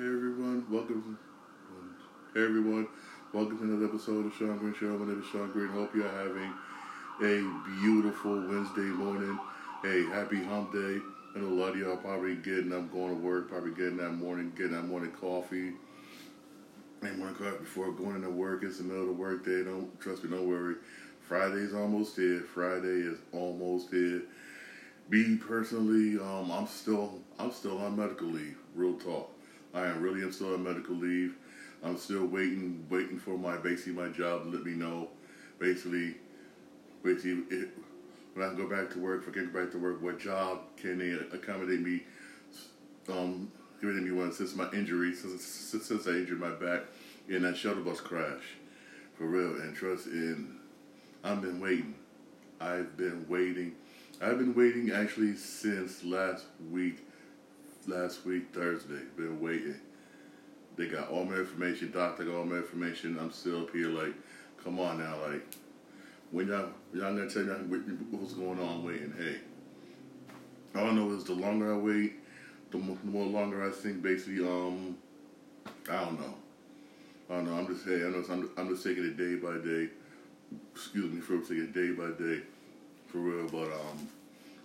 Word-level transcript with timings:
Hey 0.00 0.06
everyone, 0.06 0.64
welcome. 0.70 1.18
Hey 2.32 2.44
everyone, 2.44 2.88
welcome 3.34 3.58
to 3.58 3.64
another 3.64 3.84
episode 3.84 4.24
of 4.24 4.32
Shawn 4.34 4.56
Green 4.56 4.72
Show. 4.72 4.96
My 4.96 5.04
name 5.04 5.20
is 5.20 5.28
Shawn 5.28 5.52
Green. 5.52 5.68
Hope 5.68 5.94
you're 5.94 6.08
having 6.08 6.54
a 7.20 7.82
beautiful 7.82 8.32
Wednesday 8.48 8.80
morning. 8.80 9.38
Hey, 9.82 10.06
happy 10.06 10.42
hump 10.42 10.72
day. 10.72 11.00
Know 11.36 11.48
a 11.48 11.52
lot 11.52 11.72
of 11.74 11.76
y'all 11.76 11.98
probably 11.98 12.36
getting 12.36 12.72
up, 12.72 12.90
going 12.90 13.14
to 13.14 13.22
work, 13.22 13.50
probably 13.50 13.72
getting 13.72 13.98
that 13.98 14.12
morning, 14.12 14.54
getting 14.56 14.72
that 14.72 14.84
morning 14.84 15.10
coffee. 15.20 15.72
And 17.02 17.18
morning 17.18 17.34
coffee 17.34 17.58
before 17.58 17.92
going 17.92 18.16
into 18.16 18.30
work. 18.30 18.64
It's 18.64 18.78
the 18.78 18.84
middle 18.84 19.02
of 19.02 19.08
the 19.08 19.12
work 19.12 19.44
day. 19.44 19.64
Don't 19.64 20.00
trust 20.00 20.24
me, 20.24 20.30
don't 20.30 20.48
worry. 20.48 20.76
Friday's 21.28 21.74
almost 21.74 22.16
here. 22.16 22.40
Friday 22.54 23.02
is 23.02 23.18
almost 23.32 23.90
here. 23.90 24.22
Me 25.10 25.36
personally, 25.36 26.18
um, 26.18 26.50
I'm 26.50 26.68
still 26.68 27.20
I'm 27.38 27.52
still 27.52 27.76
on 27.76 27.98
medical 27.98 28.28
leave. 28.28 28.56
Real 28.74 28.94
talk. 28.94 29.30
I 29.74 29.86
am 29.86 30.00
really 30.00 30.22
am 30.22 30.32
still 30.32 30.54
on 30.54 30.64
medical 30.64 30.94
leave. 30.94 31.36
I'm 31.82 31.96
still 31.96 32.26
waiting 32.26 32.86
waiting 32.90 33.18
for 33.18 33.38
my 33.38 33.56
basically 33.56 33.92
my 33.92 34.08
job 34.08 34.44
to 34.44 34.50
let 34.50 34.64
me 34.64 34.72
know. 34.72 35.08
Basically, 35.58 36.14
basically 37.02 37.42
it, 37.56 37.70
when 38.34 38.48
I 38.48 38.54
go 38.54 38.68
back 38.68 38.90
to 38.92 38.98
work, 38.98 39.22
if 39.22 39.28
I 39.28 39.32
get 39.32 39.52
back 39.52 39.70
to 39.72 39.78
work, 39.78 40.02
what 40.02 40.18
job 40.18 40.60
can 40.76 40.98
they 40.98 41.12
accommodate 41.36 41.80
me? 41.80 42.02
Um, 43.08 43.50
giving 43.80 44.04
me 44.04 44.10
one 44.10 44.32
since 44.32 44.54
my 44.54 44.70
injury, 44.72 45.14
since, 45.14 45.42
since 45.42 46.06
I 46.06 46.10
injured 46.10 46.38
my 46.38 46.50
back 46.50 46.82
in 47.28 47.42
that 47.42 47.56
shuttle 47.56 47.82
bus 47.82 48.00
crash, 48.00 48.42
for 49.16 49.24
real. 49.24 49.60
And 49.60 49.74
trust 49.74 50.06
in, 50.06 50.56
I've 51.24 51.40
been 51.40 51.60
waiting. 51.60 51.94
I've 52.60 52.96
been 52.96 53.26
waiting. 53.28 53.74
I've 54.20 54.38
been 54.38 54.54
waiting 54.54 54.90
actually 54.92 55.34
since 55.36 56.04
last 56.04 56.44
week. 56.70 57.06
Last 57.86 58.26
week 58.26 58.52
Thursday, 58.52 59.00
been 59.16 59.40
waiting. 59.40 59.80
They 60.76 60.86
got 60.86 61.08
all 61.08 61.24
my 61.24 61.36
information. 61.36 61.90
Doctor 61.90 62.24
got 62.24 62.36
all 62.36 62.44
my 62.44 62.56
information. 62.56 63.18
I'm 63.18 63.32
still 63.32 63.62
up 63.62 63.70
here 63.72 63.88
like, 63.88 64.14
come 64.62 64.78
on 64.78 64.98
now, 64.98 65.16
like 65.26 65.42
when 66.30 66.48
y'all 66.48 66.68
y'all 66.92 67.14
gonna 67.14 67.28
tell 67.28 67.44
me 67.44 67.52
what's 68.10 68.34
going 68.34 68.60
on 68.60 68.84
waiting. 68.84 69.12
Hey, 69.16 69.38
I 70.74 70.90
know 70.92 71.10
is 71.12 71.24
the 71.24 71.32
longer 71.32 71.74
I 71.74 71.78
wait, 71.78 72.12
the 72.70 72.78
more, 72.78 72.98
the 73.02 73.10
more 73.10 73.26
longer 73.26 73.66
I 73.66 73.70
think 73.70 74.02
basically 74.02 74.46
um 74.46 74.96
I 75.88 76.04
don't 76.04 76.20
know. 76.20 76.34
I 77.30 77.34
don't 77.34 77.46
know. 77.46 77.54
I'm 77.54 77.66
just 77.66 77.84
hey, 77.84 78.04
I 78.06 78.10
know 78.10 78.24
I'm, 78.28 78.50
I'm 78.56 78.68
just 78.68 78.84
taking 78.84 79.04
it 79.04 79.16
day 79.16 79.36
by 79.36 79.56
day. 79.64 79.88
Excuse 80.74 81.12
me 81.12 81.20
for 81.20 81.40
taking 81.40 81.64
it 81.64 81.72
day 81.72 81.92
by 81.92 82.10
day, 82.22 82.42
for 83.08 83.18
real. 83.18 83.48
But 83.48 83.72
um, 83.72 84.08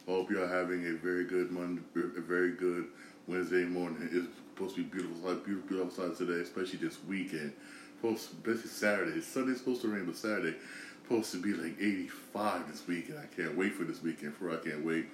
hope 0.07 0.29
y'all 0.31 0.47
having 0.47 0.85
a 0.85 0.93
very 0.93 1.25
good 1.25 1.51
Monday, 1.51 1.81
a 1.95 2.21
very 2.21 2.51
good 2.51 2.87
Wednesday 3.27 3.63
morning. 3.63 4.07
It's 4.11 4.27
supposed 4.53 4.75
to 4.75 4.83
be 4.83 4.89
beautiful, 4.89 5.29
like 5.29 5.45
beautiful, 5.45 5.69
beautiful 5.69 6.05
outside 6.05 6.17
today, 6.17 6.41
especially 6.41 6.79
this 6.79 6.97
weekend. 7.07 7.53
Supposed, 7.97 8.29
especially 8.33 8.69
Saturday. 8.69 9.21
Sunday's 9.21 9.57
supposed 9.57 9.81
to 9.81 9.87
rain, 9.87 10.05
but 10.05 10.15
Saturday 10.15 10.55
supposed 11.03 11.31
to 11.31 11.41
be 11.41 11.53
like 11.53 11.75
85 11.79 12.71
this 12.71 12.87
weekend. 12.87 13.19
I 13.19 13.35
can't 13.35 13.57
wait 13.57 13.73
for 13.73 13.83
this 13.83 14.01
weekend. 14.01 14.35
For 14.35 14.51
I 14.51 14.57
can't 14.57 14.85
wait 14.85 15.05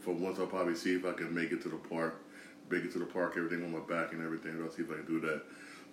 for 0.00 0.12
once 0.12 0.38
I'll 0.38 0.46
probably 0.46 0.74
see 0.74 0.94
if 0.94 1.04
I 1.04 1.12
can 1.12 1.34
make 1.34 1.52
it 1.52 1.62
to 1.62 1.68
the 1.68 1.76
park, 1.76 2.16
make 2.70 2.84
it 2.84 2.92
to 2.92 2.98
the 2.98 3.06
park, 3.06 3.34
everything 3.36 3.64
on 3.64 3.72
my 3.72 3.80
back 3.80 4.12
and 4.12 4.22
everything. 4.22 4.60
I'll 4.62 4.70
see 4.70 4.82
if 4.82 4.90
I 4.90 4.96
can 4.96 5.06
do 5.06 5.20
that. 5.20 5.42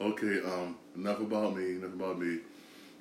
Okay, 0.01 0.39
um, 0.45 0.77
enough 0.95 1.19
about 1.19 1.55
me. 1.55 1.75
Enough 1.77 1.93
about 1.93 2.19
me. 2.19 2.39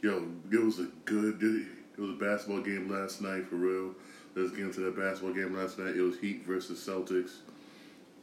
Yo, 0.02 0.24
it 0.50 0.62
was 0.62 0.78
a 0.78 0.88
good. 1.04 1.42
It 1.42 2.00
was 2.00 2.10
a 2.10 2.14
basketball 2.14 2.62
game 2.62 2.90
last 2.90 3.20
night 3.20 3.46
for 3.48 3.56
real. 3.56 3.94
Let's 4.34 4.50
get 4.52 4.61
into 4.61 4.80
that 4.80 4.97
basketball 4.97 5.34
game 5.34 5.55
last 5.55 5.78
night. 5.78 5.94
It 5.94 6.00
was 6.00 6.19
Heat 6.19 6.44
versus 6.47 6.80
Celtics. 6.80 7.33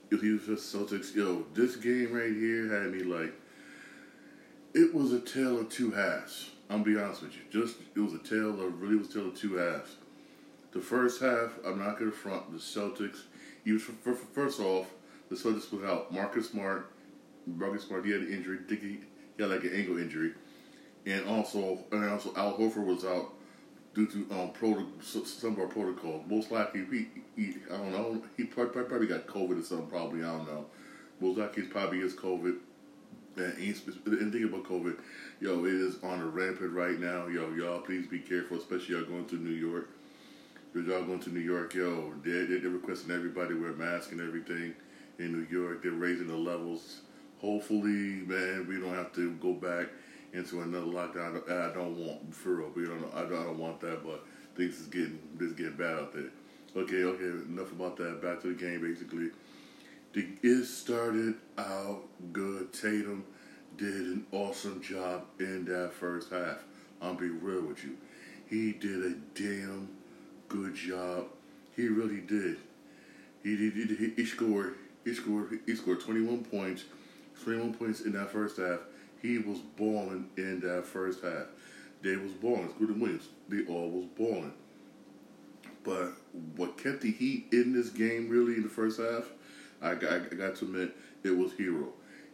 It 0.10 0.16
was 0.16 0.22
Heat 0.22 0.42
versus 0.42 0.74
Celtics. 0.74 1.14
Yo, 1.16 1.46
this 1.54 1.76
game 1.76 2.12
right 2.12 2.34
here 2.34 2.68
had 2.68 2.92
me 2.92 3.04
like. 3.04 3.34
It 4.74 4.94
was 4.94 5.14
a 5.14 5.20
tale 5.20 5.60
of 5.60 5.70
two 5.70 5.92
halves. 5.92 6.50
I'm 6.70 6.84
gonna 6.84 6.96
be 6.96 7.02
honest 7.02 7.22
with 7.22 7.34
you. 7.36 7.42
Just 7.52 7.78
it 7.96 8.00
was 8.00 8.14
a 8.14 8.20
tale 8.20 8.60
of 8.62 8.82
really 8.82 8.96
was 8.96 9.10
a 9.10 9.14
tale 9.14 9.28
of 9.28 9.36
two 9.36 9.56
halves. 9.56 9.96
The 10.72 10.80
first 10.80 11.22
half, 11.22 11.52
I'm 11.66 11.80
not 11.80 12.00
gonna 12.00 12.12
front 12.12 12.52
the 12.52 12.58
Celtics. 12.58 13.22
Even 13.66 13.80
for, 13.80 13.92
for, 13.92 14.16
first 14.16 14.60
off, 14.60 14.88
the 15.30 15.36
Celtics 15.36 15.72
without 15.72 16.12
Marcus 16.12 16.50
Smart. 16.50 16.92
Marcus 17.46 17.84
Smart, 17.84 18.06
he 18.06 18.12
had 18.12 18.22
an 18.22 18.34
injury. 18.34 18.60
He, 18.68 18.76
he 18.76 19.00
had 19.40 19.52
like 19.52 19.64
an 19.64 19.74
ankle 19.76 19.98
injury, 19.98 20.34
and 21.06 21.28
also 21.28 21.80
and 21.92 22.10
also 22.10 22.34
Al 22.36 22.58
Horford 22.58 22.86
was 22.86 23.06
out 23.06 23.34
due 24.00 24.26
to 24.26 24.34
um 24.34 24.52
proto, 24.52 24.86
some 25.02 25.54
of 25.54 25.60
our 25.60 25.68
protocol. 25.68 26.24
Most 26.28 26.52
likely, 26.52 26.86
he, 26.92 27.08
he 27.36 27.56
I 27.72 27.78
don't 27.78 27.92
know. 27.92 28.22
He 28.38 28.46
probably, 28.46 28.84
probably 28.84 29.08
got 29.08 29.28
COVID 29.28 29.60
or 29.60 29.64
something. 29.64 29.88
Probably 29.88 30.24
I 30.24 30.38
don't 30.38 30.48
know. 30.48 30.66
Most 31.20 31.38
likely, 31.38 31.64
it's 31.64 31.72
probably 31.72 32.00
is 32.00 32.14
COVID. 32.14 32.58
And, 33.36 33.58
and 33.58 34.34
think 34.34 34.46
about 34.46 34.66
COVID, 34.66 34.98
yo, 35.40 35.64
it 35.64 35.74
is 35.74 36.04
on 36.04 36.20
a 36.20 36.26
rampant 36.26 36.74
right 36.74 37.00
now. 37.00 37.28
Yo, 37.28 37.54
y'all, 37.54 37.80
please 37.80 38.06
be 38.08 38.20
careful, 38.20 38.58
especially 38.58 38.96
y'all 38.96 39.06
going 39.06 39.28
to 39.28 39.36
New 39.36 39.52
York. 39.54 39.90
If 40.76 40.86
y'all 40.88 41.04
going 41.04 41.22
to 41.22 41.30
New 41.30 41.40
York, 41.40 41.74
yo, 41.74 42.14
they're, 42.24 42.46
they're 42.46 42.70
requesting 42.70 43.12
everybody 43.12 43.54
wear 43.54 43.72
masks 43.74 44.12
and 44.12 44.20
everything 44.20 44.74
in 45.20 45.32
New 45.32 45.48
York. 45.50 45.84
They're 45.84 45.92
raising 45.94 46.28
the 46.28 46.36
levels. 46.36 47.02
Hopefully, 47.40 48.24
man, 48.28 48.66
we 48.68 48.78
don't 48.78 48.96
have 48.96 49.14
to 49.14 49.32
go 49.36 49.54
back 49.54 49.88
into 50.34 50.62
another 50.62 50.86
lockdown. 50.86 51.50
I 51.50 51.74
don't 51.74 51.98
want, 51.98 52.34
for 52.34 52.56
real, 52.56 52.72
we 52.76 52.86
don't, 52.86 53.04
I 53.14 53.22
don't, 53.22 53.34
I 53.34 53.44
don't 53.44 53.60
want 53.60 53.80
that, 53.82 54.04
but 54.04 54.26
things 54.56 54.80
is 54.80 54.88
getting, 54.88 55.20
this 55.36 55.54
getting 55.54 55.76
bad 55.76 55.98
out 55.98 56.14
there. 56.14 56.32
Okay, 56.76 57.04
okay, 57.04 57.24
enough 57.24 57.72
about 57.72 57.98
that. 57.98 58.22
Back 58.22 58.42
to 58.42 58.48
the 58.50 58.54
game, 58.54 58.82
basically. 58.82 59.30
The, 60.14 60.28
it 60.42 60.66
started 60.66 61.36
out 61.58 62.04
good. 62.32 62.72
Tatum 62.74 63.26
did 63.78 63.94
an 63.94 64.26
awesome 64.32 64.82
job 64.82 65.24
in 65.40 65.66
that 65.66 65.94
first 65.94 66.32
half. 66.32 66.64
I'll 67.02 67.14
be 67.14 67.30
real 67.30 67.62
with 67.62 67.84
you. 67.84 67.98
He 68.50 68.74
did 68.74 69.06
a 69.06 69.14
damn 69.36 69.90
good 70.48 70.76
job. 70.76 71.28
He 71.76 71.88
really 71.88 72.22
did. 72.22 72.58
He 73.44 73.56
did. 73.56 73.98
He, 73.98 74.10
he, 74.16 74.26
scored. 74.26 74.76
He 75.06 75.14
scored. 75.14 75.60
He 75.66 75.76
scored 75.76 76.02
21 76.02 76.44
points. 76.46 76.84
21 77.44 77.74
points 77.76 78.02
in 78.02 78.12
that 78.14 78.32
first 78.32 78.58
half. 78.58 78.80
He 79.22 79.38
was 79.38 79.60
balling 79.60 80.30
in 80.38 80.60
that 80.62 80.86
first 80.86 81.24
half. 81.24 81.48
They 82.02 82.16
was 82.16 82.32
balling. 82.34 82.70
Including 82.70 83.00
Williams. 83.00 83.28
They 83.50 83.66
all 83.66 83.90
was 83.90 84.06
balling. 84.18 84.54
But 85.84 86.14
what 86.56 86.78
kept 86.78 87.02
the 87.02 87.12
Heat 87.12 87.48
in 87.52 87.74
this 87.74 87.90
game 87.90 88.30
really 88.30 88.56
in 88.56 88.64
the 88.64 88.70
first 88.70 89.00
half, 89.00 89.26
I, 89.82 89.92
I, 89.92 90.16
I 90.16 90.36
got 90.36 90.56
to 90.58 90.66
admit, 90.66 90.96
it 91.24 91.32
was 91.32 91.52
Herro. 91.54 91.90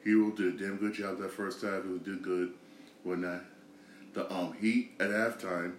Herro 0.06 0.36
did 0.36 0.56
a 0.56 0.58
damn 0.58 0.78
good 0.78 0.94
job 0.94 1.20
that 1.20 1.32
first 1.32 1.62
half. 1.62 1.84
He 1.84 1.98
did 2.00 2.22
good. 2.22 2.54
When 3.04 3.22
that 3.22 3.44
the 4.14 4.32
um 4.34 4.54
Heat 4.60 4.94
at 5.00 5.10
halftime, 5.10 5.74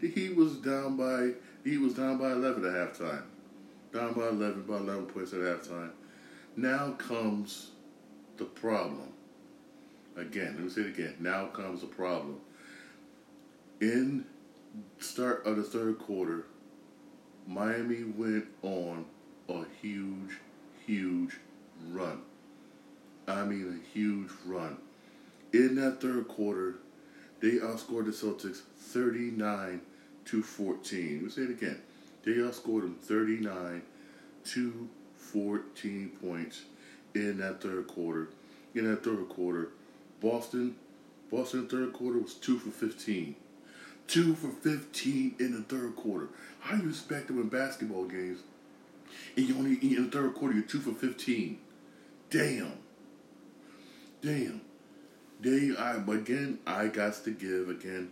the 0.00 0.08
Heat 0.08 0.36
was 0.36 0.56
down 0.56 0.96
by 0.96 1.32
he 1.64 1.78
was 1.78 1.94
down 1.94 2.18
by 2.18 2.32
eleven 2.32 2.64
at 2.64 2.72
halftime. 2.72 3.22
Down 3.92 4.12
by 4.12 4.28
eleven, 4.28 4.62
by 4.62 4.76
eleven 4.76 5.06
points 5.06 5.32
at 5.32 5.40
halftime. 5.40 5.90
Now 6.56 6.92
comes 6.92 7.70
the 8.36 8.44
problem. 8.44 9.12
Again, 10.16 10.54
let 10.54 10.64
me 10.64 10.70
say 10.70 10.82
it 10.82 10.86
again. 10.88 11.14
Now 11.20 11.46
comes 11.46 11.82
the 11.82 11.86
problem. 11.86 12.40
In 13.80 14.24
start 14.98 15.44
of 15.44 15.56
the 15.56 15.62
third 15.62 15.98
quarter, 15.98 16.46
Miami 17.46 18.02
went 18.04 18.46
on 18.62 19.04
a 19.48 19.64
huge, 19.80 20.38
huge 20.86 21.36
run. 21.90 22.22
I 23.28 23.44
mean, 23.44 23.80
a 23.82 23.96
huge 23.96 24.30
run. 24.46 24.78
In 25.52 25.76
that 25.76 26.00
third 26.00 26.28
quarter, 26.28 26.76
they 27.40 27.52
outscored 27.52 28.06
the 28.06 28.12
Celtics 28.12 28.62
39 28.78 29.80
to 30.26 30.42
14. 30.42 31.14
Let 31.14 31.22
me 31.22 31.30
say 31.30 31.42
it 31.42 31.50
again. 31.50 31.80
They 32.24 32.32
outscored 32.32 32.82
them 32.82 32.96
39 33.00 33.82
to 34.46 34.88
14 35.16 36.10
points 36.22 36.62
in 37.14 37.38
that 37.38 37.60
third 37.60 37.86
quarter. 37.86 38.28
In 38.74 38.90
that 38.90 39.04
third 39.04 39.28
quarter, 39.28 39.70
Boston, 40.20 40.76
Boston 41.30 41.68
third 41.68 41.92
quarter 41.92 42.18
was 42.18 42.34
2 42.34 42.58
for 42.58 42.70
15. 42.70 43.36
2 44.06 44.34
for 44.34 44.48
15 44.48 45.34
in 45.38 45.52
the 45.52 45.62
third 45.62 45.96
quarter. 45.96 46.28
How 46.60 46.76
do 46.76 46.84
you 46.84 46.90
expect 46.90 47.28
to 47.28 47.34
win 47.34 47.48
basketball 47.48 48.04
games 48.04 48.40
and 49.36 49.48
you 49.48 49.56
only 49.56 49.74
in 49.74 50.04
the 50.04 50.10
third 50.10 50.34
quarter 50.34 50.54
you're 50.54 50.64
2 50.64 50.80
for 50.80 50.92
15? 50.92 51.58
Damn. 52.30 52.72
Damn. 54.22 54.60
They 55.40 55.76
I 55.76 55.96
again 55.96 56.58
I 56.66 56.86
got 56.88 57.14
to 57.24 57.30
give 57.30 57.68
again 57.68 58.10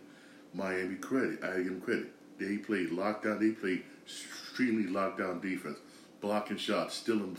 Miami 0.52 0.96
credit. 0.96 1.42
I 1.42 1.56
give 1.56 1.66
them 1.66 1.80
credit. 1.80 2.12
They 2.38 2.58
played 2.58 2.90
lockdown. 2.90 3.40
They 3.40 3.50
played 3.50 3.82
extremely 4.04 4.84
lockdown 4.84 5.40
defense, 5.40 5.78
blocking 6.20 6.56
shots, 6.56 6.96
stealing, 6.96 7.36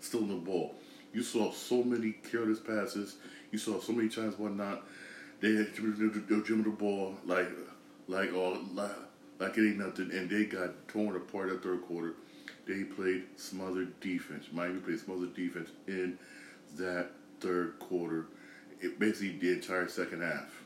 stealing 0.00 0.28
the 0.28 0.34
ball. 0.34 0.74
You 1.12 1.22
saw 1.22 1.50
so 1.52 1.82
many 1.82 2.12
careless 2.30 2.60
passes. 2.60 3.16
You 3.50 3.58
saw 3.58 3.80
so 3.80 3.92
many 3.92 4.08
times 4.08 4.38
whatnot. 4.38 4.84
They 5.40 5.54
had 5.54 5.74
dribbling 5.74 6.62
the 6.62 6.70
ball 6.70 7.16
like, 7.24 7.48
like 8.06 8.34
all 8.34 8.58
like, 8.74 8.90
like 9.38 9.56
it 9.56 9.68
ain't 9.68 9.78
nothing, 9.78 10.10
and 10.12 10.28
they 10.28 10.44
got 10.44 10.86
torn 10.88 11.16
apart 11.16 11.48
that 11.48 11.62
third 11.62 11.82
quarter. 11.82 12.14
They 12.66 12.84
played 12.84 13.24
smothered 13.36 13.98
defense. 14.00 14.46
Miami 14.52 14.80
played 14.80 15.00
smothered 15.00 15.34
defense 15.34 15.70
in 15.88 16.18
that 16.76 17.12
third 17.40 17.78
quarter. 17.78 18.26
It 18.80 18.98
basically 18.98 19.38
the 19.38 19.54
entire 19.54 19.88
second 19.88 20.22
half. 20.22 20.62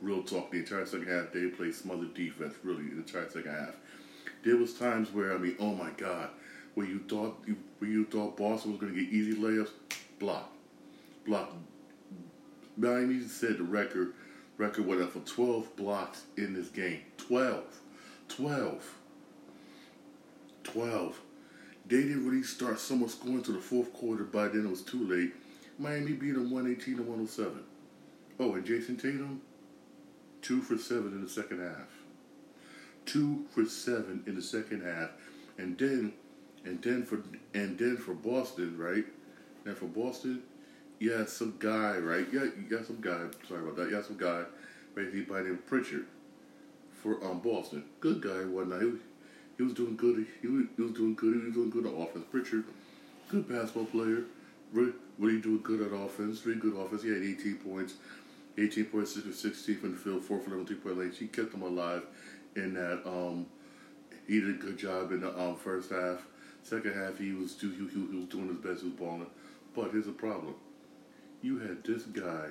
Real 0.00 0.22
talk, 0.22 0.50
the 0.50 0.58
entire 0.58 0.86
second 0.86 1.08
half 1.08 1.32
they 1.32 1.46
played 1.48 1.74
smothered 1.74 2.14
defense. 2.14 2.54
Really, 2.62 2.84
the 2.84 2.98
entire 2.98 3.28
second 3.28 3.52
half. 3.52 3.74
There 4.44 4.56
was 4.56 4.74
times 4.74 5.12
where 5.12 5.34
I 5.34 5.38
mean, 5.38 5.56
oh 5.58 5.74
my 5.74 5.90
God, 5.96 6.30
where 6.74 6.86
you 6.86 7.00
thought 7.08 7.44
where 7.78 7.90
you 7.90 8.04
thought 8.04 8.36
Boston 8.36 8.72
was 8.72 8.80
going 8.80 8.94
to 8.94 9.00
get 9.00 9.12
easy 9.12 9.34
layups, 9.34 9.70
block, 10.18 10.50
block. 11.26 11.52
Miami 12.76 13.20
said 13.22 13.58
the 13.58 13.62
record 13.62 14.14
record 14.58 15.00
up 15.00 15.12
for 15.12 15.20
12 15.20 15.76
blocks 15.76 16.22
in 16.36 16.54
this 16.54 16.68
game. 16.68 17.00
12. 17.18 17.64
12. 18.28 18.94
12. 20.64 21.20
They 21.86 22.02
didn't 22.02 22.26
really 22.26 22.42
start 22.42 22.78
somewhat 22.78 23.10
scoring 23.10 23.42
to 23.42 23.52
the 23.52 23.60
fourth 23.60 23.92
quarter. 23.92 24.24
By 24.24 24.48
then 24.48 24.66
it 24.66 24.70
was 24.70 24.82
too 24.82 25.06
late. 25.06 25.34
Miami 25.78 26.12
beat 26.12 26.34
them 26.34 26.50
118 26.50 26.96
to 26.96 27.02
107. 27.02 27.60
Oh, 28.40 28.54
and 28.54 28.64
Jayson 28.64 28.96
Tatum, 28.96 29.40
two 30.42 30.60
for 30.62 30.78
seven 30.78 31.08
in 31.08 31.22
the 31.22 31.28
second 31.28 31.60
half. 31.60 31.88
Two 33.06 33.44
for 33.50 33.64
seven 33.64 34.22
in 34.26 34.34
the 34.34 34.42
second 34.42 34.82
half. 34.82 35.10
And 35.58 35.78
then 35.78 36.12
and 36.64 36.82
then 36.82 37.04
for 37.04 37.22
and 37.52 37.78
then 37.78 37.96
for 37.96 38.14
Boston, 38.14 38.76
right? 38.78 39.04
And 39.64 39.76
for 39.76 39.86
Boston, 39.86 40.42
you 40.98 41.12
had 41.12 41.28
some 41.28 41.54
guy, 41.58 41.96
right? 41.98 42.26
Yeah, 42.32 42.44
you 42.44 42.66
got 42.68 42.86
some 42.86 43.00
guy. 43.00 43.20
Sorry 43.48 43.60
about 43.60 43.76
that. 43.76 43.84
You 43.84 43.92
got 43.92 44.06
some 44.06 44.16
guy, 44.16 44.44
basically 44.94 45.22
by 45.22 45.42
name 45.42 45.58
Pritchard, 45.66 46.06
for 46.92 47.22
um 47.24 47.40
Boston. 47.40 47.84
Good 48.00 48.22
guy, 48.22 48.44
whatnot. 48.44 48.80
He 48.80 48.86
was, 48.86 49.00
he 49.56 49.62
was 49.62 49.74
doing 49.74 49.96
good. 49.96 50.26
He 50.40 50.48
was, 50.48 50.64
he 50.76 50.82
was 50.82 50.92
doing 50.92 51.14
good. 51.14 51.34
He 51.34 51.44
was 51.46 51.54
doing 51.54 51.70
good 51.70 51.86
on 51.86 52.00
offense. 52.02 52.24
Pritchard, 52.30 52.64
good 53.28 53.48
basketball 53.48 53.86
player. 53.86 54.24
Really, 54.72 54.92
really 55.18 55.40
doing 55.40 55.60
good 55.62 55.82
at 55.82 55.92
offense. 55.92 56.44
Really 56.44 56.58
good 56.58 56.76
offense. 56.76 57.02
He 57.02 57.10
had 57.10 57.22
18 57.22 57.56
points, 57.58 57.94
18 58.58 58.86
points, 58.86 59.14
16 59.14 59.76
from 59.76 59.92
the 59.92 59.98
field, 59.98 60.24
four 60.24 60.40
for 60.40 60.48
11 60.48 60.66
three 60.66 60.76
point 60.76 60.96
range. 60.96 61.18
He 61.18 61.26
kept 61.26 61.52
them 61.52 61.62
alive 61.62 62.02
in 62.56 62.74
that. 62.74 63.06
Um, 63.06 63.46
he 64.26 64.40
did 64.40 64.50
a 64.50 64.58
good 64.58 64.78
job 64.78 65.12
in 65.12 65.20
the 65.20 65.38
um, 65.38 65.56
first 65.56 65.90
half. 65.90 66.24
Second 66.64 66.94
half, 66.94 67.18
he 67.18 67.32
was 67.32 67.60
he, 67.60 67.68
he, 67.68 67.74
he 67.76 68.16
was 68.16 68.26
doing 68.26 68.48
his 68.48 68.56
best. 68.56 68.80
He 68.80 68.88
was 68.88 68.98
balling. 68.98 69.26
But 69.76 69.90
here's 69.92 70.06
the 70.06 70.12
problem: 70.12 70.54
you 71.42 71.58
had 71.58 71.84
this 71.84 72.04
guy 72.04 72.48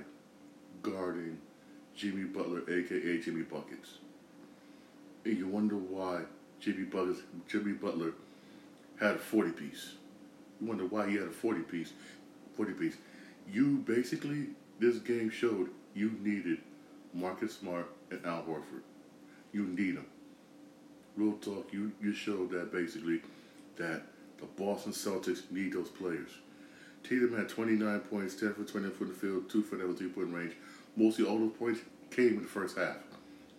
guarding 0.83 1.39
Jimmy 1.95 2.23
Butler, 2.23 2.61
aka 2.69 3.17
Jimmy 3.17 3.41
Buckets, 3.41 3.97
and 5.25 5.35
you 5.35 5.47
wonder 5.47 5.75
why 5.75 6.21
Jimmy 6.59 6.83
Butler 6.83 7.15
Jimmy 7.47 7.73
Butler 7.73 8.13
had 8.99 9.15
a 9.15 9.19
forty 9.19 9.51
piece. 9.51 9.93
You 10.61 10.67
wonder 10.67 10.85
why 10.85 11.09
he 11.09 11.15
had 11.15 11.27
a 11.27 11.31
forty 11.31 11.61
piece, 11.61 11.93
forty 12.55 12.73
piece. 12.73 12.97
You 13.51 13.77
basically 13.79 14.49
this 14.79 14.97
game 14.97 15.31
showed 15.31 15.69
you 15.95 16.11
needed 16.21 16.59
Marcus 17.13 17.57
Smart 17.57 17.89
and 18.11 18.23
Al 18.25 18.43
Horford. 18.43 18.83
You 19.51 19.65
need 19.65 19.97
them. 19.97 20.05
Real 21.15 21.33
talk, 21.33 21.71
you, 21.71 21.91
you 22.01 22.13
showed 22.13 22.51
that 22.51 22.71
basically 22.71 23.21
that 23.77 24.03
the 24.39 24.45
Boston 24.45 24.91
Celtics 24.91 25.49
need 25.51 25.73
those 25.73 25.89
players. 25.89 26.29
Tatum 27.03 27.35
had 27.35 27.49
29 27.49 27.99
points, 28.01 28.35
10 28.35 28.53
for 28.53 28.63
20 28.63 28.89
from 28.91 29.07
the 29.09 29.13
field, 29.13 29.49
2 29.49 29.61
for 29.63 29.75
the 29.75 29.93
three 29.93 30.09
point 30.09 30.33
range. 30.33 30.53
Mostly 30.95 31.25
all 31.25 31.39
those 31.39 31.57
points 31.57 31.81
came 32.11 32.29
in 32.29 32.41
the 32.43 32.47
first 32.47 32.77
half. 32.77 32.97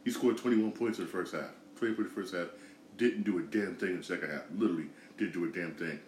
He 0.05 0.11
scored 0.11 0.39
21 0.39 0.73
points 0.73 0.99
in 0.99 1.05
the 1.05 1.11
first 1.11 1.35
half. 1.35 1.51
20 1.77 1.95
for 1.95 2.03
the 2.03 2.09
first 2.09 2.35
half. 2.35 2.49
Didn't 2.97 3.25
do 3.25 3.39
a 3.39 3.43
damn 3.43 3.75
thing 3.77 3.91
in 3.91 3.99
the 3.99 4.05
second 4.05 4.31
half. 4.31 4.43
Literally 4.57 4.87
didn't 5.19 5.33
do 5.33 5.45
a 5.45 5.49
damn 5.49 5.75
thing. 5.75 5.99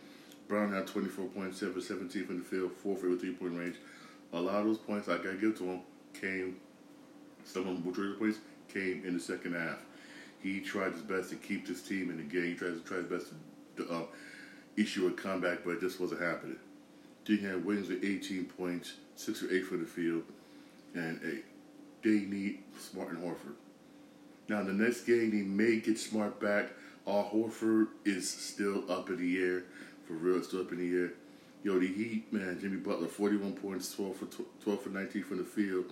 Brown 0.48 0.72
had 0.72 0.86
24 0.86 1.26
points, 1.26 1.58
7 1.58 1.74
for 1.74 1.80
17 1.80 2.26
from 2.26 2.38
the 2.38 2.44
field, 2.44 2.72
4 2.82 2.96
for 2.96 3.08
the 3.08 3.16
three 3.16 3.32
point 3.32 3.58
range. 3.58 3.76
A 4.32 4.40
lot 4.40 4.56
of 4.60 4.66
those 4.66 4.78
points 4.78 5.08
I 5.08 5.16
got 5.16 5.24
to 5.24 5.36
give 5.36 5.58
to 5.58 5.64
him 5.64 5.80
came, 6.18 6.56
some 7.44 7.66
of 7.68 7.82
them 7.82 8.16
points 8.18 8.38
came 8.72 9.04
in 9.04 9.14
the 9.14 9.20
second 9.20 9.54
half. 9.54 9.78
He 10.40 10.60
tried 10.60 10.92
his 10.92 11.02
best 11.02 11.30
to 11.30 11.36
keep 11.36 11.66
this 11.66 11.82
team 11.82 12.10
in 12.10 12.18
the 12.18 12.22
game. 12.22 12.52
He 12.52 12.54
tried, 12.54 12.84
try 12.84 12.98
his 12.98 13.06
best 13.06 13.28
to 13.28 13.34
uh, 13.84 14.02
issue 14.76 15.06
a 15.06 15.10
comeback, 15.10 15.64
but 15.64 15.72
it 15.72 15.80
just 15.80 16.00
wasn't 16.00 16.22
happening. 16.22 16.58
Had 17.26 17.64
Williams 17.64 17.88
with 17.88 18.04
18 18.04 18.44
points, 18.44 18.94
6 19.16 19.42
or 19.42 19.52
8 19.52 19.66
for 19.66 19.76
the 19.76 19.84
field, 19.84 20.22
and 20.94 21.20
a, 21.24 21.42
they 22.06 22.24
need 22.24 22.60
Smart 22.78 23.10
and 23.10 23.18
Horford. 23.18 23.54
Now, 24.48 24.60
in 24.60 24.66
the 24.66 24.84
next 24.84 25.02
game, 25.02 25.32
they 25.32 25.42
may 25.42 25.80
get 25.80 25.98
Smart 25.98 26.38
back. 26.40 26.70
Al 27.04 27.24
Horford 27.24 27.88
is 28.04 28.30
still 28.30 28.90
up 28.90 29.08
in 29.08 29.18
the 29.18 29.42
air. 29.42 29.64
For 30.06 30.12
real, 30.12 30.36
it's 30.36 30.48
still 30.48 30.60
up 30.60 30.70
in 30.70 30.78
the 30.78 30.96
air. 30.96 31.12
Yo, 31.64 31.80
the 31.80 31.88
Heat, 31.88 32.32
man, 32.32 32.58
Jimmy 32.60 32.76
Butler, 32.76 33.08
41 33.08 33.54
points, 33.54 33.92
12 33.92 34.16
for, 34.16 34.26
12 34.62 34.82
for 34.82 34.88
19 34.90 35.24
from 35.24 35.38
the 35.38 35.44
field. 35.44 35.86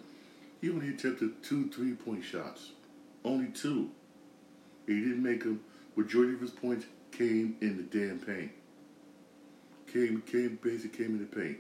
He 0.60 0.70
only 0.70 0.90
attempted 0.90 1.42
two 1.42 1.68
three 1.68 1.94
point 1.94 2.24
shots. 2.24 2.70
Only 3.24 3.48
two. 3.48 3.90
He 4.86 4.94
didn't 4.94 5.22
make 5.22 5.42
them. 5.42 5.60
Majority 5.96 6.34
of 6.34 6.40
his 6.40 6.50
points 6.50 6.86
came 7.16 7.56
in 7.60 7.76
the 7.76 7.98
damn 7.98 8.18
paint. 8.18 8.50
Came, 9.92 10.22
came, 10.22 10.58
basically 10.62 11.04
came 11.04 11.14
in 11.14 11.18
the 11.18 11.36
paint. 11.36 11.58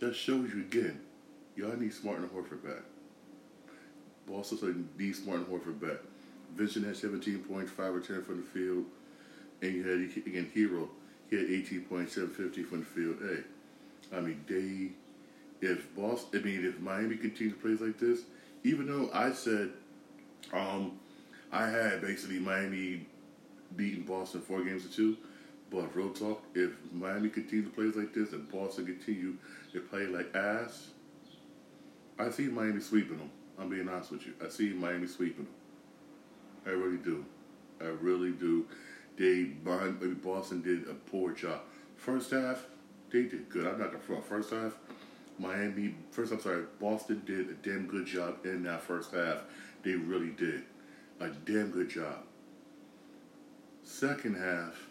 That 0.00 0.14
shows 0.14 0.50
you 0.52 0.60
again, 0.60 1.00
y'all 1.56 1.76
need 1.76 1.94
Smart 1.94 2.18
and 2.18 2.30
Horford 2.30 2.62
back. 2.62 2.82
Boston 4.26 4.58
said 4.58 4.84
need 4.98 5.16
Smart 5.16 5.40
and 5.40 5.46
Horford 5.46 5.80
back. 5.80 5.98
Vincent 6.54 6.86
had 6.86 6.96
17 6.96 7.38
points, 7.44 7.70
5 7.72 7.94
or 7.94 8.00
10 8.00 8.22
from 8.22 8.36
the 8.38 8.42
field. 8.42 8.84
And 9.62 9.72
you 9.72 9.82
had, 9.82 10.26
again, 10.26 10.50
Herro, 10.54 10.88
he 11.30 11.36
had 11.36 11.46
18 11.46 11.82
points, 11.82 12.14
750 12.14 12.62
from 12.64 12.80
the 12.80 12.86
field. 12.86 13.16
Hey, 13.22 14.16
I 14.16 14.20
mean, 14.20 14.44
they, 14.46 15.66
if 15.66 15.94
Boston, 15.96 16.40
I 16.40 16.44
mean, 16.44 16.64
if 16.64 16.78
Miami 16.80 17.16
continues 17.16 17.54
to 17.54 17.60
play 17.60 17.86
like 17.86 17.98
this, 17.98 18.20
even 18.62 18.86
though 18.86 19.10
I 19.12 19.32
said, 19.32 19.70
um, 20.52 20.98
I 21.50 21.68
had 21.68 22.02
basically 22.02 22.38
Miami 22.38 23.06
beating 23.76 24.02
Boston 24.02 24.40
four 24.40 24.62
games 24.62 24.84
to 24.84 24.92
two, 24.92 25.16
but 25.70 25.94
real 25.96 26.10
talk, 26.10 26.42
if 26.54 26.72
Miami 26.92 27.28
continues 27.28 27.68
to 27.68 27.74
play 27.74 27.84
like 27.86 28.14
this 28.14 28.32
and 28.32 28.50
Boston 28.50 28.86
continue 28.86 29.34
to 29.72 29.80
play 29.80 30.06
like 30.06 30.34
ass, 30.34 30.88
I 32.18 32.30
see 32.30 32.46
Miami 32.46 32.80
sweeping 32.80 33.18
them. 33.18 33.30
I'm 33.58 33.68
being 33.68 33.88
honest 33.88 34.12
with 34.12 34.26
you. 34.26 34.34
I 34.44 34.48
see 34.48 34.70
Miami 34.70 35.06
sweeping 35.06 35.44
them. 35.44 35.54
I 36.66 36.70
really 36.70 36.98
do. 36.98 37.24
I 37.80 37.86
really 37.86 38.32
do. 38.32 38.66
They, 39.16 39.44
Boston 39.44 40.62
did 40.62 40.88
a 40.88 40.94
poor 40.94 41.32
job. 41.32 41.60
First 41.96 42.30
half, 42.30 42.66
they 43.10 43.22
did 43.24 43.48
good. 43.48 43.66
I'm 43.66 43.78
not 43.78 43.92
gonna 43.92 44.02
front. 44.02 44.24
First 44.24 44.50
half, 44.50 44.76
Miami. 45.38 45.94
First, 46.10 46.32
I'm 46.32 46.40
sorry. 46.40 46.64
Boston 46.80 47.22
did 47.26 47.48
a 47.48 47.54
damn 47.54 47.86
good 47.86 48.06
job 48.06 48.44
in 48.44 48.64
that 48.64 48.82
first 48.82 49.12
half. 49.12 49.42
They 49.82 49.92
really 49.92 50.30
did 50.30 50.62
a 51.20 51.28
damn 51.28 51.70
good 51.70 51.88
job. 51.88 52.24
Second 53.84 54.36
half, 54.36 54.88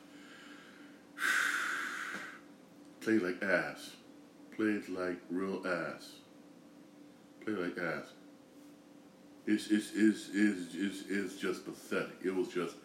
played 3.01 3.21
like 3.21 3.43
ass. 3.43 3.91
Played 4.55 4.88
like 4.89 5.17
real 5.31 5.65
ass. 5.65 6.12
Played 7.43 7.57
like 7.57 7.77
ass. 7.77 8.05
It's, 9.45 9.69
it's, 9.71 9.91
it's, 9.95 10.29
it's, 10.33 10.75
it's, 10.75 11.03
it's 11.09 11.35
just 11.35 11.65
pathetic. 11.65 12.17
It 12.23 12.33
was 12.33 12.47
just 12.50 12.75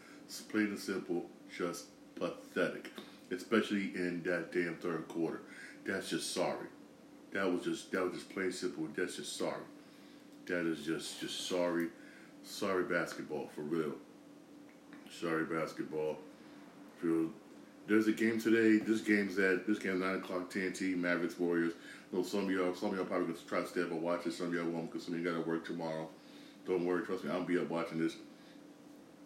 plain 0.48 0.66
and 0.66 0.78
simple, 0.78 1.26
just 1.56 1.84
pathetic. 2.16 2.90
Especially 3.30 3.92
in 3.94 4.22
that 4.24 4.50
damn 4.50 4.76
third 4.76 5.06
quarter. 5.08 5.42
That's 5.86 6.08
just 6.08 6.32
sorry. 6.32 6.66
That 7.32 7.52
was 7.52 7.62
just 7.62 7.92
that 7.92 8.02
was 8.02 8.14
just 8.14 8.30
plain 8.30 8.50
simple. 8.50 8.88
That's 8.96 9.16
just 9.16 9.36
sorry. 9.36 9.62
That 10.46 10.66
is 10.66 10.84
just 10.84 11.20
just 11.20 11.46
sorry. 11.46 11.88
Sorry 12.42 12.84
basketball 12.84 13.50
for 13.54 13.60
real. 13.60 13.92
Sorry 15.10 15.44
basketball. 15.44 16.18
For 17.00 17.26
there's 17.86 18.06
a 18.06 18.12
game 18.12 18.40
today. 18.40 18.84
This 18.84 19.00
game's 19.00 19.38
at 19.38 19.66
this 19.66 19.78
game 19.78 20.00
nine 20.00 20.16
o'clock 20.16 20.52
TNT 20.52 20.96
Mavericks 20.96 21.38
Warriors. 21.38 21.72
Know, 22.12 22.22
some 22.22 22.44
of 22.44 22.50
y'all 22.50 22.74
some 22.74 22.90
of 22.90 22.96
y'all 22.96 23.06
probably 23.06 23.28
gonna 23.28 23.38
try 23.48 23.60
to 23.60 23.66
stay 23.66 23.82
up 23.82 23.90
and 23.90 24.02
watch 24.02 24.26
it. 24.26 24.32
Some 24.32 24.48
of 24.48 24.54
y'all 24.54 24.68
won't 24.68 24.90
because 24.90 25.06
some 25.06 25.14
of 25.14 25.20
you 25.20 25.26
gotta 25.26 25.42
work 25.42 25.64
tomorrow. 25.66 26.08
Don't 26.66 26.84
worry, 26.84 27.04
trust 27.04 27.24
me, 27.24 27.30
I'll 27.30 27.44
be 27.44 27.58
up 27.58 27.70
watching 27.70 27.98
this. 27.98 28.16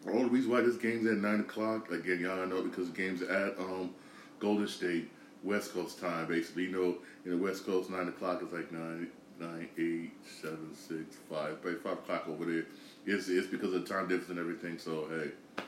The 0.04 0.12
only 0.12 0.30
reason 0.30 0.50
why 0.50 0.60
this 0.60 0.76
game's 0.76 1.06
at 1.06 1.16
nine 1.16 1.40
o'clock, 1.40 1.90
again, 1.90 2.20
y'all 2.20 2.46
know 2.46 2.62
because 2.62 2.90
the 2.90 2.96
game's 2.96 3.22
at 3.22 3.58
um, 3.58 3.94
Golden 4.38 4.66
State, 4.68 5.10
West 5.42 5.72
Coast 5.72 6.00
time, 6.00 6.26
basically. 6.26 6.64
You 6.64 6.72
know, 6.72 6.96
in 7.24 7.32
the 7.32 7.36
West 7.36 7.66
Coast, 7.66 7.90
nine 7.90 8.08
o'clock 8.08 8.42
is 8.42 8.52
like 8.52 8.70
nine, 8.72 9.08
nine, 9.40 9.68
eight, 9.78 10.12
seven, 10.40 10.74
six, 10.74 11.16
five, 11.28 11.58
five 11.60 11.98
o'clock 11.98 12.28
over 12.28 12.44
there. 12.44 12.66
It's 13.06 13.28
it's 13.28 13.48
because 13.48 13.74
of 13.74 13.86
the 13.86 13.94
time 13.94 14.08
difference 14.08 14.30
and 14.30 14.38
everything. 14.38 14.78
So 14.78 15.08
hey, 15.10 15.64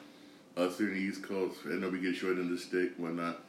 us 0.56 0.78
here 0.78 0.88
in 0.88 0.94
the 0.94 1.00
East 1.00 1.22
Coast, 1.22 1.58
I 1.66 1.74
know 1.74 1.88
we 1.88 2.00
get 2.00 2.14
short 2.14 2.38
in 2.38 2.50
the 2.50 2.58
stick, 2.58 2.92
whatnot. 2.96 3.40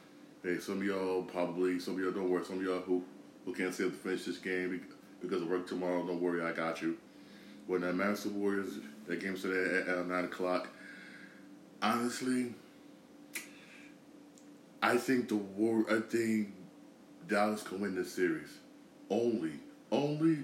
Hey, 0.42 0.58
some 0.58 0.78
of 0.78 0.84
y'all 0.84 1.22
probably, 1.22 1.78
some 1.78 1.94
of 1.94 2.00
y'all 2.00 2.12
don't 2.12 2.28
worry, 2.30 2.44
Some 2.44 2.58
of 2.58 2.64
y'all 2.64 2.80
who 2.80 3.02
who 3.44 3.54
can't 3.54 3.72
stay 3.72 3.84
up 3.84 3.90
to 3.90 3.96
finish 3.96 4.24
this 4.24 4.38
game 4.38 4.80
because 5.20 5.42
of 5.42 5.48
work 5.48 5.68
tomorrow, 5.68 6.04
don't 6.04 6.20
worry, 6.20 6.42
I 6.42 6.52
got 6.52 6.82
you. 6.82 6.96
When 7.68 7.80
that 7.82 7.94
Master 7.94 8.28
Warriors, 8.28 8.70
that 9.06 9.20
game's 9.20 9.42
today 9.42 9.82
at, 9.82 9.98
at 9.98 10.06
nine 10.08 10.24
o'clock. 10.24 10.68
Honestly, 11.80 12.54
I 14.82 14.96
think 14.96 15.28
the 15.28 15.36
war. 15.36 15.84
I 15.90 16.00
think 16.00 16.52
Dallas 17.28 17.62
can 17.62 17.80
win 17.80 17.94
this 17.94 18.12
series. 18.12 18.48
only, 19.10 19.52
only, 19.92 20.38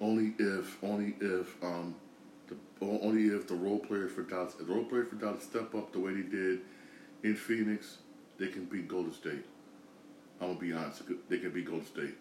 only 0.00 0.34
if, 0.38 0.82
only 0.82 1.14
if, 1.20 1.62
um, 1.62 1.94
only 3.02 3.26
if 3.26 3.46
the 3.46 3.54
role 3.54 3.78
players 3.78 4.12
for 4.12 4.22
Dallas, 4.22 4.54
if 4.58 4.66
the 4.66 4.72
role 4.72 4.84
players 4.84 5.08
for 5.08 5.16
Dallas 5.16 5.44
step 5.44 5.74
up 5.74 5.92
the 5.92 5.98
way 5.98 6.12
they 6.14 6.22
did 6.22 6.60
in 7.22 7.34
Phoenix, 7.34 7.98
they 8.38 8.48
can 8.48 8.64
beat 8.64 8.88
Golden 8.88 9.12
State. 9.12 9.44
I'm 10.40 10.48
gonna 10.48 10.60
be 10.60 10.72
honest, 10.72 11.02
they 11.28 11.38
can 11.38 11.50
beat 11.50 11.66
Golden 11.66 11.86
State. 11.86 12.14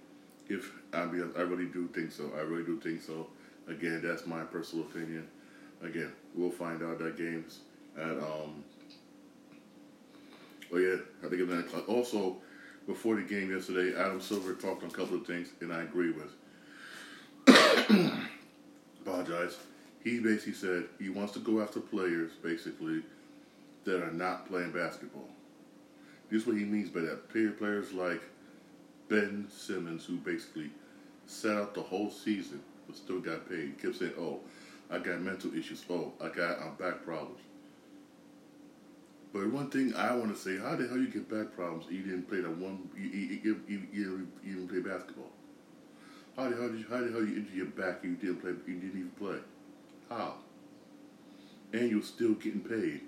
If 0.48 0.72
I 0.93 1.05
mean, 1.05 1.32
I 1.38 1.41
really 1.41 1.65
do 1.65 1.88
think 1.88 2.12
so. 2.12 2.32
I 2.36 2.41
really 2.41 2.63
do 2.63 2.79
think 2.79 3.01
so. 3.01 3.27
Again, 3.67 4.01
that's 4.03 4.25
my 4.25 4.43
personal 4.43 4.86
opinion. 4.86 5.27
Again, 5.82 6.12
we'll 6.36 6.51
find 6.51 6.84
out 6.84 7.00
that 7.00 7.17
games 7.17 7.60
at 7.98 8.17
um. 8.17 8.63
Oh 10.72 10.77
yeah, 10.77 10.98
I 11.24 11.29
think 11.29 11.48
nine 11.48 11.60
o'clock. 11.60 11.88
Also, 11.88 12.38
before 12.88 13.15
the 13.15 13.22
game 13.22 13.51
yesterday, 13.51 13.98
Adam 13.98 14.20
Silver 14.20 14.53
talked 14.53 14.84
on 14.84 14.89
a 14.89 14.93
couple 14.93 15.17
of 15.17 15.25
things, 15.25 15.50
and 15.62 15.72
I 15.74 15.84
agree 15.84 16.12
with. 16.12 16.34
Apologize. 19.05 19.58
He 20.04 20.20
basically 20.20 20.54
said 20.54 20.86
he 21.00 21.10
wants 21.10 21.34
to 21.34 21.40
go 21.40 21.62
after 21.62 21.80
players, 21.80 22.32
basically, 22.42 23.04
that 23.86 24.04
are 24.04 24.12
not 24.12 24.48
playing 24.48 24.72
basketball. 24.72 25.30
This 26.30 26.42
is 26.42 26.48
what 26.48 26.58
he 26.58 26.66
means 26.66 26.90
by 26.90 27.02
that. 27.02 27.30
Players 27.30 27.94
like 27.94 28.22
Ben 29.08 29.48
Simmons, 29.50 30.06
who 30.06 30.18
basically 30.18 30.72
sat 31.26 31.56
out 31.56 31.74
the 31.74 31.82
whole 31.82 32.10
season 32.10 32.62
but 32.88 32.96
still 32.96 33.20
got 33.20 33.48
paid. 33.50 33.82
Kept 33.82 33.96
saying, 33.96 34.14
"Oh, 34.18 34.40
I 34.90 35.00
got 35.00 35.22
mental 35.22 35.56
issues. 35.56 35.86
Oh, 35.90 36.14
I 36.22 36.30
got 36.30 36.62
um, 36.62 36.76
back 36.80 37.04
problems." 37.06 37.40
But 39.32 39.48
one 39.52 39.70
thing 39.70 39.96
I 39.96 40.16
want 40.16 40.36
to 40.36 40.40
say: 40.40 40.58
How 40.58 40.76
the 40.76 40.88
hell 40.88 40.98
you 40.98 41.08
get 41.08 41.30
back 41.30 41.56
problems? 41.56 41.86
You 41.90 42.04
didn't 42.04 42.30
play 42.30 42.42
that 42.42 42.58
one. 42.58 42.90
You, 42.98 43.10
you, 43.10 43.62
you, 43.68 43.82
you, 43.92 44.28
you 44.44 44.54
didn't 44.56 44.68
play 44.70 44.80
basketball. 44.80 45.32
How 46.36 46.50
the 46.50 46.56
hell 46.56 46.70
did 46.70 46.80
you? 46.80 46.86
How 46.90 47.00
the 47.00 47.12
hell 47.12 47.24
you 47.24 47.38
injure 47.38 47.56
your 47.56 47.66
back? 47.68 48.04
You 48.04 48.16
didn't 48.16 48.42
play. 48.42 48.52
You 48.68 48.80
didn't 48.80 49.00
even 49.00 49.12
play. 49.18 49.38
How? 50.10 50.36
And 51.72 51.90
you're 51.90 52.04
still 52.04 52.34
getting 52.34 52.62
paid. 52.62 53.02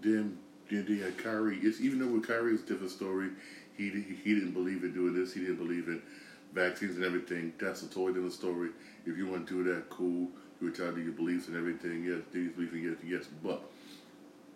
Then, 0.00 0.38
then 0.70 0.86
they 0.88 1.04
had 1.04 1.18
Kyrie. 1.18 1.58
It's 1.58 1.80
even 1.80 1.98
though 1.98 2.08
with 2.08 2.26
Kyrie 2.26 2.54
it's 2.54 2.62
a 2.64 2.66
different 2.66 2.92
story. 2.92 3.30
He 3.76 3.90
he 3.90 4.34
didn't 4.34 4.52
believe 4.52 4.82
in 4.82 4.92
doing 4.92 5.14
this. 5.14 5.32
He 5.32 5.40
didn't 5.40 5.56
believe 5.56 5.88
in 5.88 6.02
vaccines 6.52 6.96
and 6.96 7.04
everything. 7.04 7.52
That's 7.58 7.82
a 7.82 7.86
totally 7.86 8.14
different 8.14 8.32
story. 8.32 8.70
If 9.06 9.16
you 9.16 9.26
want 9.26 9.46
to 9.48 9.62
do 9.62 9.74
that, 9.74 9.88
cool. 9.88 10.28
You're 10.60 10.70
were 10.70 10.76
telling 10.76 11.02
your 11.02 11.12
beliefs 11.12 11.48
and 11.48 11.56
everything. 11.56 12.04
Yes, 12.04 12.20
you 12.34 12.50
believe 12.50 12.74
in 12.74 12.82
yes, 12.82 12.96
yes. 13.06 13.28
But 13.42 13.62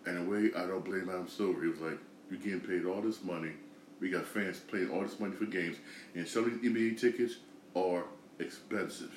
in 0.05 0.17
a 0.17 0.23
way, 0.23 0.51
I 0.55 0.67
don't 0.67 0.85
blame 0.85 1.09
Adam 1.09 1.27
Silver. 1.27 1.61
He 1.63 1.69
was 1.69 1.79
like, 1.79 1.97
you're 2.29 2.39
getting 2.39 2.59
paid 2.59 2.85
all 2.85 3.01
this 3.01 3.23
money. 3.23 3.53
We 3.99 4.09
got 4.09 4.25
fans 4.25 4.59
paying 4.59 4.91
all 4.91 5.01
this 5.01 5.19
money 5.19 5.35
for 5.35 5.45
games, 5.45 5.77
and 6.13 6.25
these 6.25 6.35
NBA 6.35 6.99
tickets 6.99 7.37
are 7.75 8.03
expensive, 8.39 9.13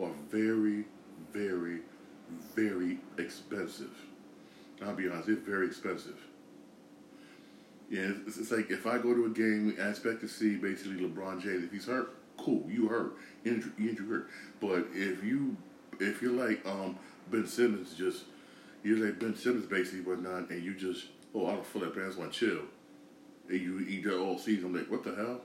are 0.00 0.10
very, 0.30 0.84
very, 1.32 1.80
very 2.54 2.98
expensive. 3.18 3.94
I'll 4.84 4.94
be 4.94 5.08
honest, 5.08 5.28
it's 5.28 5.46
very 5.46 5.66
expensive. 5.66 6.18
Yeah, 7.90 8.10
it's, 8.26 8.38
it's, 8.38 8.50
like 8.50 8.70
if 8.70 8.86
I 8.86 8.98
go 8.98 9.14
to 9.14 9.26
a 9.26 9.28
game, 9.28 9.76
I 9.80 9.88
expect 9.88 10.22
to 10.22 10.28
see 10.28 10.56
basically 10.56 11.04
LeBron 11.04 11.42
James. 11.42 11.64
If 11.64 11.72
he's 11.72 11.86
hurt, 11.86 12.14
cool, 12.38 12.64
you 12.68 12.88
hurt, 12.88 13.16
injury, 13.44 13.72
injury 13.78 14.08
hurt. 14.08 14.30
But 14.60 14.86
if 14.94 15.22
you, 15.22 15.56
if 16.00 16.22
you're 16.22 16.32
like 16.32 16.64
um, 16.66 16.98
Ben 17.30 17.46
Simmons, 17.46 17.94
just 17.94 18.24
you're 18.82 18.98
like 18.98 19.18
Ben 19.18 19.36
Simmons 19.36 19.66
basically 19.66 20.00
whatnot, 20.00 20.50
and 20.50 20.62
you 20.62 20.74
just 20.74 21.08
oh 21.34 21.46
I 21.46 21.52
don't 21.52 21.66
feel 21.66 21.82
like 21.82 21.94
pants 21.94 22.16
want 22.16 22.32
chill, 22.32 22.62
and 23.48 23.60
you 23.60 23.80
eat 23.80 24.04
that 24.04 24.18
all 24.18 24.38
season. 24.38 24.66
I'm 24.66 24.74
like, 24.74 24.90
what 24.90 25.04
the 25.04 25.14
hell? 25.14 25.42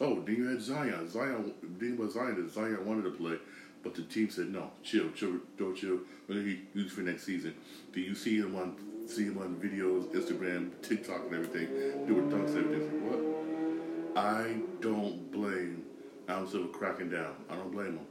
Oh, 0.00 0.20
then 0.20 0.36
you 0.36 0.46
had 0.46 0.62
Zion. 0.62 1.10
Zion, 1.10 1.52
then 1.78 1.96
was 1.96 2.14
Zion 2.14 2.48
Zion 2.48 2.86
wanted 2.86 3.02
to 3.02 3.10
play, 3.10 3.36
but 3.82 3.94
the 3.94 4.02
team 4.02 4.30
said 4.30 4.52
no, 4.52 4.70
chill, 4.82 5.10
chill, 5.12 5.38
don't 5.56 5.76
chill. 5.76 6.00
He 6.28 6.60
used 6.74 6.94
for 6.94 7.02
next 7.02 7.24
season. 7.24 7.54
Do 7.92 8.00
you 8.00 8.14
see 8.14 8.36
him 8.36 8.56
on 8.56 8.76
see 9.06 9.24
him 9.24 9.38
on 9.38 9.56
videos, 9.56 10.06
Instagram, 10.14 10.70
TikTok, 10.82 11.26
and 11.26 11.34
everything, 11.34 11.68
doing 12.06 12.30
dunks 12.30 12.54
and 12.54 12.64
everything? 12.64 13.10
Like, 13.10 14.14
what? 14.14 14.22
I 14.24 14.56
don't 14.80 15.30
blame 15.30 15.84
Adam 16.28 16.48
Silver 16.48 16.68
cracking 16.68 17.10
down. 17.10 17.34
I 17.48 17.54
don't 17.56 17.72
blame 17.72 17.92
him. 17.92 18.06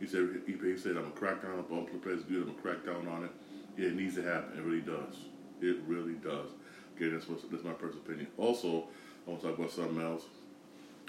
He 0.00 0.06
said 0.06 0.42
he, 0.46 0.52
he 0.52 0.76
said 0.76 0.96
I'm 0.96 1.02
gonna 1.02 1.14
crack 1.14 1.42
down 1.42 1.52
on 1.52 1.64
all 1.70 1.88
the 1.90 1.98
players 1.98 2.22
good. 2.22 2.42
I'm 2.42 2.54
gonna 2.54 2.62
crack 2.62 2.84
down 2.84 3.08
on 3.08 3.24
it. 3.24 3.30
Yeah, 3.76 3.88
it 3.88 3.96
needs 3.96 4.14
to 4.16 4.22
happen. 4.22 4.58
It 4.58 4.62
really 4.62 4.80
does. 4.80 5.16
It 5.60 5.78
really 5.86 6.14
does. 6.14 6.50
Okay, 6.96 7.08
that's 7.08 7.26
that's 7.50 7.64
my 7.64 7.72
personal 7.72 8.04
opinion. 8.04 8.28
Also, 8.38 8.84
I 9.26 9.30
want 9.30 9.42
to 9.42 9.48
talk 9.48 9.58
about 9.58 9.72
something 9.72 10.00
else, 10.00 10.24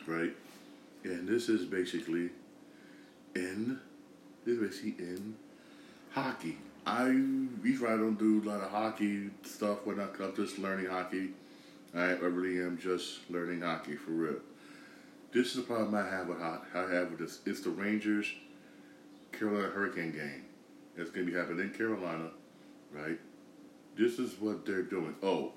right? 0.07 0.31
And 1.03 1.27
this 1.27 1.49
is 1.49 1.65
basically 1.65 2.31
in 3.35 3.79
this 4.45 4.55
is 4.55 4.59
basically 4.59 5.05
in 5.05 5.35
hockey. 6.11 6.57
I 6.85 7.07
usually 7.07 7.89
I 7.89 7.97
don't 7.97 8.17
do 8.17 8.41
a 8.43 8.45
lot 8.47 8.61
of 8.61 8.69
hockey 8.69 9.31
stuff 9.43 9.85
when 9.85 9.99
I, 9.99 10.07
I'm 10.21 10.35
just 10.35 10.59
learning 10.59 10.85
hockey. 10.85 11.29
I, 11.95 12.03
I 12.03 12.27
really 12.27 12.63
am 12.63 12.77
just 12.77 13.29
learning 13.29 13.61
hockey 13.61 13.95
for 13.95 14.11
real. 14.11 14.39
This 15.33 15.47
is 15.47 15.55
the 15.55 15.61
problem 15.63 15.95
I 15.95 16.07
have 16.07 16.27
with 16.27 16.39
hockey. 16.39 16.67
I 16.75 16.93
have 16.93 17.11
with 17.11 17.19
this. 17.19 17.39
It's 17.45 17.61
the 17.61 17.71
Rangers 17.71 18.31
Carolina 19.31 19.69
Hurricane 19.69 20.11
game. 20.11 20.45
It's 20.95 21.09
gonna 21.09 21.25
be 21.25 21.33
happening 21.33 21.61
in 21.61 21.69
Carolina, 21.71 22.29
right? 22.93 23.19
This 23.97 24.19
is 24.19 24.39
what 24.39 24.65
they're 24.65 24.83
doing. 24.83 25.15
Oh, 25.23 25.53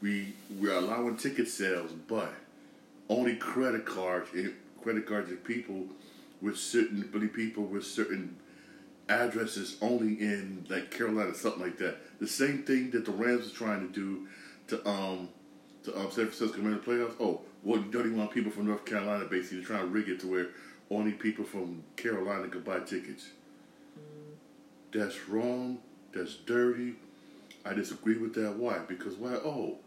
we 0.00 0.32
we're 0.58 0.74
allowing 0.74 1.16
ticket 1.16 1.48
sales, 1.48 1.92
but 2.08 2.32
only 3.08 3.36
credit 3.36 3.84
cards 3.84 4.30
credit 4.82 5.06
cards 5.06 5.30
of 5.30 5.44
people 5.44 5.84
with 6.40 6.56
certain 6.56 7.02
people 7.34 7.64
with 7.64 7.84
certain 7.84 8.36
addresses 9.08 9.76
only 9.82 10.20
in 10.20 10.66
like 10.68 10.90
Carolina, 10.90 11.34
something 11.34 11.62
like 11.62 11.78
that. 11.78 11.98
The 12.20 12.28
same 12.28 12.62
thing 12.62 12.90
that 12.92 13.04
the 13.04 13.12
Rams 13.12 13.48
are 13.48 13.54
trying 13.54 13.86
to 13.86 13.92
do 13.92 14.28
to 14.68 14.88
um 14.88 15.28
to 15.84 15.96
um, 15.96 16.10
San 16.10 16.26
Francisco 16.26 16.58
in 16.58 16.72
the 16.72 16.78
playoffs. 16.78 17.14
Oh, 17.20 17.40
well, 17.62 17.78
you 17.78 17.90
don't 17.90 18.06
even 18.06 18.18
want 18.18 18.30
people 18.30 18.52
from 18.52 18.66
North 18.66 18.84
Carolina 18.84 19.24
basically 19.24 19.60
to 19.60 19.64
try 19.64 19.78
to 19.78 19.86
rig 19.86 20.08
it 20.08 20.20
to 20.20 20.30
where 20.30 20.48
only 20.90 21.12
people 21.12 21.44
from 21.44 21.82
Carolina 21.96 22.48
could 22.48 22.64
buy 22.64 22.80
tickets. 22.80 23.30
Mm. 23.98 24.34
That's 24.92 25.28
wrong. 25.28 25.78
That's 26.12 26.34
dirty. 26.34 26.94
I 27.64 27.74
disagree 27.74 28.16
with 28.16 28.34
that. 28.34 28.56
Why? 28.56 28.78
Because 28.86 29.16
why? 29.16 29.34
Oh, 29.34 29.78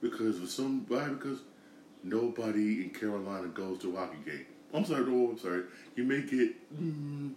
because 0.00 0.38
for 0.38 0.46
some 0.46 0.84
why? 0.88 1.08
Because 1.08 1.40
nobody 2.02 2.82
in 2.82 2.90
Carolina 2.90 3.48
goes 3.48 3.78
to 3.80 3.96
hockey 3.96 4.18
game. 4.24 4.46
I'm 4.74 4.84
sorry. 4.84 5.04
No, 5.04 5.30
I'm 5.30 5.38
sorry. 5.38 5.62
You 5.94 6.04
make 6.04 6.32
it. 6.32 6.54
Mm, 6.74 7.32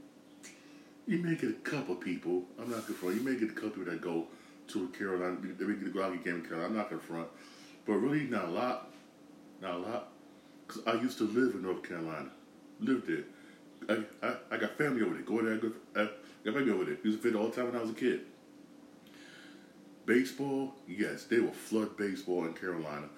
you 1.07 1.17
may 1.17 1.35
get 1.35 1.49
a 1.49 1.53
couple 1.53 1.95
people. 1.95 2.43
I'm 2.59 2.69
not 2.69 2.81
gonna 2.81 2.93
front. 2.93 3.15
You 3.15 3.23
may 3.23 3.39
get 3.39 3.49
a 3.49 3.53
couple 3.53 3.71
people 3.71 3.91
that 3.91 4.01
go 4.01 4.27
to 4.69 4.87
Carolina. 4.89 5.37
They 5.41 5.65
get 5.65 5.95
a 5.95 6.01
hockey 6.03 6.17
game 6.17 6.35
in 6.35 6.41
Carolina. 6.43 6.69
I'm 6.69 6.75
not 6.75 6.89
gonna 6.89 7.01
front, 7.01 7.27
but 7.85 7.93
really 7.93 8.25
not 8.25 8.45
a 8.45 8.51
lot. 8.51 8.91
Not 9.61 9.73
a 9.73 9.77
lot. 9.77 10.07
Cause 10.67 10.83
I 10.85 10.93
used 10.93 11.17
to 11.17 11.23
live 11.25 11.55
in 11.55 11.63
North 11.63 11.81
Carolina. 11.81 12.29
Lived 12.79 13.07
there. 13.07 13.23
I, 13.89 14.25
I, 14.25 14.35
I 14.51 14.57
got 14.57 14.77
family 14.77 15.01
over 15.01 15.13
there. 15.13 15.23
Go 15.23 15.41
there. 15.41 15.53
I 15.53 15.57
got, 15.57 15.71
I 15.95 16.45
got 16.45 16.53
family 16.53 16.71
over 16.71 16.85
there. 16.85 16.97
Used 17.03 17.21
to 17.21 17.29
fit 17.29 17.35
all 17.35 17.47
the 17.47 17.55
time 17.55 17.65
when 17.65 17.75
I 17.75 17.81
was 17.81 17.89
a 17.89 17.93
kid. 17.93 18.21
Baseball, 20.05 20.73
yes, 20.87 21.25
they 21.25 21.39
will 21.39 21.51
flood 21.51 21.97
baseball 21.97 22.45
in 22.45 22.53
Carolina, 22.53 23.09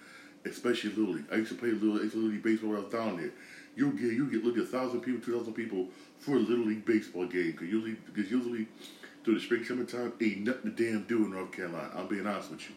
especially 0.46 0.92
Little 0.92 1.16
League. 1.16 1.26
I 1.32 1.36
used 1.36 1.52
to 1.52 1.58
play 1.58 1.72
Little, 1.72 1.96
Little 1.96 2.22
League 2.22 2.44
baseball 2.44 2.72
when 2.72 2.80
I 2.80 2.84
was 2.84 2.92
down 2.92 3.18
there. 3.18 3.32
You 3.76 3.92
get 3.92 4.14
you 4.14 4.30
get 4.30 4.44
look 4.44 4.58
at 4.58 4.64
a 4.64 4.66
thousand 4.66 5.02
people, 5.02 5.22
two 5.22 5.38
thousand 5.38 5.54
people 5.54 5.88
for 6.20 6.36
a 6.36 6.40
Little 6.40 6.66
League 6.66 6.86
baseball 6.86 7.26
game 7.26 7.52
because 7.52 7.70
usually 7.70 7.96
because 8.14 8.30
usually 8.30 8.68
through 9.24 9.36
the 9.36 9.40
spring 9.40 9.64
summertime 9.64 10.14
ain't 10.22 10.44
nothing 10.44 10.76
to 10.76 10.84
damn 10.84 11.04
do 11.04 11.26
in 11.26 11.32
North 11.32 11.52
Carolina. 11.52 11.92
I'm 11.96 12.08
being 12.08 12.28
honest 12.28 12.52
with 12.52 12.70
you. 12.70 12.76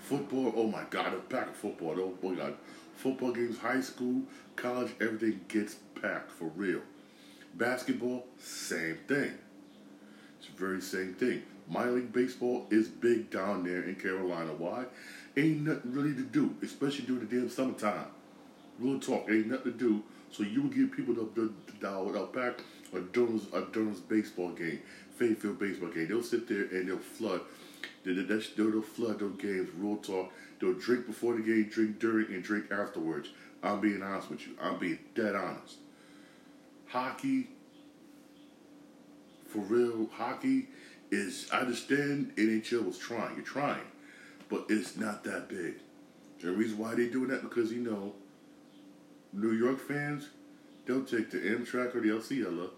Football, 0.00 0.52
oh 0.56 0.66
my 0.68 0.84
God, 0.90 1.14
a 1.14 1.18
pack 1.18 1.48
of 1.48 1.56
football. 1.56 1.94
Oh 1.98 2.14
my 2.22 2.34
God, 2.34 2.54
football 2.94 3.32
games, 3.32 3.58
high 3.58 3.80
school, 3.80 4.22
college, 4.54 4.92
everything 5.00 5.40
gets 5.48 5.76
packed 6.00 6.30
for 6.30 6.46
real. 6.54 6.80
Basketball, 7.54 8.26
same 8.38 8.98
thing. 9.08 9.32
It's 10.38 10.48
the 10.48 10.56
very 10.56 10.80
same 10.80 11.14
thing. 11.14 11.42
Minor 11.68 11.92
league 11.92 12.12
baseball 12.12 12.66
is 12.70 12.88
big 12.88 13.30
down 13.30 13.64
there 13.64 13.82
in 13.82 13.96
Carolina. 13.96 14.52
Why? 14.52 14.84
Ain't 15.36 15.62
nothing 15.62 15.92
really 15.92 16.14
to 16.14 16.22
do, 16.22 16.54
especially 16.62 17.06
during 17.06 17.26
the 17.26 17.34
damn 17.34 17.48
summertime. 17.48 18.06
Real 18.78 19.00
talk, 19.00 19.28
ain't 19.28 19.48
nothing 19.48 19.72
to 19.72 19.78
do. 19.78 20.02
So 20.36 20.42
you 20.42 20.62
will 20.62 20.70
give 20.70 20.92
people 20.92 21.14
the 21.14 21.28
the, 21.34 21.52
the 21.80 22.28
back 22.34 22.60
a 22.92 23.00
Durham's 23.00 23.46
a 23.54 23.62
Durham's 23.72 24.00
baseball 24.00 24.50
game, 24.50 24.80
Fayetteville 25.16 25.54
baseball 25.54 25.88
game. 25.88 26.08
They'll 26.08 26.22
sit 26.22 26.46
there 26.46 26.64
and 26.64 26.88
they'll 26.88 26.98
flood. 26.98 27.40
They'll, 28.04 28.14
they'll 28.14 28.82
flood 28.82 29.20
those 29.20 29.36
games. 29.40 29.70
Real 29.78 29.96
talk. 29.96 30.30
They'll 30.60 30.74
drink 30.74 31.06
before 31.06 31.34
the 31.34 31.42
game, 31.42 31.68
drink 31.70 31.98
during, 31.98 32.26
and 32.34 32.42
drink 32.42 32.70
afterwards. 32.70 33.30
I'm 33.62 33.80
being 33.80 34.02
honest 34.02 34.30
with 34.30 34.46
you. 34.46 34.54
I'm 34.60 34.78
being 34.78 34.98
dead 35.14 35.34
honest. 35.34 35.76
Hockey, 36.88 37.48
for 39.46 39.60
real, 39.60 40.08
hockey 40.12 40.68
is. 41.10 41.48
I 41.50 41.60
understand 41.60 42.32
NHL 42.36 42.84
was 42.84 42.98
trying. 42.98 43.36
You're 43.36 43.44
trying, 43.44 43.86
but 44.50 44.66
it's 44.68 44.98
not 44.98 45.24
that 45.24 45.48
big. 45.48 45.76
The 46.40 46.52
reason 46.52 46.76
why 46.76 46.94
they're 46.94 47.08
doing 47.08 47.28
that 47.28 47.42
because 47.42 47.72
you 47.72 47.80
know 47.80 48.12
New 49.32 49.52
York 49.52 49.78
fans, 49.78 50.28
they'll 50.86 51.04
take 51.04 51.30
the 51.30 51.38
Amtrak 51.38 51.94
or 51.94 52.00
the 52.00 52.08
Acela 52.08 52.70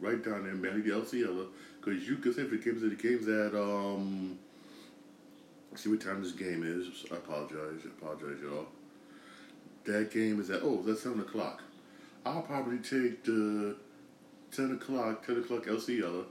right 0.00 0.22
down 0.22 0.44
there, 0.44 0.54
man, 0.54 0.82
the 0.82 0.90
Acela, 0.90 1.46
because 1.80 2.08
you 2.08 2.16
can 2.16 2.32
say 2.34 2.42
if 2.42 2.50
the 2.50 2.58
game's 2.58 2.82
the 2.82 2.90
game's 2.90 3.28
at 3.28 3.54
um. 3.54 4.38
See 5.74 5.90
what 5.90 6.00
time 6.00 6.22
this 6.22 6.32
game 6.32 6.62
is. 6.64 7.04
I 7.12 7.16
apologize. 7.16 7.82
I 7.84 7.88
apologize, 7.88 8.40
y'all. 8.42 8.66
That 9.84 10.10
game 10.10 10.40
is 10.40 10.48
at 10.48 10.62
oh, 10.62 10.82
that's 10.82 11.02
seven 11.02 11.20
o'clock. 11.20 11.62
I'll 12.24 12.40
probably 12.40 12.78
take 12.78 13.22
the 13.24 13.76
ten 14.50 14.72
o'clock, 14.72 15.26
ten 15.26 15.38
o'clock 15.38 15.66
Acela. 15.66 16.24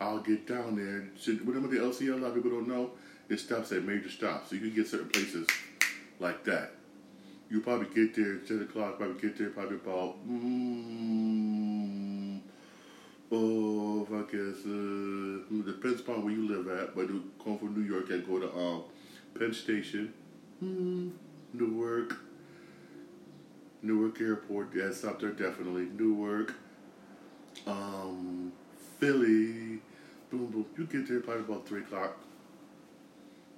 I'll 0.00 0.20
get 0.20 0.46
down 0.46 0.76
there. 0.76 1.08
Whatever 1.44 1.68
the 1.68 1.78
Acela, 1.78 2.14
a 2.14 2.16
lot 2.16 2.28
of 2.28 2.34
people 2.34 2.50
don't 2.50 2.68
know, 2.68 2.90
it 3.30 3.40
stops 3.40 3.72
at 3.72 3.84
major 3.84 4.10
stops. 4.10 4.50
So 4.50 4.56
you 4.56 4.60
can 4.60 4.74
get 4.74 4.86
certain 4.86 5.08
places 5.08 5.46
like 6.20 6.44
that. 6.44 6.72
You 7.50 7.60
probably 7.62 7.86
get 7.94 8.14
there 8.14 8.34
at 8.34 8.46
10 8.46 8.62
o'clock, 8.62 8.98
probably 8.98 9.20
get 9.22 9.38
there 9.38 9.48
probably 9.48 9.76
about, 9.76 10.16
mm, 10.28 11.18
oh, 13.32 14.06
I 14.12 14.22
guess, 14.30 14.66
uh, 14.66 15.40
depends 15.64 16.00
upon 16.00 16.24
where 16.24 16.34
you 16.34 16.46
live 16.46 16.68
at, 16.78 16.94
but 16.94 17.08
come 17.42 17.58
from 17.58 17.74
New 17.74 17.88
York 17.90 18.10
and 18.10 18.26
go 18.26 18.38
to 18.38 18.54
um, 18.54 18.82
Penn 19.38 19.54
Station, 19.54 20.12
mm, 20.62 21.10
Newark, 21.54 22.18
Newark 23.82 24.20
Airport, 24.20 24.68
yeah, 24.74 24.92
stop 24.92 25.18
there 25.18 25.30
definitely, 25.30 25.88
Newark, 25.98 26.52
um, 27.66 28.52
Philly, 29.00 29.80
boom, 30.30 30.48
boom, 30.50 30.66
you 30.76 30.84
get 30.84 31.08
there 31.08 31.20
probably 31.20 31.44
about 31.44 31.66
3 31.66 31.80
o'clock, 31.80 32.18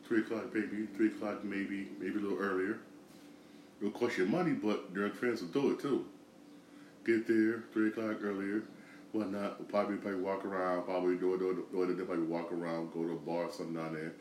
3 0.06 0.20
o'clock, 0.20 0.54
maybe, 0.54 0.86
3 0.96 1.08
o'clock, 1.08 1.42
maybe, 1.42 1.88
maybe 1.98 2.18
a 2.18 2.22
little 2.22 2.38
earlier. 2.38 2.78
It'll 3.80 3.92
cost 3.92 4.18
you 4.18 4.26
money, 4.26 4.52
but 4.52 4.90
your 4.94 5.08
friends 5.10 5.40
will 5.40 5.48
do 5.48 5.70
it 5.72 5.80
too. 5.80 6.04
Get 7.04 7.26
there, 7.26 7.64
3 7.72 7.88
o'clock 7.88 8.18
earlier, 8.22 8.64
whatnot. 9.12 9.68
Probably, 9.68 9.96
probably 9.96 10.20
walk 10.20 10.44
around, 10.44 10.84
probably 10.84 11.16
do 11.16 11.34
it, 11.34 11.38
do 11.38 11.82
it, 11.82 11.96
they 11.96 12.04
probably 12.04 12.26
walk 12.26 12.52
around, 12.52 12.92
go 12.92 13.04
to 13.04 13.12
a 13.12 13.16
bar, 13.16 13.48
something 13.50 13.74
down 13.74 13.94
there. 13.94 14.12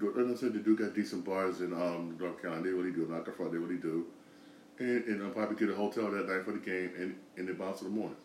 Like 0.00 0.30
I 0.30 0.34
said, 0.34 0.52
they 0.52 0.58
do 0.58 0.76
got 0.76 0.94
decent 0.94 1.24
bars 1.24 1.60
in 1.60 1.72
um, 1.72 2.16
North 2.20 2.40
Carolina. 2.40 2.64
They 2.64 2.70
really 2.70 2.92
do. 2.92 3.06
Not 3.06 3.24
the 3.24 3.32
front, 3.32 3.52
they 3.52 3.58
really 3.58 3.80
do. 3.80 4.06
And, 4.78 5.04
and 5.04 5.22
I'll 5.22 5.30
probably 5.30 5.56
get 5.56 5.70
a 5.70 5.76
hotel 5.76 6.10
that 6.10 6.28
night 6.28 6.44
for 6.44 6.52
the 6.52 6.58
game, 6.58 6.90
and, 6.96 7.16
and 7.36 7.48
they 7.48 7.52
bounce 7.52 7.80
in 7.80 7.88
the 7.88 7.94
morning. 7.94 8.16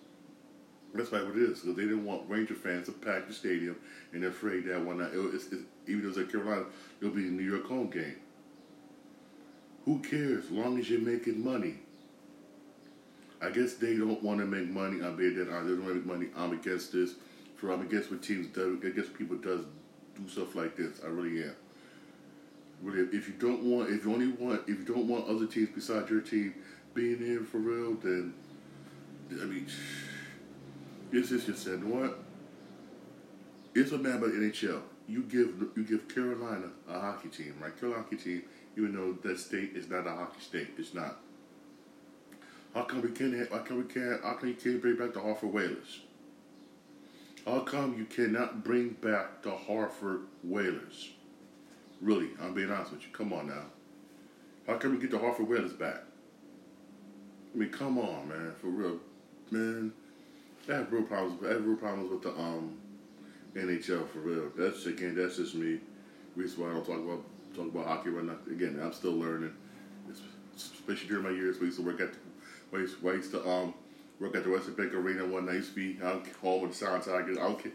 That's 0.94 1.12
right 1.12 1.24
what 1.24 1.38
it 1.38 1.44
is, 1.44 1.60
because 1.60 1.76
they 1.76 1.84
didn't 1.84 2.06
want 2.06 2.28
Ranger 2.28 2.56
fans 2.56 2.88
to 2.88 2.92
pack 2.92 3.28
the 3.28 3.34
stadium, 3.34 3.78
and 4.12 4.24
they're 4.24 4.32
afraid 4.32 4.66
that 4.66 4.82
one 4.82 4.98
night, 4.98 5.12
it, 5.14 5.60
even 5.88 6.02
though 6.04 6.10
it's 6.10 6.18
at 6.18 6.32
Carolina, 6.32 6.66
it'll 7.00 7.14
be 7.14 7.28
a 7.28 7.32
New 7.32 7.44
York 7.44 7.66
home 7.66 7.90
game. 7.90 8.16
Who 9.90 9.98
cares? 9.98 10.46
As 10.46 10.52
long 10.52 10.78
as 10.78 10.88
you're 10.88 11.02
making 11.02 11.44
money. 11.44 11.74
I 13.42 13.50
guess 13.50 13.74
they 13.74 13.98
don't 13.98 14.22
want 14.22 14.40
to 14.40 14.46
make 14.46 14.70
money. 14.70 15.02
I 15.02 15.10
bet 15.10 15.36
that 15.36 15.46
they 15.46 15.46
don't 15.46 15.84
want 15.84 15.88
to 15.88 15.96
make 15.96 16.06
money. 16.06 16.28
I'm 16.38 16.54
against 16.54 16.94
this. 16.94 17.16
For 17.56 17.72
I'm 17.72 17.82
against 17.82 18.12
what 18.12 18.22
teams 18.22 18.46
do. 18.54 18.80
I 18.86 18.90
guess 18.90 19.08
people 19.10 19.38
does 19.38 19.62
do 20.16 20.30
stuff 20.30 20.54
like 20.54 20.76
this. 20.76 21.00
I 21.04 21.08
really 21.08 21.42
am. 21.42 21.56
Really, 22.84 23.18
if 23.18 23.28
you 23.28 23.34
don't 23.40 23.64
want, 23.64 23.90
if 23.90 24.06
you 24.06 24.14
only 24.14 24.28
want, 24.28 24.62
if 24.68 24.78
you 24.78 24.86
don't 24.86 25.08
want 25.08 25.28
other 25.28 25.48
teams 25.48 25.70
besides 25.74 26.08
your 26.12 26.22
team 26.22 26.54
being 26.94 27.18
in 27.22 27.44
for 27.44 27.58
real, 27.58 27.96
then 27.96 28.36
I 29.42 29.46
mean. 29.46 29.66
This 31.12 31.32
is 31.32 31.46
just 31.46 31.64
said, 31.64 31.84
what? 31.84 32.20
It's 33.74 33.92
a 33.92 33.96
about 33.96 34.22
the 34.22 34.28
NHL. 34.28 34.82
You 35.08 35.24
give 35.24 35.56
you 35.76 35.84
give 35.84 36.08
Carolina 36.08 36.68
a 36.88 37.00
hockey 37.00 37.30
team, 37.30 37.56
right? 37.60 37.76
Carolina 37.80 38.04
hockey 38.04 38.18
team, 38.18 38.44
even 38.80 38.96
though 38.96 39.30
that 39.30 39.38
state 39.40 39.72
is 39.76 39.90
not 39.90 40.08
a 40.08 40.12
hockey 40.12 40.40
state, 40.40 40.70
it's 40.78 40.94
not. 40.94 41.18
How 42.74 42.84
come 42.84 43.02
we 43.02 43.10
can't? 43.10 43.52
How 43.52 43.60
come 43.60 43.78
we 43.78 43.84
can't? 43.84 44.24
How 44.24 44.34
come 44.34 44.50
you 44.50 44.56
can't 44.56 44.82
bring 44.82 44.96
back 44.96 45.14
the 45.14 45.20
Hartford 45.20 45.52
Whalers? 45.52 46.02
How 47.46 47.60
come 47.62 47.98
you 47.98 48.06
cannot 48.06 48.64
bring 48.64 48.90
back 48.90 49.42
the 49.42 49.52
Hartford 49.52 50.22
Whalers? 50.44 51.10
Really, 52.02 52.30
I'm 52.42 52.54
being 52.54 52.72
honest 52.72 52.92
with 52.92 53.02
you. 53.02 53.10
Come 53.12 53.34
on 53.34 53.48
now. 53.48 53.66
How 54.68 54.78
come 54.78 54.94
we 54.94 55.02
get 55.02 55.12
the 55.12 55.20
Hartford 55.20 55.50
Whalers 55.50 55.74
back? 55.74 56.04
I 57.54 57.58
mean, 57.58 57.70
come 57.70 57.98
on, 57.98 58.30
man, 58.30 58.54
for 58.62 58.68
real, 58.68 59.00
man. 59.52 59.92
I 60.70 60.74
have 60.74 60.92
real 60.92 61.04
problems. 61.04 61.44
I 61.44 61.54
have 61.54 61.66
real 61.66 61.76
problems 61.76 62.12
with 62.12 62.22
the 62.22 62.30
um 62.40 62.78
NHL 63.56 64.08
for 64.10 64.20
real. 64.20 64.52
That's 64.56 64.86
again, 64.86 65.16
that's 65.16 65.38
just 65.38 65.56
me. 65.56 65.80
Reason 66.36 66.64
why 66.64 66.70
I 66.70 66.74
don't 66.74 66.86
talk 66.86 66.98
about 67.00 67.24
talk 67.60 67.74
about 67.74 67.88
hockey 67.88 68.10
right 68.10 68.26
now. 68.26 68.36
Again, 68.50 68.80
I'm 68.82 68.94
still 68.94 69.14
learning, 69.14 69.54
especially 70.56 71.08
during 71.08 71.24
my 71.24 71.32
years. 71.32 71.60
We 71.60 71.68
used 71.68 71.80
to 71.80 71.86
work 71.86 72.00
at 72.02 72.14
the, 72.14 72.78
I 72.78 72.82
used, 72.82 72.96
I 73.06 73.38
to 73.38 73.50
um 73.50 73.74
work 74.20 74.36
at 74.36 74.44
the 74.44 74.50
Webster 74.50 74.72
Bank 74.72 74.94
Arena 74.94 75.26
one 75.26 75.46
night. 75.46 75.56
Used 75.56 75.76
to 75.76 75.76
be 75.76 76.04
out 76.04 76.26
home 76.42 76.62
with 76.62 76.72
the 76.72 76.78
Sound 76.78 77.04
Tigers. 77.04 77.38
I 77.38 77.42
don't. 77.42 77.72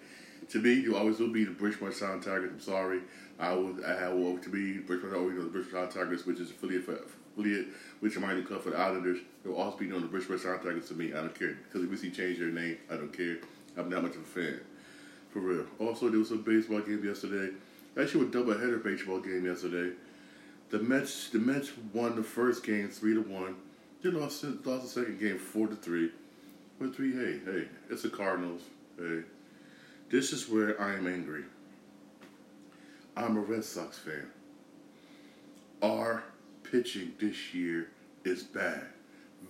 To 0.51 0.59
me, 0.59 0.75
you 0.75 0.97
always 0.97 1.19
will 1.19 1.29
be 1.29 1.45
the 1.45 1.53
Bridgeport 1.53 1.95
Sound 1.95 2.23
Tigers. 2.23 2.51
I'm 2.53 2.61
sorry. 2.61 3.01
I 3.39 3.55
was 3.55 3.83
I 3.85 3.95
have 3.95 4.43
to 4.43 4.49
be 4.51 4.79
Bridgeport, 4.79 5.15
always 5.15 5.37
the 5.37 5.45
Bridgeport 5.45 5.93
Sound 5.93 6.07
Tigers, 6.07 6.27
which 6.27 6.41
is 6.41 6.51
affiliate 6.51 6.85
for 6.85 6.99
affiliate 7.37 7.69
with 8.01 8.13
your 8.13 8.23
Miami 8.23 8.43
Club 8.43 8.63
for 8.63 8.71
the 8.71 8.79
Islanders. 8.79 9.19
They'll 9.43 9.55
also 9.55 9.79
be 9.79 9.87
known 9.87 10.03
the 10.03 10.09
Bridgeport 10.09 10.41
Sound 10.41 10.63
Tigers 10.63 10.89
to 10.89 10.95
me. 10.95 11.13
I 11.13 11.17
don't 11.17 11.39
care 11.39 11.57
because 11.65 11.85
if 11.85 11.91
we 11.91 11.97
see 11.97 12.11
change 12.11 12.39
their 12.39 12.49
name, 12.49 12.79
I 12.91 12.97
don't 12.97 13.13
care. 13.13 13.39
I'm 13.77 13.89
not 13.89 14.03
much 14.03 14.15
of 14.15 14.21
a 14.21 14.25
fan, 14.25 14.61
for 15.31 15.41
real. 15.41 15.67
Also, 15.81 16.09
there 16.09 16.21
was 16.21 16.31
a 16.31 16.37
baseball 16.37 16.81
game 16.81 17.05
yesterday. 17.05 17.53
Actually, 18.01 18.27
a 18.27 18.31
double 18.31 18.59
header 18.59 18.79
baseball 18.79 19.21
game 19.21 19.47
yesterday. 19.47 19.95
The 20.71 20.81
Mets, 20.81 21.31
the 21.31 21.39
Mets 21.39 21.71
won 21.93 22.17
the 22.17 22.23
first 22.23 22.65
game 22.65 22.89
three 22.89 23.15
to 23.15 23.21
one. 23.21 23.57
They 24.03 24.11
lost, 24.11 24.45
lost 24.65 24.83
the 24.83 24.89
second 24.89 25.21
game 25.21 25.39
four 25.39 25.69
to 25.69 25.77
three. 25.77 26.11
But 26.81 26.97
three, 26.97 27.13
hey, 27.13 27.41
hey, 27.45 27.69
it's 27.89 28.03
the 28.03 28.09
Cardinals. 28.09 28.63
Hey, 28.99 29.21
this 30.11 30.33
is 30.33 30.49
where 30.49 30.81
I 30.81 30.95
am 30.95 31.07
angry. 31.07 31.45
I'm 33.17 33.37
a 33.37 33.41
Red 33.41 33.65
Sox 33.65 33.97
fan. 33.97 34.27
Our 35.83 36.25
pitching 36.65 37.13
this 37.21 37.55
year 37.55 37.91
is 38.25 38.43
bad. 38.43 38.83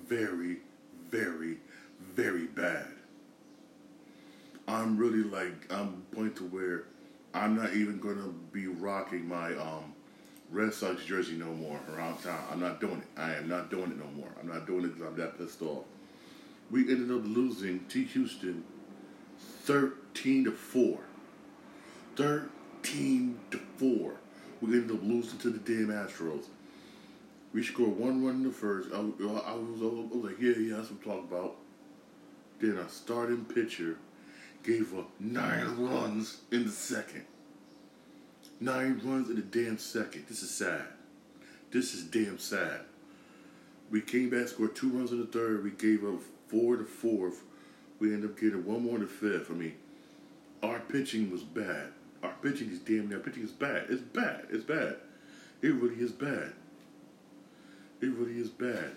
Very, 0.06 0.58
very, 1.08 1.58
very 2.14 2.44
bad. 2.44 2.88
I'm 4.68 4.98
really 4.98 5.22
like 5.22 5.72
I'm 5.72 6.02
point 6.14 6.36
to 6.36 6.44
where 6.44 6.84
I'm 7.34 7.56
not 7.56 7.74
even 7.74 7.98
gonna 7.98 8.32
be 8.52 8.68
rocking 8.68 9.28
my 9.28 9.54
um, 9.54 9.92
Red 10.50 10.72
Sox 10.72 11.04
jersey 11.04 11.34
no 11.34 11.52
more 11.52 11.80
around 11.92 12.22
town. 12.22 12.38
I'm 12.50 12.60
not 12.60 12.80
doing 12.80 12.98
it. 12.98 13.20
I 13.20 13.34
am 13.34 13.48
not 13.48 13.70
doing 13.70 13.90
it 13.90 13.98
no 13.98 14.06
more. 14.16 14.28
I'm 14.40 14.48
not 14.48 14.66
doing 14.66 14.84
it 14.84 14.94
because 14.94 15.08
I'm 15.08 15.16
that 15.16 15.36
pissed 15.36 15.60
off. 15.60 15.84
We 16.70 16.88
ended 16.88 17.10
up 17.10 17.24
losing 17.24 17.80
T. 17.86 18.04
Houston 18.04 18.62
13 19.64 20.44
to 20.44 20.52
4. 20.52 20.98
13 22.16 23.38
to 23.50 23.58
4. 23.78 24.14
We 24.60 24.72
ended 24.74 24.96
up 24.96 25.02
losing 25.02 25.38
to 25.40 25.50
the 25.50 25.58
damn 25.58 25.88
Astros. 25.88 26.44
We 27.52 27.62
scored 27.62 27.96
one 27.96 28.24
run 28.24 28.36
in 28.36 28.42
the 28.44 28.52
first. 28.52 28.90
I, 28.92 28.98
I, 28.98 29.00
was, 29.00 29.12
I 29.42 29.54
was 29.54 30.24
like, 30.24 30.40
yeah, 30.40 30.54
yeah, 30.56 30.76
that's 30.76 30.90
what 30.90 30.98
I'm 30.98 31.04
talking 31.04 31.36
about. 31.36 31.56
Then 32.60 32.78
our 32.78 32.88
starting 32.88 33.44
pitcher 33.44 33.98
gave 34.64 34.96
up 34.98 35.08
nine 35.20 35.76
runs 35.78 36.38
in 36.50 36.64
the 36.64 36.72
second. 36.72 37.24
Nine 38.60 39.00
runs 39.04 39.28
in 39.28 39.36
the 39.36 39.42
damn 39.42 39.78
second. 39.78 40.24
This 40.28 40.42
is 40.42 40.50
sad. 40.50 40.86
This 41.70 41.94
is 41.94 42.04
damn 42.04 42.38
sad. 42.38 42.80
We 43.90 44.00
came 44.00 44.30
back, 44.30 44.48
scored 44.48 44.74
two 44.74 44.88
runs 44.88 45.12
in 45.12 45.20
the 45.20 45.26
third. 45.26 45.62
We 45.62 45.70
gave 45.70 46.04
up 46.04 46.20
four 46.48 46.76
to 46.76 46.84
fourth. 46.84 47.42
We 48.00 48.12
ended 48.12 48.30
up 48.30 48.40
getting 48.40 48.64
one 48.64 48.82
more 48.84 48.96
in 48.96 49.02
the 49.02 49.06
fifth. 49.06 49.50
I 49.50 49.54
mean, 49.54 49.74
our 50.62 50.80
pitching 50.80 51.30
was 51.30 51.42
bad. 51.42 51.88
Our 52.22 52.32
pitching 52.42 52.70
is 52.70 52.78
damn 52.78 53.08
near. 53.08 53.18
Our 53.18 53.22
pitching 53.22 53.44
is 53.44 53.50
bad. 53.50 53.86
It's 53.90 54.00
bad. 54.00 54.46
It's 54.50 54.64
bad. 54.64 54.96
It 55.60 55.74
really 55.74 56.00
is 56.00 56.12
bad. 56.12 56.52
It 58.00 58.08
really 58.08 58.38
is 58.38 58.48
bad. 58.48 58.92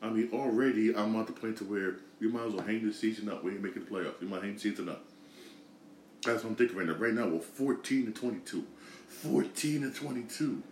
I 0.00 0.08
mean, 0.10 0.30
already 0.32 0.94
I'm 0.94 1.14
at 1.16 1.26
the 1.26 1.32
point 1.32 1.58
to 1.58 1.64
where 1.64 1.96
we 2.22 2.28
might 2.28 2.46
as 2.46 2.52
well 2.52 2.64
hang 2.64 2.86
the 2.86 2.92
season 2.92 3.28
up. 3.28 3.42
We 3.42 3.52
ain't 3.52 3.62
making 3.62 3.84
the 3.84 3.90
playoffs. 3.90 4.20
We 4.20 4.26
might 4.26 4.42
hang 4.42 4.54
the 4.54 4.60
season 4.60 4.88
up. 4.88 5.04
That's 6.24 6.44
what 6.44 6.50
I'm 6.50 6.56
thinking 6.56 6.76
right 6.76 6.86
now. 6.86 6.94
Right 6.94 7.12
now, 7.12 7.26
we're 7.26 7.40
14 7.40 8.06
to 8.06 8.12
22. 8.12 8.64
14 9.08 9.82
to 9.82 9.90
22. 9.90 10.62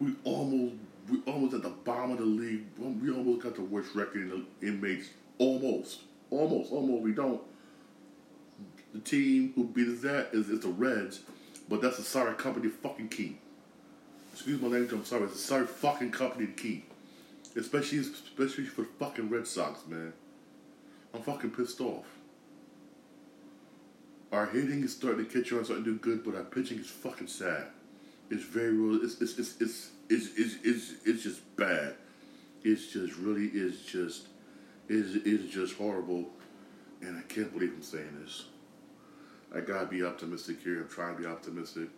We 0.00 0.14
almost, 0.24 0.74
we 1.08 1.22
almost 1.26 1.54
at 1.54 1.62
the 1.62 1.70
bottom 1.70 2.12
of 2.12 2.18
the 2.18 2.24
league. 2.24 2.66
We 2.78 3.10
almost 3.10 3.42
got 3.42 3.54
the 3.54 3.62
worst 3.62 3.94
record 3.94 4.22
in 4.22 4.46
the 4.60 4.66
inmates. 4.66 5.08
Almost, 5.38 6.02
almost, 6.30 6.70
almost. 6.70 7.02
We 7.02 7.12
don't. 7.12 7.40
The 8.92 9.00
team 9.00 9.52
who 9.54 9.64
beat 9.64 9.88
us 9.88 10.00
that 10.02 10.30
is, 10.34 10.50
is 10.50 10.60
the 10.60 10.68
Reds, 10.68 11.20
but 11.68 11.80
that's 11.80 11.98
a 11.98 12.02
sorry 12.02 12.34
company 12.34 12.68
fucking 12.68 13.08
key 13.08 13.38
excuse 14.32 14.60
my 14.60 14.68
language, 14.68 14.92
I'm 14.92 15.04
sorry, 15.04 15.24
it's 15.24 15.34
a 15.34 15.38
sorry 15.38 15.66
fucking 15.66 16.10
company 16.10 16.48
keep. 16.56 16.91
Especially, 17.56 17.98
especially 17.98 18.64
for 18.64 18.82
the 18.82 18.88
fucking 18.98 19.28
Red 19.28 19.46
Sox, 19.46 19.86
man. 19.86 20.12
I'm 21.14 21.22
fucking 21.22 21.50
pissed 21.50 21.80
off. 21.80 22.06
Our 24.32 24.46
hitting 24.46 24.82
is 24.82 24.96
starting 24.96 25.26
to 25.26 25.30
catch 25.30 25.52
on, 25.52 25.64
starting 25.64 25.84
to 25.84 25.92
do 25.92 25.98
good, 25.98 26.24
but 26.24 26.34
our 26.34 26.44
pitching 26.44 26.78
is 26.78 26.88
fucking 26.88 27.26
sad. 27.26 27.66
It's 28.30 28.44
very 28.44 28.72
real. 28.72 29.04
It's 29.04 29.20
it's 29.20 29.38
it's 29.38 29.60
it's 29.60 29.90
it's 30.08 30.38
it's, 30.38 30.54
it's, 30.64 30.92
it's 31.04 31.22
just 31.22 31.56
bad. 31.56 31.96
It's 32.64 32.86
just 32.86 33.16
really 33.16 33.46
is 33.48 33.82
just 33.82 34.28
is 34.88 35.16
is 35.16 35.50
just 35.52 35.76
horrible, 35.76 36.30
and 37.02 37.18
I 37.18 37.22
can't 37.22 37.52
believe 37.52 37.72
I'm 37.74 37.82
saying 37.82 38.18
this. 38.22 38.46
I 39.54 39.60
gotta 39.60 39.86
be 39.86 40.02
optimistic 40.02 40.62
here. 40.62 40.80
I'm 40.80 40.88
trying 40.88 41.16
to 41.16 41.22
be 41.22 41.28
optimistic. 41.28 41.88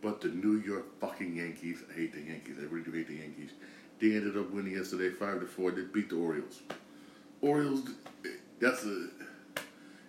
But 0.00 0.22
the 0.22 0.28
New 0.28 0.56
York 0.60 0.98
fucking 0.98 1.36
Yankees, 1.36 1.82
I 1.90 1.94
hate 1.94 2.14
the 2.14 2.22
Yankees. 2.22 2.56
I 2.58 2.64
really 2.64 2.84
do 2.84 2.92
hate 2.92 3.08
the 3.08 3.16
Yankees. 3.16 3.50
They 4.00 4.16
ended 4.16 4.36
up 4.36 4.50
winning 4.50 4.72
yesterday, 4.72 5.10
five 5.10 5.40
to 5.40 5.46
four. 5.46 5.70
They 5.72 5.82
beat 5.82 6.08
the 6.08 6.16
Orioles. 6.16 6.60
Orioles, 7.42 7.82
that's 8.58 8.84
a 8.84 9.08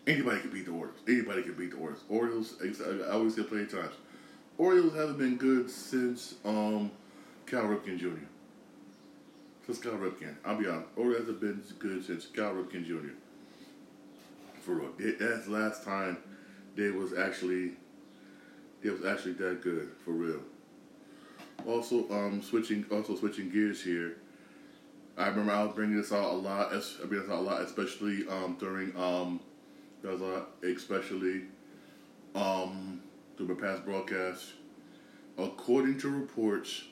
anybody 0.08 0.41
can 0.41 0.51
beat 0.51 0.65
the 0.65 0.71
Orioles. 0.71 0.99
Anybody 1.08 1.43
can 1.43 1.54
beat 1.54 1.71
the 1.71 1.77
Orioles. 1.77 2.04
Orioles, 2.10 2.56
I 2.62 3.12
always 3.12 3.36
say 3.36 3.43
plenty 3.43 3.63
of 3.63 3.71
times. 3.71 3.95
Orioles 4.58 4.95
haven't 4.95 5.17
been 5.17 5.38
good 5.38 5.69
since 5.69 6.36
um, 6.45 6.91
Cal 7.45 7.63
Ripken 7.63 7.97
Jr. 7.97 8.23
Since 9.65 9.80
Cal 9.80 9.93
Ripken, 9.93 10.36
I'll 10.45 10.58
be 10.58 10.67
honest. 10.67 10.88
Orioles 10.95 11.19
hasn't 11.19 11.41
been 11.41 11.63
good 11.80 12.06
since 12.06 12.27
Cal 12.27 12.54
Ripken 12.54 12.86
Jr. 12.86 13.13
For 14.62 14.75
real, 14.75 14.91
that's 15.19 15.47
last 15.47 15.84
time 15.84 16.17
they 16.75 16.91
was 16.91 17.13
actually 17.17 17.71
it 18.84 18.91
was 18.91 19.06
actually 19.06 19.34
that 19.34 19.62
good 19.62 19.91
for 20.06 20.12
real. 20.12 20.39
Also, 21.67 22.10
um, 22.10 22.41
switching 22.41 22.86
also 22.91 23.15
switching 23.15 23.50
gears 23.50 23.82
here. 23.82 24.17
I 25.17 25.28
remember 25.28 25.52
I 25.52 25.63
was 25.63 25.76
bringing 25.76 25.97
this 25.97 26.12
out 26.12 26.32
a 26.32 26.36
lot. 26.36 26.74
I 26.74 27.06
bring 27.06 27.21
this 27.21 27.30
out 27.30 27.39
a 27.39 27.41
lot, 27.41 27.62
especially 27.62 28.28
um, 28.28 28.58
during 28.60 28.95
um, 28.95 29.39
a 30.04 30.12
lot, 30.12 30.50
especially 30.63 31.43
um, 32.34 33.02
through 33.38 33.47
my 33.47 33.56
past 33.56 33.86
broadcasts. 33.86 34.54
According 35.38 36.00
to 36.00 36.10
reports, 36.10 36.84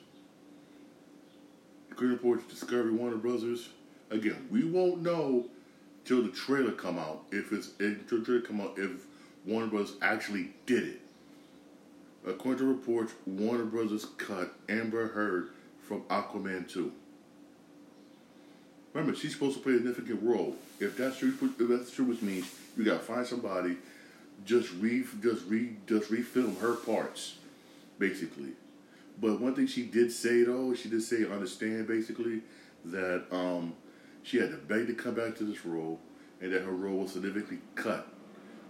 according 1.92 2.18
to 2.18 2.24
reports, 2.24 2.54
Discovery 2.54 2.92
Warner 2.92 3.18
Brothers. 3.18 3.70
Again, 4.12 4.48
we 4.50 4.64
won't 4.64 5.04
know 5.04 5.46
till 6.04 6.24
the 6.24 6.30
trailer 6.30 6.72
come 6.72 6.98
out 6.98 7.26
if 7.32 7.52
it's 7.52 7.72
until 7.80 8.20
the 8.20 8.26
trailer 8.26 8.42
come 8.42 8.60
out 8.60 8.74
if 8.78 9.06
Warner 9.46 9.68
Brothers 9.68 9.94
actually 10.02 10.52
did 10.66 10.84
it. 10.84 11.02
According 12.30 12.60
to 12.60 12.66
reports, 12.66 13.14
Warner 13.26 13.66
Brothers 13.66 14.06
cut 14.18 14.54
Amber 14.70 15.08
Heard 15.08 15.50
from 15.82 16.02
Aquaman 16.04 16.72
2. 16.72 16.92
Remember, 18.94 19.18
she's 19.18 19.34
supposed 19.34 19.58
to 19.58 19.64
play 19.64 19.74
a 19.74 19.78
significant 19.78 20.22
role. 20.22 20.56
If 20.80 20.96
that's 20.96 21.18
true, 21.18 21.34
if 21.60 21.68
that's 21.68 21.92
true, 21.92 22.06
which 22.06 22.22
means 22.22 22.46
you 22.78 22.86
gotta 22.86 23.00
find 23.00 23.26
somebody, 23.26 23.78
just 24.46 24.72
re, 24.74 25.04
just 25.22 25.48
re, 25.48 25.76
just 25.88 26.12
refilm 26.12 26.60
her 26.60 26.76
parts, 26.76 27.38
basically. 27.98 28.52
But 29.20 29.42
one 29.42 29.56
thing 29.56 29.66
she 29.66 29.84
did 29.84 30.12
say 30.12 30.44
though, 30.44 30.76
she 30.76 30.88
did 30.88 31.02
say 31.02 31.26
understand 31.26 31.88
basically 31.88 32.42
that 32.86 33.26
um, 33.32 33.74
she 34.22 34.38
had 34.38 34.52
to 34.52 34.58
beg 34.58 34.88
to 34.88 34.94
come 34.94 35.16
back 35.16 35.36
to 35.38 35.44
this 35.44 35.66
role, 35.66 36.00
and 36.42 36.54
that 36.54 36.62
her 36.62 36.72
role 36.72 37.00
was 37.00 37.14
significantly 37.14 37.60
cut, 37.74 38.08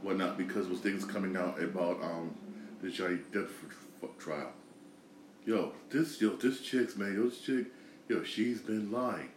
whatnot, 0.01 0.37
because 0.37 0.67
was 0.67 0.79
things 0.79 1.03
coming 1.03 1.35
out 1.35 1.61
about 1.61 2.01
um, 2.01 2.33
the 2.81 2.89
Johnny 2.89 3.17
for 3.99 4.09
trial. 4.17 4.51
Yo, 5.45 5.71
this 5.89 6.21
yo, 6.21 6.35
this 6.35 6.61
chick's 6.61 6.95
man, 6.95 7.15
yo, 7.15 7.29
this 7.29 7.41
chick, 7.41 7.67
yo, 8.07 8.23
she's 8.23 8.61
been 8.61 8.91
lying. 8.91 9.29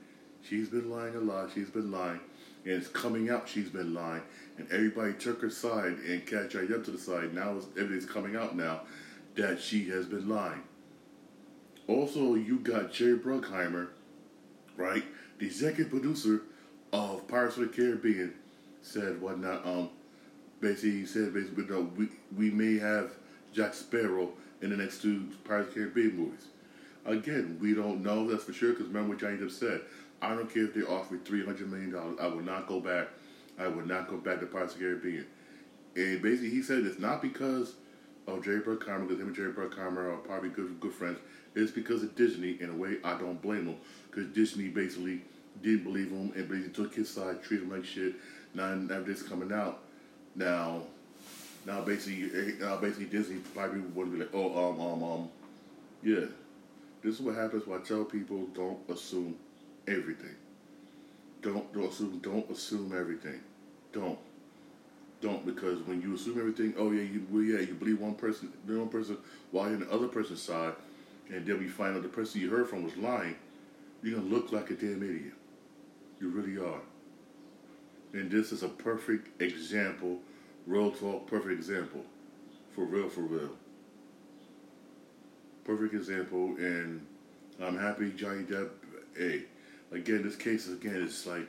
She's 0.42 0.68
been 0.68 0.90
lying 0.90 1.14
a 1.14 1.20
lot. 1.20 1.50
She's 1.54 1.70
been 1.70 1.90
lying, 1.90 2.20
and 2.64 2.74
it's 2.74 2.88
coming 2.88 3.30
out. 3.30 3.48
She's 3.48 3.68
been 3.68 3.94
lying, 3.94 4.22
and 4.58 4.70
everybody 4.70 5.14
took 5.14 5.40
her 5.40 5.50
side 5.50 5.98
and 6.06 6.26
catch 6.26 6.50
Johnny 6.50 6.66
Depp 6.66 6.84
to 6.86 6.90
the 6.90 6.98
side. 6.98 7.34
Now 7.34 7.58
everything's 7.78 8.06
coming 8.06 8.36
out 8.36 8.56
now 8.56 8.82
that 9.36 9.60
she 9.60 9.88
has 9.88 10.06
been 10.06 10.28
lying. 10.28 10.62
Also, 11.88 12.34
you 12.34 12.58
got 12.58 12.92
Jerry 12.92 13.18
Bruckheimer, 13.18 13.88
right? 14.76 15.04
The 15.38 15.46
executive 15.46 15.90
producer 15.90 16.42
of 16.92 17.26
Pirates 17.28 17.56
of 17.56 17.62
the 17.62 17.68
Caribbean 17.68 18.34
said 18.82 19.20
whatnot. 19.20 19.64
Um, 19.66 19.90
basically, 20.60 20.90
he 20.90 21.06
said 21.06 21.32
basically, 21.32 21.64
no, 21.64 21.90
we 21.96 22.08
we 22.36 22.50
may 22.50 22.78
have 22.78 23.10
Jack 23.52 23.74
Sparrow 23.74 24.30
in 24.60 24.70
the 24.70 24.76
next 24.76 25.02
two 25.02 25.28
Pirates 25.44 25.68
of 25.68 25.74
the 25.74 25.80
Caribbean 25.80 26.16
movies. 26.16 26.46
Again, 27.04 27.58
we 27.60 27.74
don't 27.74 28.02
know 28.02 28.28
that's 28.28 28.44
for 28.44 28.52
sure 28.52 28.70
because 28.70 28.86
remember 28.86 29.10
what 29.10 29.18
Johnny 29.18 29.36
Depp 29.36 29.50
said. 29.50 29.82
I 30.20 30.30
don't 30.34 30.52
care 30.52 30.64
if 30.64 30.74
they 30.74 30.82
offer 30.82 31.14
me 31.14 31.20
three 31.24 31.44
hundred 31.44 31.70
million 31.70 31.90
dollars. 31.90 32.16
I 32.20 32.28
will 32.28 32.42
not 32.42 32.66
go 32.68 32.80
back. 32.80 33.08
I 33.58 33.66
will 33.66 33.84
not 33.84 34.08
go 34.08 34.16
back 34.16 34.40
to 34.40 34.46
Pirates 34.46 34.74
of 34.74 34.80
the 34.80 34.86
Caribbean. 34.86 35.26
And 35.96 36.22
basically, 36.22 36.50
he 36.50 36.62
said 36.62 36.84
it's 36.84 36.98
not 36.98 37.20
because 37.20 37.74
of 38.26 38.44
Jerry 38.44 38.60
Bruckheimer, 38.60 39.08
because 39.08 39.20
him 39.20 39.26
and 39.26 39.36
Jerry 39.36 39.52
Bruckheimer 39.52 40.14
are 40.14 40.18
probably 40.18 40.48
good 40.48 40.78
good 40.80 40.92
friends. 40.92 41.18
It's 41.54 41.72
because 41.72 42.02
of 42.02 42.14
Disney. 42.14 42.56
In 42.60 42.70
a 42.70 42.74
way, 42.74 42.98
I 43.04 43.18
don't 43.18 43.42
blame 43.42 43.66
them 43.66 43.76
because 44.10 44.32
Disney 44.32 44.68
basically 44.68 45.22
didn't 45.60 45.84
believe 45.84 46.10
him 46.10 46.32
and 46.34 46.48
basically 46.48 46.72
took 46.72 46.94
his 46.94 47.10
side, 47.10 47.42
treated 47.42 47.64
him 47.66 47.72
like 47.72 47.84
shit. 47.84 48.14
Now, 48.54 48.74
now 48.74 49.02
this 49.02 49.22
coming 49.22 49.52
out. 49.52 49.80
Now, 50.34 50.82
now 51.66 51.80
basically, 51.82 52.30
eh, 52.38 52.52
now 52.60 52.76
basically 52.76 53.06
Disney 53.06 53.36
probably 53.54 53.80
would 53.80 54.12
be 54.12 54.18
like, 54.18 54.30
oh, 54.34 54.70
um, 54.70 54.80
um, 54.80 55.02
um, 55.02 55.28
yeah. 56.02 56.26
This 57.02 57.16
is 57.16 57.20
what 57.20 57.34
happens 57.34 57.66
when 57.66 57.80
I 57.80 57.82
tell 57.82 58.04
people 58.04 58.46
don't 58.54 58.78
assume 58.88 59.36
everything. 59.88 60.34
Don't 61.40 61.72
don't 61.72 61.90
assume 61.90 62.18
don't 62.18 62.48
assume 62.50 62.96
everything. 62.96 63.40
Don't. 63.92 64.18
Don't 65.20 65.44
because 65.46 65.80
when 65.82 66.00
you 66.02 66.14
assume 66.14 66.38
everything, 66.38 66.74
oh 66.78 66.90
yeah, 66.92 67.02
you 67.02 67.26
well 67.30 67.42
yeah, 67.42 67.60
you 67.60 67.74
believe 67.74 68.00
one 68.00 68.14
person 68.14 68.52
one 68.66 68.88
person 68.88 69.16
while 69.50 69.66
you're 69.66 69.74
on 69.74 69.80
the 69.80 69.92
other 69.92 70.08
person's 70.08 70.42
side 70.42 70.74
and 71.30 71.46
then 71.46 71.58
we 71.58 71.68
find 71.68 71.96
out 71.96 72.02
the 72.02 72.08
person 72.08 72.40
you 72.40 72.50
heard 72.50 72.68
from 72.68 72.84
was 72.84 72.96
lying, 72.96 73.36
you're 74.02 74.16
gonna 74.16 74.28
look 74.28 74.52
like 74.52 74.70
a 74.70 74.74
damn 74.74 75.02
idiot. 75.02 75.32
You 76.20 76.28
really 76.28 76.58
are. 76.58 76.80
And 78.12 78.30
this 78.30 78.52
is 78.52 78.62
a 78.62 78.68
perfect 78.68 79.40
example 79.40 80.18
Real 80.66 80.90
talk, 80.90 81.26
perfect 81.26 81.52
example. 81.52 82.04
For 82.74 82.84
real, 82.84 83.08
for 83.08 83.22
real. 83.22 83.50
Perfect 85.64 85.94
example, 85.94 86.56
and 86.56 87.04
I'm 87.60 87.78
happy 87.78 88.10
Johnny 88.12 88.44
Depp. 88.44 88.70
Hey, 89.16 89.44
again, 89.90 90.22
this 90.22 90.36
case 90.36 90.66
is 90.66 90.78
again, 90.78 91.02
it's 91.02 91.26
like 91.26 91.48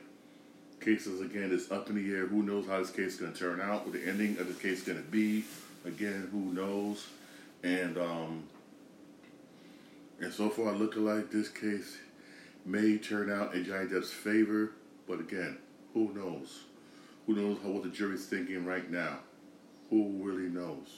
cases 0.80 1.20
again 1.20 1.50
is 1.50 1.70
up 1.70 1.88
in 1.88 1.96
the 1.96 2.14
air. 2.14 2.26
Who 2.26 2.42
knows 2.42 2.66
how 2.66 2.78
this 2.78 2.90
case 2.90 3.14
is 3.14 3.16
going 3.16 3.32
to 3.32 3.38
turn 3.38 3.60
out? 3.60 3.84
What 3.84 3.94
the 3.94 4.06
ending 4.06 4.38
of 4.38 4.48
the 4.48 4.54
case 4.54 4.80
is 4.80 4.84
going 4.84 5.02
to 5.02 5.10
be? 5.10 5.44
Again, 5.84 6.28
who 6.30 6.52
knows? 6.52 7.06
And 7.62 7.96
um, 7.96 8.44
and 10.20 10.32
so 10.32 10.50
far, 10.50 10.72
looking 10.72 11.04
like 11.04 11.30
this 11.30 11.48
case 11.48 11.98
may 12.66 12.98
turn 12.98 13.30
out 13.30 13.54
in 13.54 13.64
Johnny 13.64 13.86
Depp's 13.86 14.10
favor. 14.10 14.72
But 15.08 15.20
again, 15.20 15.58
who 15.92 16.12
knows? 16.14 16.60
Who 17.26 17.34
knows 17.34 17.58
how, 17.62 17.70
what 17.70 17.82
the 17.82 17.88
jury's 17.88 18.26
thinking 18.26 18.64
right 18.64 18.90
now? 18.90 19.18
Who 19.90 20.10
really 20.20 20.48
knows? 20.48 20.88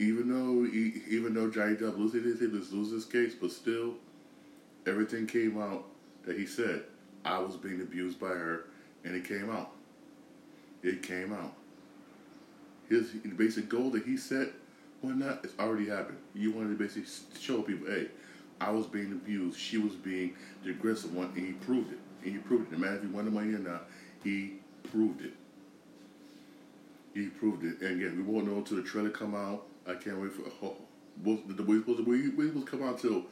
Even 0.00 0.28
though 0.28 0.64
even 1.10 1.34
though 1.34 1.50
Johnny 1.50 1.74
Depp 1.74 1.98
loses 1.98 2.38
this 2.38 2.72
lose 2.72 2.90
this 2.90 3.04
case, 3.04 3.34
but 3.34 3.50
still, 3.50 3.94
everything 4.86 5.26
came 5.26 5.60
out 5.60 5.84
that 6.24 6.38
he 6.38 6.46
said 6.46 6.84
I 7.24 7.38
was 7.38 7.56
being 7.56 7.80
abused 7.80 8.20
by 8.20 8.28
her, 8.28 8.66
and 9.04 9.14
it 9.14 9.24
came 9.24 9.50
out. 9.50 9.72
It 10.82 11.02
came 11.02 11.32
out. 11.32 11.54
His 12.88 13.10
basic 13.36 13.68
goal 13.68 13.90
that 13.90 14.04
he 14.04 14.16
set, 14.16 14.48
why 15.00 15.12
not? 15.12 15.44
It's 15.44 15.52
already 15.58 15.88
happened. 15.88 16.18
You 16.34 16.52
wanted 16.52 16.70
to 16.70 16.74
basically 16.76 17.10
show 17.38 17.62
people, 17.62 17.88
hey, 17.88 18.08
I 18.60 18.70
was 18.70 18.86
being 18.86 19.12
abused. 19.12 19.58
She 19.58 19.78
was 19.78 19.92
being 19.92 20.34
the 20.64 20.70
aggressive 20.70 21.14
one, 21.14 21.32
and 21.36 21.46
he 21.46 21.52
proved 21.52 21.92
it. 21.92 21.98
And 22.24 22.32
he 22.32 22.38
proved 22.38 22.72
it. 22.72 22.72
No 22.72 22.78
matter 22.78 22.96
if 22.96 23.02
he 23.02 23.08
won 23.08 23.26
the 23.26 23.30
money 23.30 23.52
or 23.52 23.58
not, 23.58 23.88
he 24.24 24.54
proved 24.90 25.22
it. 25.22 25.32
He 27.14 27.26
proved 27.26 27.64
it. 27.64 27.80
And 27.80 28.00
again, 28.00 28.16
we 28.16 28.22
won't 28.22 28.46
know 28.46 28.58
until 28.58 28.76
the 28.76 28.82
trailer 28.82 29.10
come 29.10 29.34
out. 29.34 29.64
I 29.86 29.94
can't 29.94 30.20
wait 30.20 30.32
for 30.32 30.42
oh, 30.62 30.76
the 31.24 31.62
we 31.62 31.78
supposed 31.78 31.98
to 31.98 32.04
we, 32.04 32.26
supposed 32.26 32.66
to 32.66 32.70
come 32.70 32.86
out 32.86 33.00
till 33.00 33.24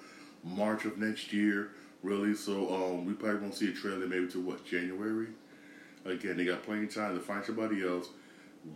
March 0.42 0.85
of 0.85 0.99
next 0.99 1.33
year, 1.33 1.70
really. 2.03 2.35
So 2.35 2.75
um, 2.75 3.05
we 3.05 3.12
probably 3.12 3.40
won't 3.40 3.55
see 3.55 3.70
a 3.70 3.72
trailer 3.72 4.07
maybe 4.07 4.29
till 4.29 4.42
what 4.42 4.64
January. 4.64 5.29
Again, 6.05 6.37
they 6.37 6.44
got 6.44 6.62
plenty 6.62 6.85
of 6.85 6.94
time 6.94 7.14
to 7.14 7.20
find 7.20 7.44
somebody 7.44 7.87
else, 7.87 8.09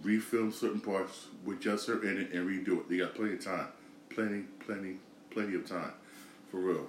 refilm 0.02 0.52
certain 0.52 0.80
parts 0.80 1.26
with 1.44 1.60
just 1.60 1.86
her 1.86 2.02
in 2.02 2.18
it, 2.18 2.32
and 2.32 2.48
redo 2.48 2.80
it. 2.80 2.88
They 2.88 2.98
got 2.98 3.14
plenty 3.14 3.34
of 3.34 3.44
time, 3.44 3.68
plenty, 4.10 4.42
plenty, 4.66 4.96
plenty 5.30 5.54
of 5.54 5.68
time, 5.68 5.92
for 6.50 6.58
real. 6.58 6.86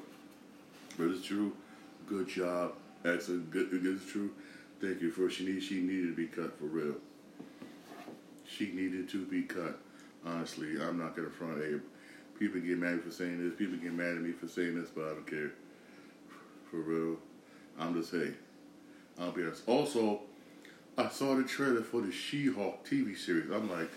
But 0.98 1.08
it's 1.08 1.26
true. 1.26 1.54
Good 2.08 2.28
job. 2.28 2.74
Excellent. 3.06 3.52
Good. 3.52 3.70
It's 3.72 4.12
true. 4.12 4.32
Thank 4.82 5.02
you 5.02 5.12
for 5.12 5.30
she 5.30 5.46
needed 5.46 5.63
she 5.63 5.76
needed 5.76 6.08
to 6.08 6.15
be 6.15 6.26
cut 6.26 6.58
for 6.58 6.65
real. 6.65 6.96
She 8.48 8.72
needed 8.72 9.08
to 9.10 9.26
be 9.26 9.44
cut. 9.44 9.80
Honestly, 10.26 10.82
I'm 10.82 10.98
not 10.98 11.15
gonna 11.15 11.30
front. 11.30 11.60
Hey, 11.60 11.76
people 12.39 12.60
get 12.60 12.80
mad 12.80 13.04
for 13.04 13.12
saying 13.12 13.48
this. 13.48 13.58
People 13.58 13.78
get 13.78 13.94
mad 13.94 14.15
at 14.15 14.22
me 14.22 14.32
for 14.32 14.48
saying 14.48 14.82
this, 14.82 14.89
but 14.89 15.06
I 15.06 15.10
don't 15.10 15.28
care. 15.28 15.52
For 16.72 16.78
real, 16.78 17.17
I'm 17.80 17.94
just 17.94 18.12
hey. 18.12 18.34
I'll 19.20 19.32
be 19.32 19.44
honest. 19.44 19.63
Also, 19.67 20.22
I 20.98 21.10
saw 21.10 21.36
the 21.36 21.44
trailer 21.44 21.82
for 21.82 22.02
the 22.02 22.12
She-Hulk 22.12 22.88
TV 22.88 23.15
series. 23.17 23.52
I'm 23.52 23.70
like, 23.70 23.91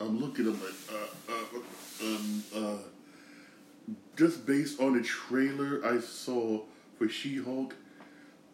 I'm 0.00 0.18
looking. 0.18 0.46
I'm 0.46 0.60
like, 0.60 0.74
uh, 0.90 1.32
uh, 1.32 2.06
um, 2.06 2.44
uh, 2.56 3.92
just 4.16 4.46
based 4.46 4.80
on 4.80 4.96
the 4.96 5.02
trailer 5.02 5.84
I 5.84 6.00
saw 6.00 6.62
for 6.98 7.08
She-Hulk, 7.08 7.74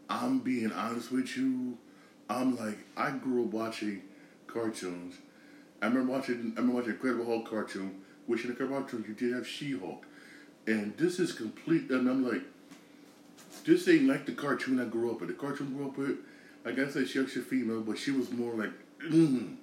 I'm 0.08 0.40
being 0.40 0.72
honest 0.72 1.10
with 1.10 1.36
you. 1.36 1.78
I'm 2.28 2.56
like, 2.56 2.78
I 2.96 3.10
grew 3.10 3.44
up 3.44 3.50
watching 3.50 4.02
cartoons. 4.46 5.16
I 5.82 5.86
remember 5.86 6.12
watching, 6.12 6.52
I 6.56 6.60
remember 6.60 6.72
watching 6.72 6.92
Incredible 6.92 7.26
Hulk 7.26 7.50
cartoon, 7.50 8.02
which 8.26 8.44
in 8.44 8.54
the 8.54 8.56
cartoon 8.56 9.04
you 9.06 9.14
did 9.14 9.34
have 9.34 9.46
She-Hulk, 9.46 10.04
and 10.66 10.96
this 10.96 11.20
is 11.20 11.32
complete. 11.32 11.90
And 11.90 12.08
I'm 12.08 12.28
like, 12.28 12.42
this 13.64 13.88
ain't 13.88 14.08
like 14.08 14.26
the 14.26 14.32
cartoon 14.32 14.80
I 14.80 14.84
grew 14.84 15.10
up 15.10 15.20
with. 15.20 15.28
The 15.28 15.34
cartoon 15.34 15.72
I 15.72 15.76
grew 15.76 15.88
up 15.88 15.98
with, 15.98 16.18
like 16.64 16.78
I 16.78 16.84
that 16.84 17.08
she 17.08 17.20
actually 17.20 17.42
female, 17.42 17.82
but 17.82 17.98
she 17.98 18.10
was 18.10 18.30
more 18.32 18.54
like, 18.54 18.70
mm. 19.00 19.56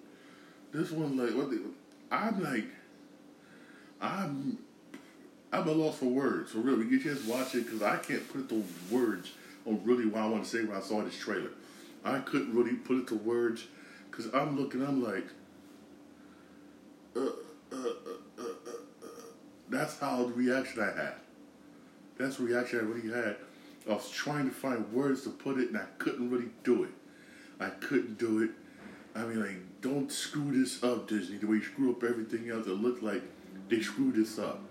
this 0.72 0.92
one 0.92 1.18
like 1.18 1.36
what? 1.36 1.50
The, 1.50 1.62
I'm 2.12 2.42
like, 2.42 2.66
I'm 4.00 4.60
I'm 5.52 5.68
a 5.68 5.72
loss 5.72 5.98
for 5.98 6.06
words. 6.06 6.52
For 6.52 6.60
real, 6.60 6.78
we 6.78 6.86
get 6.86 7.04
just 7.04 7.26
watch 7.26 7.56
it 7.56 7.66
because 7.66 7.82
I 7.82 7.98
can't 7.98 8.28
put 8.32 8.50
the 8.50 8.62
words 8.90 9.32
on 9.66 9.82
really 9.84 10.06
what 10.06 10.22
I 10.22 10.28
want 10.28 10.44
to 10.44 10.50
say 10.50 10.64
when 10.64 10.78
I 10.78 10.82
saw 10.82 11.02
this 11.02 11.18
trailer. 11.18 11.52
I 12.04 12.20
couldn't 12.20 12.54
really 12.54 12.76
put 12.76 12.98
it 12.98 13.08
to 13.08 13.16
words 13.16 13.66
because 14.10 14.34
I'm 14.34 14.60
looking. 14.60 14.82
I'm 14.82 15.04
like, 15.04 15.26
uh, 17.16 17.22
uh, 17.72 17.88
uh, 18.38 18.44
that's 19.70 20.00
how 20.00 20.26
the 20.26 20.34
reaction 20.34 20.82
I 20.82 21.02
had. 21.02 21.14
That's 22.18 22.38
the 22.38 22.44
reaction 22.44 22.80
I 22.80 22.84
really 22.84 23.14
had. 23.14 23.38
I 23.90 23.94
was 23.94 24.10
trying 24.10 24.50
to 24.50 24.56
find 24.56 24.92
words 24.94 25.24
to 25.24 25.30
put 25.30 25.58
it, 25.58 25.70
and 25.70 25.78
I 25.78 25.86
couldn't 25.98 26.30
really 26.30 26.50
do 26.64 26.84
it. 26.84 26.92
I 27.60 27.70
couldn't 27.70 28.18
do 28.18 28.44
it. 28.44 28.52
I 29.16 29.26
mean, 29.26 29.42
like, 29.42 29.82
don't 29.82 30.12
screw 30.12 30.52
this 30.58 30.84
up, 30.84 31.08
Disney. 31.08 31.38
The 31.38 31.48
way 31.48 31.58
you 31.58 31.64
screw 31.64 31.92
up 31.92 32.04
everything 32.04 32.50
else, 32.50 32.66
it 32.68 32.72
looked 32.72 33.04
like 33.04 33.22
they 33.70 33.82
screwed 33.82 34.16
this 34.16 34.40
up. 34.40 34.62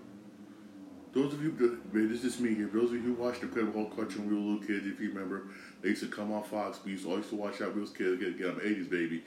Those 1.13 1.33
of 1.33 1.43
you, 1.43 1.79
this 1.93 2.23
is 2.23 2.39
me 2.39 2.55
here. 2.55 2.69
Those 2.73 2.85
of 2.89 2.93
you 2.95 3.01
who 3.01 3.13
watched 3.13 3.43
Incredible 3.43 3.81
Hulk 3.81 3.95
cartoon 3.95 4.25
when 4.25 4.29
we 4.29 4.35
were 4.35 4.53
little 4.53 4.67
kids, 4.67 4.87
if 4.87 4.99
you 4.99 5.09
remember, 5.09 5.43
they 5.81 5.89
used 5.89 6.01
to 6.01 6.09
come 6.09 6.31
on 6.31 6.43
Fox. 6.43 6.79
We 6.83 6.93
used 6.93 7.03
to 7.03 7.11
always 7.11 7.31
watch 7.31 7.61
out. 7.61 7.75
We 7.75 7.81
was 7.81 7.91
kids. 7.91 8.19
Get, 8.19 8.37
get, 8.37 8.47
I'm 8.47 8.59
80s 8.59 8.89
baby. 8.89 9.23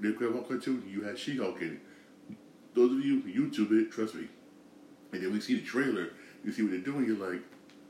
The 0.00 0.08
Incredible 0.08 0.40
Hulk 0.40 0.50
cartoon, 0.50 0.84
you 0.86 1.02
had 1.02 1.18
She-Hulk 1.18 1.62
in 1.62 1.68
it. 1.72 2.36
Those 2.74 2.92
of 2.92 3.04
you 3.04 3.20
who 3.20 3.48
YouTube 3.48 3.72
it, 3.72 3.90
trust 3.90 4.14
me. 4.14 4.28
And 5.12 5.22
then 5.22 5.32
we 5.32 5.40
see 5.40 5.54
the 5.54 5.62
trailer. 5.62 6.10
You 6.44 6.52
see 6.52 6.62
what 6.62 6.72
they're 6.72 6.80
doing. 6.80 7.06
You're 7.06 7.32
like, 7.32 7.40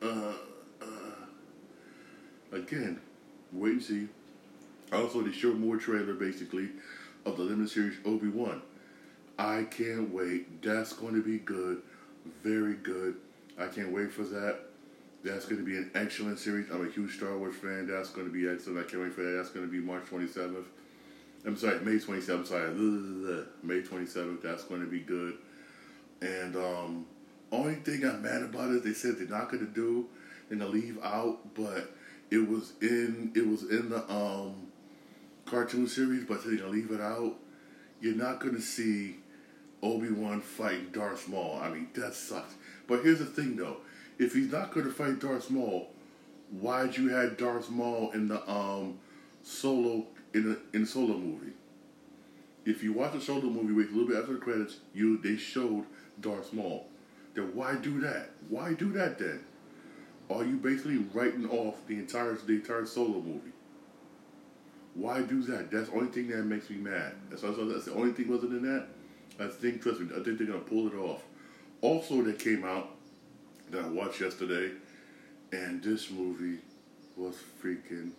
uh, 0.00 0.34
uh. 0.80 2.56
Again, 2.56 3.00
wait 3.52 3.72
and 3.72 3.82
see. 3.82 4.08
Also, 4.92 5.22
they 5.22 5.32
showed 5.32 5.58
more 5.58 5.76
trailer 5.76 6.14
basically 6.14 6.68
of 7.24 7.36
the 7.36 7.42
limited 7.42 7.70
series 7.70 7.96
Obi 8.04 8.28
Wan. 8.28 8.62
I 9.38 9.64
can't 9.64 10.12
wait. 10.12 10.62
That's 10.62 10.92
going 10.92 11.14
to 11.14 11.22
be 11.22 11.38
good. 11.38 11.82
Very 12.42 12.74
good. 12.74 13.16
I 13.58 13.66
can't 13.66 13.92
wait 13.92 14.12
for 14.12 14.22
that. 14.24 14.60
That's 15.24 15.44
going 15.44 15.58
to 15.58 15.64
be 15.64 15.76
an 15.76 15.90
excellent 15.94 16.38
series. 16.38 16.70
I'm 16.70 16.86
a 16.86 16.90
huge 16.90 17.16
Star 17.16 17.36
Wars 17.36 17.54
fan. 17.54 17.86
That's 17.86 18.10
going 18.10 18.26
to 18.26 18.32
be 18.32 18.48
excellent. 18.48 18.86
I 18.86 18.90
can't 18.90 19.02
wait 19.02 19.12
for 19.12 19.22
that. 19.22 19.36
That's 19.36 19.50
going 19.50 19.66
to 19.66 19.70
be 19.70 19.78
March 19.78 20.04
27th. 20.10 20.64
I'm 21.44 21.56
sorry, 21.56 21.80
May 21.80 21.92
27th. 21.92 22.30
I'm 22.30 22.46
sorry, 22.46 22.70
May 23.62 23.82
27th. 23.82 24.42
That's 24.42 24.64
going 24.64 24.80
to 24.80 24.86
be 24.86 25.00
good. 25.00 25.34
And 26.20 26.56
um, 26.56 27.06
only 27.50 27.74
thing 27.76 28.04
I'm 28.04 28.22
mad 28.22 28.42
about 28.42 28.70
is 28.70 28.82
they 28.82 28.92
said 28.92 29.18
they're 29.18 29.26
not 29.26 29.50
going 29.50 29.66
to 29.66 29.72
do 29.72 30.06
and 30.52 30.60
to 30.60 30.66
leave 30.66 30.98
out, 31.02 31.54
but 31.54 31.90
it 32.30 32.48
was 32.48 32.74
in 32.80 33.32
it 33.34 33.46
was 33.46 33.62
in 33.64 33.90
the 33.90 34.10
um 34.10 34.68
cartoon 35.46 35.88
series, 35.88 36.24
but 36.24 36.44
they're 36.44 36.56
gonna 36.56 36.70
leave 36.70 36.90
it 36.90 37.00
out. 37.00 37.34
You're 38.00 38.14
not 38.14 38.40
gonna 38.40 38.60
see 38.60 39.16
Obi 39.82 40.10
Wan 40.10 40.40
fighting 40.40 40.90
Darth 40.92 41.28
Maul. 41.28 41.58
I 41.60 41.70
mean, 41.70 41.88
that 41.94 42.14
sucks. 42.14 42.54
But 42.86 43.02
here's 43.02 43.18
the 43.18 43.26
thing, 43.26 43.56
though: 43.56 43.78
if 44.18 44.34
he's 44.34 44.52
not 44.52 44.72
gonna 44.72 44.90
fight 44.90 45.20
Darth 45.20 45.50
Maul, 45.50 45.90
why'd 46.50 46.96
you 46.96 47.08
have 47.08 47.36
Darth 47.36 47.70
Maul 47.70 48.10
in 48.12 48.28
the 48.28 48.48
um 48.50 48.98
solo 49.42 50.06
in 50.34 50.44
the 50.44 50.58
in 50.72 50.82
the 50.82 50.86
solo 50.86 51.16
movie? 51.16 51.52
If 52.64 52.82
you 52.82 52.92
watch 52.92 53.12
the 53.12 53.20
solo 53.20 53.50
movie, 53.50 53.72
wait 53.72 53.88
a 53.88 53.92
little 53.92 54.08
bit 54.08 54.18
after 54.18 54.34
the 54.34 54.38
credits, 54.38 54.76
you 54.94 55.18
they 55.18 55.36
showed 55.36 55.84
Darth 56.20 56.52
Maul. 56.52 56.86
Then 57.34 57.54
why 57.54 57.74
do 57.74 58.00
that? 58.00 58.30
Why 58.48 58.74
do 58.74 58.92
that 58.92 59.18
then? 59.18 59.40
Are 60.30 60.44
you 60.44 60.56
basically 60.56 60.98
writing 61.12 61.48
off 61.50 61.86
the 61.88 61.94
entire 61.94 62.34
the 62.34 62.54
entire 62.54 62.86
solo 62.86 63.20
movie? 63.20 63.52
Why 64.94 65.22
do 65.22 65.42
that? 65.44 65.70
That's 65.70 65.88
the 65.88 65.96
only 65.96 66.12
thing 66.12 66.28
that 66.28 66.44
makes 66.44 66.68
me 66.70 66.76
mad. 66.76 67.14
That's, 67.30 67.42
that's 67.42 67.86
the 67.86 67.94
only 67.94 68.12
thing 68.12 68.28
wasn't 68.28 68.52
in 68.52 68.62
that. 68.62 68.88
I 69.40 69.46
think, 69.46 69.82
trust 69.82 70.00
me, 70.00 70.08
I 70.10 70.22
think 70.22 70.38
they're 70.38 70.46
gonna 70.46 70.60
pull 70.60 70.86
it 70.86 70.94
off. 70.94 71.22
Also, 71.80 72.22
that 72.22 72.38
came 72.38 72.64
out 72.64 72.90
that 73.70 73.84
I 73.84 73.88
watched 73.88 74.20
yesterday, 74.20 74.72
and 75.52 75.82
this 75.82 76.10
movie 76.10 76.58
was 77.16 77.36
freaking. 77.62 78.10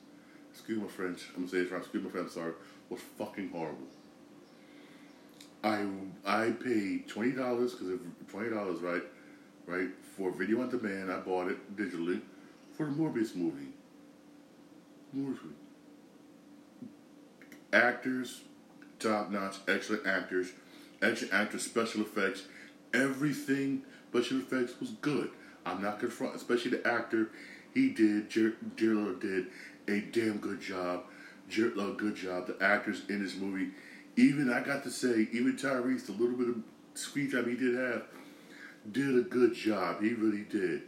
Excuse 0.52 0.80
my 0.80 0.88
French. 0.88 1.30
I'm 1.30 1.45
gonna 1.45 1.49
say 1.49 1.58
it 1.60 1.71
right. 1.71 1.82
Excuse 1.82 2.04
my 2.04 2.10
French. 2.10 2.32
Sorry. 2.32 2.54
Was 2.89 3.02
fucking 3.17 3.49
horrible. 3.49 3.88
I 5.63 5.86
I 6.26 6.52
paid 6.52 7.08
twenty 7.08 7.32
dollars 7.32 7.73
because 7.73 7.99
twenty 8.30 8.49
dollars 8.49 8.82
right, 8.82 9.04
right 9.65 9.89
for 10.17 10.32
video 10.32 10.62
on 10.62 10.69
demand. 10.69 11.12
I 11.12 11.19
bought 11.19 11.49
it 11.49 11.76
digitally 11.76 12.21
for 12.76 12.86
the 12.86 12.91
Morbius 12.91 13.36
movie. 13.36 13.69
Morbius 15.15 15.54
actors, 17.73 18.41
top 18.99 19.32
notch, 19.32 19.56
excellent 19.67 20.06
actors, 20.06 20.52
excellent 21.04 21.34
actors, 21.34 21.63
special 21.63 22.02
effects, 22.02 22.44
everything 22.94 23.84
special 24.10 24.39
effects 24.39 24.80
was 24.80 24.92
good. 25.02 25.30
I'm 25.66 25.82
not 25.82 26.00
confront, 26.00 26.36
especially 26.36 26.72
the 26.72 26.88
actor. 26.88 27.32
He 27.74 27.89
did, 27.89 28.30
Jared 28.30 28.56
did 28.76 29.48
a 29.88 30.00
damn 30.00 30.38
good 30.38 30.62
job. 30.62 31.06
Jared 31.50 31.78
a 31.78 31.94
good 31.94 32.16
job. 32.16 32.48
The 32.48 32.58
actors 32.63 33.02
in 33.10 33.24
this 33.24 33.36
movie, 33.36 33.72
even 34.16 34.52
I 34.52 34.62
got 34.62 34.84
to 34.84 34.92
say, 34.92 35.28
even 35.32 35.58
Tyrese, 35.58 36.06
the 36.06 36.12
little 36.12 36.36
bit 36.38 36.50
of 36.50 36.58
screen 36.94 37.32
time 37.32 37.50
he 37.50 37.56
did 37.56 37.76
have, 37.76 38.04
did 38.92 39.18
a 39.18 39.22
good 39.22 39.56
job. 39.56 40.02
He 40.02 40.10
really 40.13 40.44
did. 40.44 40.84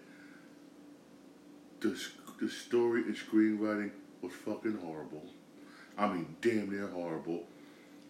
The, 1.80 2.00
the 2.40 2.50
story 2.50 3.02
and 3.04 3.16
screenwriting 3.16 3.92
was 4.22 4.34
fucking 4.34 4.78
horrible. 4.78 5.24
I 5.98 6.08
mean, 6.10 6.36
damn 6.42 6.70
near 6.70 6.88
horrible. 6.88 7.44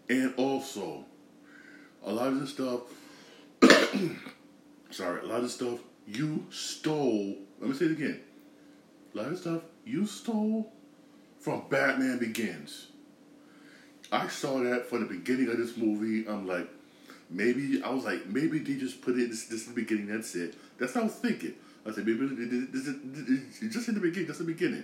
And 0.09 0.33
also, 0.37 1.05
a 2.05 2.11
lot 2.11 2.27
of 2.27 2.39
the 2.39 2.47
stuff, 2.47 2.81
sorry, 4.91 5.21
a 5.21 5.25
lot 5.25 5.43
of 5.43 5.51
stuff 5.51 5.79
you 6.07 6.45
stole. 6.51 7.35
Let 7.59 7.69
me 7.69 7.75
say 7.75 7.85
it 7.85 7.91
again. 7.91 8.21
A 9.13 9.17
lot 9.17 9.27
of 9.27 9.39
stuff 9.39 9.61
you 9.85 10.05
stole 10.05 10.71
from 11.39 11.63
Batman 11.69 12.19
Begins. 12.19 12.87
I 14.11 14.27
saw 14.27 14.59
that 14.59 14.85
from 14.85 15.01
the 15.01 15.07
beginning 15.07 15.49
of 15.49 15.57
this 15.57 15.75
movie. 15.75 16.27
I'm 16.27 16.47
like, 16.47 16.67
maybe 17.29 17.81
I 17.81 17.89
was 17.89 18.05
like, 18.05 18.27
maybe 18.27 18.59
they 18.59 18.75
just 18.75 19.01
put 19.01 19.17
it 19.17 19.29
this, 19.29 19.45
this 19.45 19.61
is 19.61 19.67
the 19.67 19.73
beginning. 19.73 20.07
That's 20.07 20.35
it. 20.35 20.55
That's 20.77 20.93
what 20.93 21.01
I 21.01 21.03
was 21.05 21.15
thinking. 21.15 21.53
I 21.85 21.91
said 21.91 22.05
maybe 22.05 22.27
this 22.27 22.87
is 22.87 23.73
just 23.73 23.87
in 23.87 23.95
the 23.95 24.01
beginning. 24.01 24.27
That's 24.27 24.39
the 24.39 24.45
beginning. 24.45 24.83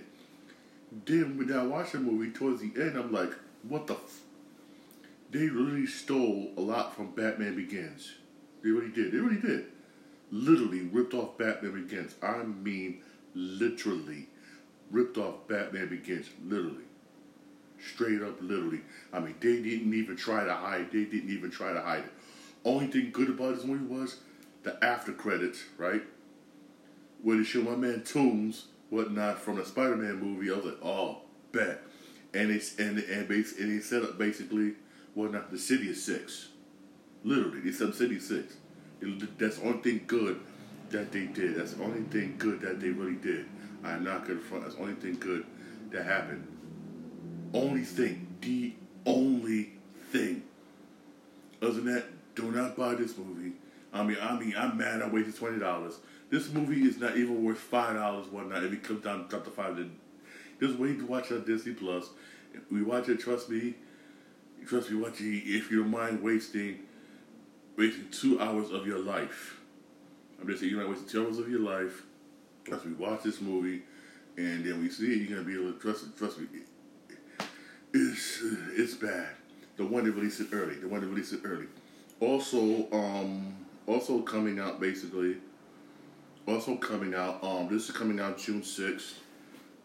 Then 1.06 1.38
when 1.38 1.54
I 1.54 1.64
watched 1.64 1.94
the 1.94 2.00
movie 2.00 2.32
towards 2.32 2.62
the 2.62 2.72
end, 2.82 2.98
I'm 2.98 3.12
like, 3.12 3.32
what 3.68 3.88
the? 3.88 3.94
F-? 3.94 4.22
They 5.32 5.48
really 5.48 5.86
stole 5.88 6.52
a 6.58 6.62
lot 6.62 6.94
from 6.94 7.12
Batman 7.12 7.56
Begins. 7.56 8.16
They 8.64 8.70
really 8.70 8.92
did. 8.92 9.14
They 9.14 9.18
really 9.18 9.40
did. 9.40 9.66
Literally 10.30 10.82
ripped 10.82 11.14
off 11.14 11.38
Batman 11.38 11.84
Begins. 11.84 12.16
I 12.22 12.44
mean, 12.44 13.02
literally 13.34 14.28
ripped 14.92 15.18
off 15.18 15.48
Batman 15.48 15.88
Begins. 15.88 16.28
Literally. 16.44 16.84
Straight 17.80 18.22
up, 18.22 18.42
literally. 18.42 18.82
I 19.14 19.20
mean, 19.20 19.36
they 19.40 19.62
didn't 19.62 19.94
even 19.94 20.18
try 20.18 20.44
to 20.44 20.54
hide. 20.54 20.92
They 20.92 21.06
didn't 21.06 21.30
even 21.30 21.50
try 21.50 21.72
to 21.72 21.82
hide 21.82 22.04
it. 22.04 22.14
Only 22.66 22.88
thing 22.88 23.12
good 23.12 23.30
about 23.30 23.56
this 23.56 23.64
movie 23.64 23.86
was 23.86 24.18
the 24.64 24.84
after 24.84 25.14
credits, 25.14 25.64
right? 25.78 26.04
Where 27.22 27.38
they 27.38 27.44
show 27.44 27.62
my 27.62 27.76
man 27.76 28.02
Toomes 28.02 28.66
whatnot 28.90 29.40
from 29.40 29.56
the 29.56 29.66
Spider-Man 29.66 30.18
movie. 30.18 30.52
I 30.52 30.56
was 30.56 30.66
like, 30.66 30.84
oh, 30.84 31.22
bet. 31.54 31.82
And 32.34 32.52
it's 32.52 32.78
and 32.78 33.00
and 33.00 33.28
base 33.28 33.58
and 33.60 33.72
he 33.72 33.80
set 33.80 34.04
up 34.04 34.18
basically 34.18 34.76
whatnot 35.14 35.52
the 35.52 35.58
Sinister 35.58 35.94
Six. 35.94 36.50
Literally, 37.24 37.70
they 37.70 37.86
up 37.86 37.94
city 37.94 38.20
six. 38.20 38.56
It, 39.00 39.38
that's 39.38 39.58
the 39.58 39.68
only 39.68 39.82
thing 39.82 40.02
good 40.08 40.40
that 40.90 41.12
they 41.12 41.26
did. 41.28 41.56
That's 41.56 41.74
the 41.74 41.84
only 41.84 42.02
thing 42.04 42.36
good 42.38 42.62
that 42.62 42.80
they 42.80 42.90
really 42.90 43.16
did. 43.16 43.46
I'm 43.84 44.04
not 44.04 44.28
gonna 44.28 44.40
front. 44.40 44.64
That's 44.64 44.76
the 44.76 44.82
only 44.82 44.96
thing 44.96 45.18
good 45.20 45.46
that 45.92 46.06
happened. 46.06 46.48
Only 47.54 47.84
thing. 47.84 48.28
The 48.42 48.74
only 49.06 49.74
thing. 50.12 50.44
Other 51.62 51.74
than 51.74 51.94
that, 51.94 52.06
do 52.36 52.52
not 52.52 52.76
buy 52.76 52.96
this 52.96 53.18
movie. 53.18 53.54
I 53.94 54.04
mean, 54.04 54.18
I 54.22 54.40
mean, 54.40 54.56
I'm 54.58 54.78
mad 54.78 55.02
I 55.02 55.08
wasted 55.08 55.36
twenty 55.36 55.60
dollars. 55.60 56.00
This 56.30 56.52
movie 56.52 56.88
is 56.88 56.98
not 56.98 57.18
even 57.18 57.44
worth 57.44 57.60
five 57.60 57.96
dollars 57.96 58.32
night 58.32 58.64
if 58.64 58.74
it 58.74 58.84
comes 58.84 59.04
down 59.04 59.28
to 59.28 59.40
five. 59.52 59.76
Then 59.76 59.92
Just 60.60 60.80
wait 60.80 61.00
to 61.00 61.06
watch 61.06 61.32
on 61.32 61.44
Disney 61.44 61.74
Plus. 61.74 62.10
We 62.72 62.82
watch 62.82 63.10
it, 63.10 63.20
trust 63.20 63.50
me. 63.50 63.76
Trust 64.68 64.92
me, 64.92 64.98
watch 64.98 65.20
it 65.20 65.44
if 65.46 65.72
you 65.72 65.82
don't 65.82 65.92
mind 65.92 66.22
wasting 66.22 66.80
wasting 67.78 68.10
two 68.12 68.40
hours 68.40 68.72
of 68.72 68.86
your 68.86 69.00
life. 69.00 69.60
I'm 70.40 70.48
just 70.48 70.60
saying, 70.60 70.72
you 70.72 70.78
might 70.78 70.90
waste 70.90 71.10
two 71.10 71.26
hours 71.26 71.40
of 71.40 71.50
your 71.50 71.60
life 71.60 72.04
as 72.72 72.84
we 72.86 72.94
watch 72.94 73.24
this 73.24 73.42
movie, 73.42 73.84
and 74.38 74.64
then 74.66 74.82
we 74.82 74.90
see 74.90 75.12
it. 75.12 75.18
You're 75.18 75.38
gonna 75.38 75.48
be 75.48 75.56
able 75.56 75.74
to 75.74 75.80
trust. 75.80 76.06
it. 76.06 76.18
Trust 76.18 76.40
me, 76.40 76.48
it's 77.94 78.44
it's 78.76 78.94
bad. 78.96 79.30
The 79.78 79.86
one 79.86 80.06
that 80.06 80.12
released 80.12 80.40
it 80.40 80.48
early. 80.52 80.76
The 80.76 80.88
one 80.88 81.02
that 81.02 81.08
released 81.08 81.34
it 81.34 81.42
early. 81.44 81.68
Also, 82.20 82.88
um, 82.92 83.56
also 83.88 84.22
coming 84.22 84.60
out 84.60 84.80
basically. 84.80 85.38
Also 86.48 86.76
coming 86.76 87.14
out. 87.14 87.44
Um, 87.44 87.68
this 87.70 87.90
is 87.90 87.96
coming 87.96 88.20
out 88.20 88.38
June 88.38 88.64
sixth, 88.64 89.20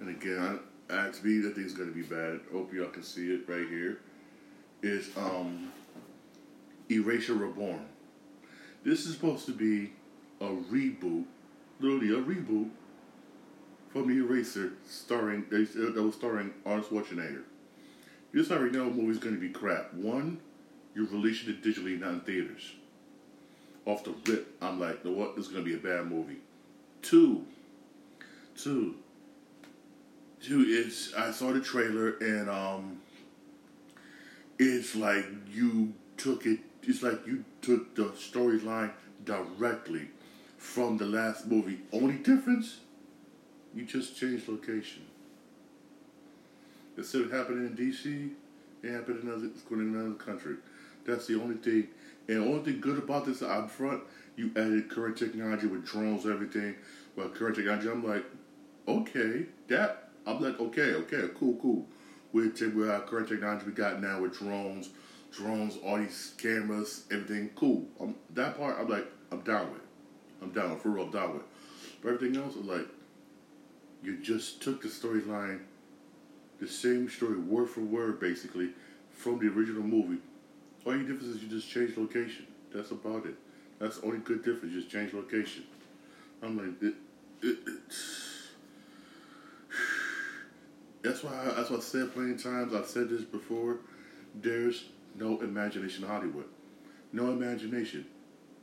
and 0.01 0.09
again, 0.11 0.61
I, 0.91 1.09
I 1.09 1.11
think 1.11 1.59
it's 1.59 1.73
gonna 1.73 1.91
be 1.91 2.03
bad. 2.03 2.41
Hope 2.53 2.73
y'all 2.73 2.89
can 2.89 3.03
see 3.03 3.33
it 3.33 3.49
right 3.49 3.69
here. 3.69 4.01
Is 4.83 5.11
um, 5.17 5.73
Eraser 6.91 7.35
Reborn. 7.35 7.87
This 8.85 9.07
is 9.07 9.15
supposed 9.15 9.47
to 9.47 9.53
be 9.53 9.93
a 10.41 10.47
reboot, 10.47 11.25
literally 11.81 12.11
a 12.11 12.23
reboot 12.23 12.71
from 13.91 14.09
the 14.09 14.25
Eraser, 14.25 14.75
starring 14.87 15.45
that 15.51 16.03
was 16.03 16.15
starring 16.15 16.53
Arnold 16.65 16.87
Schwarzenegger. 16.87 17.43
You 18.33 18.41
just 18.41 18.53
already 18.53 18.77
know 18.77 18.91
the 18.91 18.95
movie's 18.95 19.19
going 19.19 19.35
to 19.35 19.41
be 19.41 19.49
crap. 19.49 19.95
One, 19.95 20.41
you're 20.95 21.07
releasing 21.07 21.49
it 21.49 21.63
digitally, 21.63 21.99
not 21.99 22.11
in 22.11 22.21
theaters. 22.21 22.75
Off 23.87 24.05
the 24.05 24.15
rip, 24.31 24.57
I'm 24.61 24.79
like, 24.79 25.03
the 25.03 25.11
what? 25.11 25.37
This 25.37 25.47
is 25.47 25.53
going 25.53 25.65
to 25.65 25.71
be 25.71 25.77
a 25.77 25.95
bad 25.95 26.07
movie. 26.07 26.39
Two, 27.03 27.45
two, 28.57 28.97
two 30.43 30.61
is 30.61 31.15
I 31.17 31.31
saw 31.31 31.53
the 31.53 31.61
trailer 31.61 32.17
and 32.19 32.51
um, 32.51 33.01
it's 34.59 34.95
like 34.97 35.25
you 35.51 35.95
took 36.17 36.47
it. 36.47 36.61
It's 36.83 37.03
like 37.03 37.27
you 37.27 37.45
took 37.63 37.95
the 37.95 38.05
storyline 38.11 38.93
directly 39.25 40.09
from 40.57 40.97
the 40.99 41.07
last 41.07 41.47
movie. 41.47 41.81
Only 41.93 42.15
difference, 42.15 42.79
you 43.75 43.85
just 43.85 44.17
changed 44.17 44.49
location. 44.49 45.03
Instead 46.97 47.23
of 47.23 47.33
happening 47.33 47.67
in 47.67 47.75
D.C., 47.75 48.31
it 48.83 48.93
happened 48.93 49.23
in 49.23 49.29
another, 49.29 49.51
in 49.71 49.95
another 49.95 50.15
country. 50.15 50.57
That's 51.05 51.27
the 51.27 51.41
only 51.41 51.57
thing. 51.57 51.89
And 52.29 52.43
the 52.43 52.47
only 52.47 52.65
thing 52.65 52.81
good 52.81 52.99
about 52.99 53.27
this 53.27 53.43
up 53.43 53.71
front, 53.71 54.03
you 54.37 54.51
added 54.57 54.91
current 54.91 55.17
technology 55.17 55.67
with 55.67 55.85
drones, 55.85 56.27
everything. 56.27 56.77
Well, 57.15 57.29
current 57.29 57.57
technology, 57.57 57.89
I'm 57.89 58.07
like, 58.07 58.25
okay, 58.89 59.47
that 59.69 60.11
I'm 60.27 60.41
like, 60.41 60.59
okay, 60.61 60.95
okay, 60.95 61.29
cool, 61.39 61.59
cool. 61.61 61.87
With, 62.37 62.61
with 62.61 62.91
our 62.91 63.01
current 63.01 63.31
technology 63.31 63.65
we 63.65 63.73
got 63.73 64.03
now 64.03 64.21
with 64.21 64.39
drones, 64.39 64.91
drones, 65.33 65.79
all 65.83 65.97
these 65.97 66.35
cameras, 66.37 67.05
everything, 67.11 67.49
cool. 67.57 67.87
That 68.35 68.59
part, 68.59 68.77
I'm 68.79 68.89
like, 68.89 69.07
I'm 69.33 69.41
down 69.41 69.73
with. 69.73 69.81
I'm 70.43 70.51
down 70.51 70.73
with, 70.73 70.83
for 70.83 70.91
real, 70.91 71.05
I'm 71.05 71.11
down 71.13 71.33
with. 71.33 71.45
But 72.03 72.13
everything 72.13 72.37
else, 72.37 72.55
I'm 72.55 72.69
like, 72.69 72.89
you 74.03 74.19
just 74.19 74.61
took 74.61 74.83
the 74.83 74.89
storyline, 74.89 75.61
the 76.61 76.69
same 76.69 77.09
story, 77.09 77.39
word 77.39 77.71
for 77.71 77.81
word, 77.81 78.21
basically, 78.21 78.69
from 79.13 79.39
the 79.39 79.47
original 79.47 79.83
movie. 79.83 80.21
All 80.85 80.95
your 80.95 81.09
difference 81.09 81.37
is 81.37 81.43
you 81.43 81.49
just 81.49 81.71
change 81.71 81.97
location. 81.97 82.47
That's 82.71 82.91
about 82.91 83.25
it. 83.25 83.37
That's 83.79 83.99
the 83.99 84.09
only 84.09 84.19
good 84.19 84.45
difference. 84.45 84.75
Just 84.75 84.91
change 84.91 85.15
location. 85.15 85.65
I'm 86.43 86.59
like, 86.59 86.83
it, 86.83 86.95
it, 87.41 87.59
it. 87.67 87.81
That's 91.07 91.23
why. 91.23 91.31
I, 91.31 91.55
that's 91.55 91.71
why 91.71 91.77
I 91.77 91.81
said 91.81 92.13
plenty 92.13 92.37
times. 92.37 92.75
I've 92.75 92.87
said 92.87 93.09
this 93.09 93.23
before. 93.23 93.79
There's 94.35 94.87
no 95.15 95.41
imagination 95.41 96.03
in 96.03 96.11
Hollywood. 96.11 96.47
No 97.13 97.31
imagination. 97.31 98.07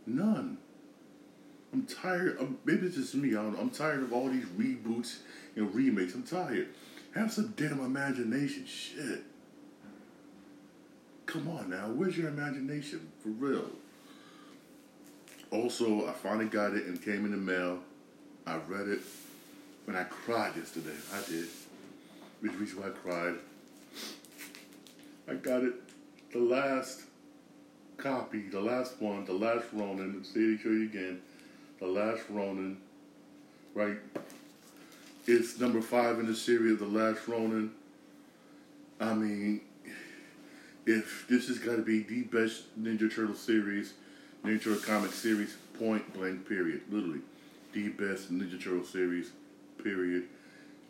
None. 0.06 0.58
I'm 1.72 1.86
tired. 1.86 2.38
Maybe 2.66 2.88
it's 2.88 2.98
just 2.98 3.16
me. 3.16 3.30
I 3.30 3.42
don't. 3.42 3.58
I'm 3.58 3.70
tired 3.70 4.04
of 4.04 4.12
all 4.12 4.30
these 4.30 4.46
reboots 4.46 5.20
and 5.56 5.74
remakes. 5.74 6.16
I'm 6.16 6.24
tired. 6.24 6.68
Have 7.16 7.32
some 7.32 7.54
damn 7.56 7.80
imagination. 7.80 8.66
Shit. 8.66 9.24
Come 11.26 11.48
on 11.48 11.70
now. 11.70 11.88
Where's 11.88 12.18
your 12.18 12.28
imagination? 12.28 13.10
For 13.22 13.30
real. 13.30 13.70
Also, 15.50 16.10
I 16.10 16.12
finally 16.12 16.48
got 16.48 16.74
it 16.74 16.88
and 16.88 17.02
came 17.02 17.24
in 17.24 17.32
the 17.32 17.38
mail. 17.38 17.80
I 18.46 18.58
read 18.68 18.90
it 18.90 19.00
when 19.86 19.96
I 19.96 20.04
cried 20.04 20.58
yesterday. 20.58 20.98
I 21.14 21.22
did. 21.30 21.48
Which 22.44 22.52
reason 22.56 22.82
why 22.82 22.88
I 22.88 22.90
cried. 22.90 23.36
I 25.30 25.36
got 25.36 25.64
it. 25.64 25.76
The 26.34 26.40
last 26.40 27.04
copy, 27.96 28.50
the 28.50 28.60
last 28.60 29.02
one, 29.02 29.24
the 29.24 29.32
last 29.32 29.68
Ronin. 29.72 30.22
Say 30.26 30.42
it 30.42 30.60
show 30.60 30.68
you 30.68 30.84
again. 30.84 31.22
The 31.80 31.88
Last 31.88 32.24
Ronin, 32.30 32.78
right? 33.74 33.98
It's 35.26 35.58
number 35.58 35.82
five 35.82 36.20
in 36.20 36.28
the 36.28 36.36
series, 36.36 36.80
The 36.80 36.86
Last 36.86 37.28
Ronin. 37.30 37.72
I 39.00 39.14
mean, 39.14 39.62
if 40.86 41.26
this 41.30 41.48
has 41.48 41.60
got 41.60 41.78
to 41.78 41.82
be 41.82 42.04
the 42.04 42.24
best 42.24 42.64
Ninja 42.82 43.14
Turtle 43.14 43.36
series, 43.36 43.94
Ninja 44.44 44.64
Turtle 44.64 44.80
comic 44.80 45.14
series, 45.14 45.56
point 45.80 46.14
blank, 46.14 46.48
period. 46.48 46.82
Literally, 46.90 47.22
the 47.72 47.88
best 47.90 48.34
Ninja 48.34 48.62
Turtle 48.62 48.84
series, 48.84 49.32
period. 49.82 50.28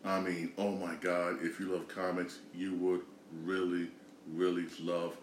I 0.05 0.19
mean, 0.19 0.51
oh 0.57 0.71
my 0.71 0.95
God, 0.95 1.37
if 1.41 1.59
you 1.59 1.67
love 1.67 1.87
comics, 1.87 2.39
you 2.53 2.73
would 2.75 3.01
really, 3.43 3.89
really 4.31 4.65
love 4.81 5.15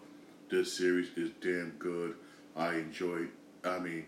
this 0.49 0.75
series. 0.75 1.09
is 1.15 1.31
damn 1.41 1.71
good. 1.77 2.15
I 2.55 2.75
enjoyed. 2.75 3.29
I 3.63 3.79
mean, 3.79 4.05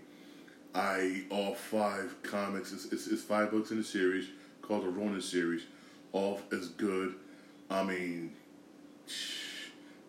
I 0.74 1.24
all 1.30 1.54
five 1.54 2.16
comics. 2.24 2.74
It's, 2.74 2.86
it's, 2.86 3.08
it's, 3.08 3.22
five 3.22 3.52
books 3.52 3.72
in 3.72 3.78
the 3.78 3.84
series 3.84 4.28
called 4.62 4.84
the 4.84 4.90
Ronin 4.90 5.22
series. 5.22 5.64
All 6.12 6.42
as 6.52 6.70
good. 6.70 7.16
I 7.70 7.84
mean, 7.84 8.34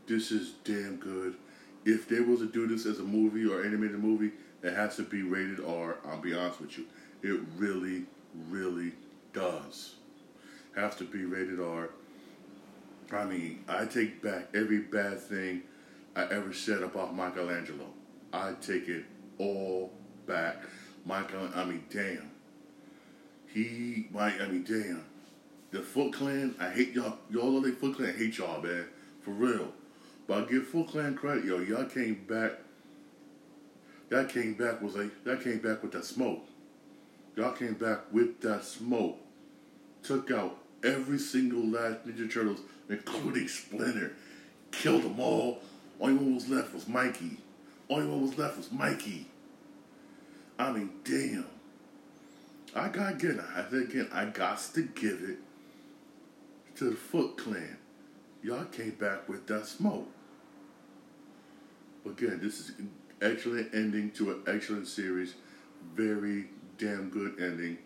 this 0.07 0.33
is 0.33 0.53
damn 0.65 0.97
good. 0.97 1.37
If 1.85 2.09
they 2.09 2.21
was 2.21 2.41
to 2.41 2.47
do 2.47 2.67
this 2.67 2.87
as 2.87 2.99
a 2.99 3.03
movie 3.03 3.47
or 3.47 3.65
animated 3.65 4.03
movie, 4.03 4.33
it 4.63 4.75
has 4.75 4.97
to 4.97 5.03
be 5.03 5.23
rated 5.23 5.61
R. 5.65 5.99
I'll 6.07 6.21
be 6.21 6.35
honest 6.35 6.61
with 6.61 6.79
you, 6.79 6.87
it 7.23 7.41
really, 7.59 8.05
really 8.49 8.93
does. 9.35 9.97
Have 10.77 10.97
to 10.99 11.05
be 11.05 11.25
rated 11.25 11.61
R. 11.61 11.91
I 13.13 13.25
mean, 13.25 13.65
I 13.69 13.85
take 13.85 14.23
back 14.23 14.49
every 14.55 14.81
bad 14.81 15.21
thing 15.21 15.63
I 16.17 16.25
ever 16.25 16.53
said 16.53 16.83
about 16.83 17.15
Michelangelo. 17.15 17.87
I 18.33 18.55
take 18.61 18.89
it 18.89 19.05
all 19.39 19.93
back. 20.27 20.63
Michael, 21.05 21.49
I 21.55 21.65
mean, 21.65 21.85
damn. 21.91 22.31
He, 23.47 24.09
Mike, 24.11 24.41
I 24.41 24.47
mean, 24.47 24.65
damn. 24.65 25.05
The 25.71 25.81
Foot 25.81 26.13
Clan, 26.13 26.55
I 26.59 26.71
hate 26.71 26.93
y'all. 26.93 27.19
Y'all 27.31 27.51
know 27.51 27.61
they 27.61 27.71
Foot 27.71 27.97
Clan, 27.97 28.11
I 28.15 28.19
hate 28.19 28.39
y'all, 28.39 28.61
man. 28.61 28.87
For 29.23 29.31
real. 29.31 29.69
But 30.27 30.45
I 30.45 30.51
give 30.51 30.67
Foot 30.67 30.89
Clan 30.89 31.15
credit, 31.15 31.45
yo. 31.45 31.61
Y'all 31.61 31.85
came 31.85 32.25
back. 32.29 32.53
That 34.09 34.29
came 34.29 34.55
back 34.55 34.83
was 34.83 34.95
like 34.97 35.25
that 35.25 35.43
came 35.43 35.59
back 35.59 35.83
with 35.83 35.93
that 35.93 36.05
smoke. 36.05 36.47
Y'all 37.37 37.53
came 37.53 37.75
back 37.75 38.13
with 38.13 38.41
that 38.41 38.65
smoke. 38.65 39.19
Took 40.03 40.31
out 40.31 40.59
every 40.85 41.19
single 41.19 41.65
last 41.65 42.07
Ninja 42.07 42.33
Turtles, 42.33 42.61
including 42.89 43.49
Splinter. 43.49 44.13
Killed 44.71 45.03
them 45.03 45.19
all. 45.19 45.61
Only 46.01 46.15
one 46.15 46.35
was 46.35 46.49
left 46.49 46.75
was 46.75 46.87
Mikey. 46.87 47.39
Only 47.89 48.07
one 48.07 48.23
was 48.23 48.39
left 48.39 48.57
was 48.57 48.71
Mikey. 48.71 49.27
I 50.59 50.73
mean, 50.73 50.91
damn. 51.05 51.47
I 52.75 52.89
got 52.89 53.15
again. 53.15 53.41
I 53.55 53.61
again. 53.61 54.09
I 54.13 54.27
got 54.27 54.59
to 54.75 54.83
give 54.83 55.23
it 55.23 55.39
to 56.77 56.91
the 56.91 56.97
Foot 56.97 57.37
Clan. 57.37 57.77
Y'all 58.43 58.65
came 58.65 58.91
back 58.91 59.29
with 59.29 59.47
that 59.47 59.67
smoke. 59.67 60.09
Again, 62.05 62.41
this 62.43 62.61
is 62.61 62.73
excellent 63.23 63.75
ending 63.75 64.11
to 64.13 64.33
an 64.33 64.43
excellent 64.47 64.87
series. 64.87 65.35
Very 65.95 66.47
damn 66.77 67.09
good 67.09 67.41
ending, 67.41 67.79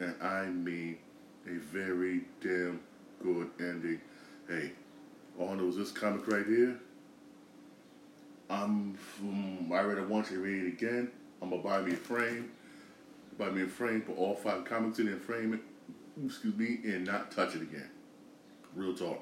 and 0.00 0.14
I 0.20 0.46
mean 0.46 0.98
a 1.46 1.58
very 1.58 2.22
damn 2.40 2.80
good 3.22 3.50
ending. 3.58 4.00
Hey, 4.48 4.72
knows 5.38 5.76
this 5.76 5.92
comic 5.92 6.26
right 6.28 6.46
here. 6.46 6.78
I'm. 8.50 8.98
Um, 9.20 9.72
I 9.72 9.80
read 9.80 9.98
it 9.98 10.08
once. 10.08 10.30
I 10.30 10.34
read 10.34 10.64
it 10.64 10.68
again. 10.68 11.10
I'm 11.40 11.50
gonna 11.50 11.62
buy 11.62 11.80
me 11.80 11.92
a 11.92 11.96
frame, 11.96 12.52
buy 13.38 13.50
me 13.50 13.62
a 13.62 13.66
frame, 13.66 14.02
put 14.02 14.16
all 14.16 14.34
five 14.34 14.64
comics 14.64 14.98
in 14.98 15.08
and 15.08 15.20
frame 15.20 15.54
it, 15.54 15.60
excuse 16.24 16.54
me, 16.54 16.78
and 16.84 17.04
not 17.04 17.32
touch 17.32 17.56
it 17.56 17.62
again. 17.62 17.90
Real 18.76 18.94
talk. 18.94 19.20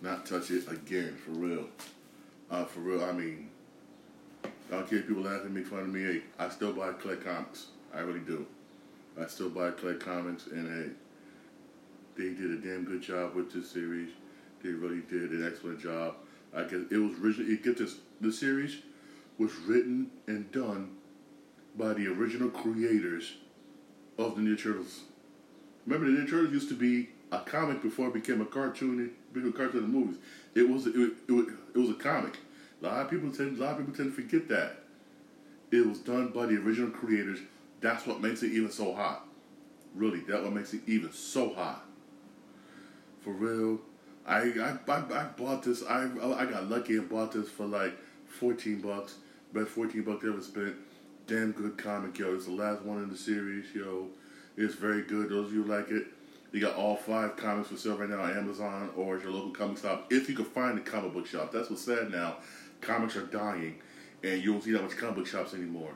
Not 0.00 0.24
touch 0.24 0.50
it 0.50 0.70
again, 0.70 1.16
for 1.16 1.32
real. 1.32 1.66
Uh, 2.50 2.64
for 2.64 2.80
real, 2.80 3.04
I 3.04 3.12
mean, 3.12 3.50
I 4.44 4.48
don't 4.70 4.88
care 4.88 5.00
if 5.00 5.08
people 5.08 5.24
laugh 5.24 5.44
at 5.44 5.50
me, 5.50 5.62
fun 5.62 5.80
of 5.80 5.88
me. 5.88 6.02
Hey, 6.02 6.22
I 6.38 6.48
still 6.48 6.72
buy 6.72 6.92
Collect 6.92 7.24
Comics. 7.24 7.66
I 7.92 8.00
really 8.00 8.20
do. 8.20 8.46
I 9.20 9.26
still 9.26 9.50
buy 9.50 9.70
Collect 9.72 10.00
Comics, 10.00 10.46
and 10.46 10.68
hey, 10.68 10.90
they 12.16 12.30
did 12.30 12.50
a 12.50 12.56
damn 12.56 12.84
good 12.84 13.02
job 13.02 13.34
with 13.34 13.52
this 13.52 13.70
series. 13.70 14.10
They 14.62 14.70
really 14.70 15.02
did 15.02 15.30
an 15.30 15.46
excellent 15.46 15.80
job. 15.80 16.14
I 16.54 16.62
guess 16.62 16.80
it 16.90 16.98
was 16.98 17.18
originally. 17.20 17.52
It 17.52 17.64
get 17.64 17.78
this 17.78 17.96
the 18.20 18.32
series 18.32 18.78
was 19.38 19.54
written 19.66 20.10
and 20.26 20.50
done 20.50 20.96
by 21.76 21.94
the 21.94 22.08
original 22.08 22.50
creators 22.50 23.34
of 24.18 24.34
the 24.34 24.42
Ninja 24.42 24.62
Turtles. 24.62 25.02
Remember, 25.86 26.10
the 26.10 26.18
Ninja 26.18 26.30
Turtles 26.30 26.52
used 26.52 26.68
to 26.70 26.74
be 26.74 27.10
a 27.30 27.38
comic 27.40 27.82
before 27.82 28.08
it 28.08 28.14
became 28.14 28.40
a 28.40 28.46
cartoon. 28.46 29.04
It 29.04 29.32
became 29.32 29.50
a 29.50 29.52
cartoon 29.52 29.84
in 29.84 29.92
the 29.92 29.98
movies. 29.98 30.16
It 30.54 30.68
was 30.68 30.86
it, 30.86 30.96
it, 30.96 31.12
it, 31.28 31.48
it 31.74 31.78
was 31.78 31.90
a 31.90 31.94
comic. 31.94 32.36
A 32.82 32.86
lot 32.86 33.00
of 33.00 33.10
people 33.10 33.30
tend 33.30 33.58
a 33.58 33.62
lot 33.62 33.72
of 33.72 33.78
people 33.78 33.94
tend 33.94 34.14
to 34.14 34.22
forget 34.22 34.48
that. 34.48 34.78
It 35.70 35.86
was 35.86 35.98
done 35.98 36.28
by 36.28 36.46
the 36.46 36.56
original 36.56 36.90
creators. 36.90 37.40
That's 37.80 38.06
what 38.06 38.20
makes 38.20 38.42
it 38.42 38.52
even 38.52 38.70
so 38.70 38.94
hot. 38.94 39.26
Really, 39.94 40.20
that's 40.20 40.42
what 40.42 40.52
makes 40.52 40.74
it 40.74 40.82
even 40.86 41.12
so 41.12 41.54
hot. 41.54 41.84
For 43.20 43.32
real, 43.32 43.80
I 44.26 44.40
I, 44.40 44.78
I, 44.88 44.96
I 44.96 45.24
bought 45.36 45.62
this. 45.62 45.84
I 45.84 46.04
I 46.04 46.44
got 46.46 46.68
lucky 46.68 46.96
and 46.96 47.08
bought 47.08 47.32
this 47.32 47.48
for 47.48 47.66
like 47.66 47.96
fourteen 48.26 48.80
bucks. 48.80 49.16
Best 49.52 49.68
fourteen 49.68 50.02
bucks 50.02 50.24
I 50.24 50.28
ever 50.28 50.42
spent. 50.42 50.76
Damn 51.26 51.52
good 51.52 51.76
comic, 51.78 52.18
yo. 52.18 52.34
It's 52.34 52.46
the 52.46 52.52
last 52.52 52.82
one 52.82 53.02
in 53.02 53.10
the 53.10 53.16
series, 53.16 53.66
yo. 53.74 54.08
It's 54.56 54.74
very 54.74 55.02
good. 55.02 55.30
Those 55.30 55.48
of 55.48 55.54
you 55.54 55.62
like 55.64 55.90
it, 55.90 56.06
you 56.52 56.60
got 56.60 56.74
all 56.74 56.96
five 56.96 57.36
comics 57.36 57.68
for 57.68 57.76
sale 57.76 57.96
right 57.96 58.08
now 58.08 58.22
on 58.22 58.36
Amazon 58.36 58.90
or 58.96 59.18
your 59.18 59.30
local 59.30 59.50
comic 59.50 59.78
shop. 59.78 60.06
If 60.10 60.28
you 60.28 60.34
can 60.34 60.46
find 60.46 60.78
a 60.78 60.80
comic 60.80 61.12
book 61.12 61.26
shop, 61.26 61.52
that's 61.52 61.70
what's 61.70 61.82
sad 61.82 62.10
now. 62.10 62.36
Comics 62.80 63.16
are 63.16 63.26
dying, 63.26 63.76
and 64.22 64.42
you 64.42 64.52
don't 64.52 64.62
see 64.62 64.72
that 64.72 64.82
much 64.82 64.96
comic 64.96 65.16
book 65.16 65.26
shops 65.26 65.54
anymore. 65.54 65.92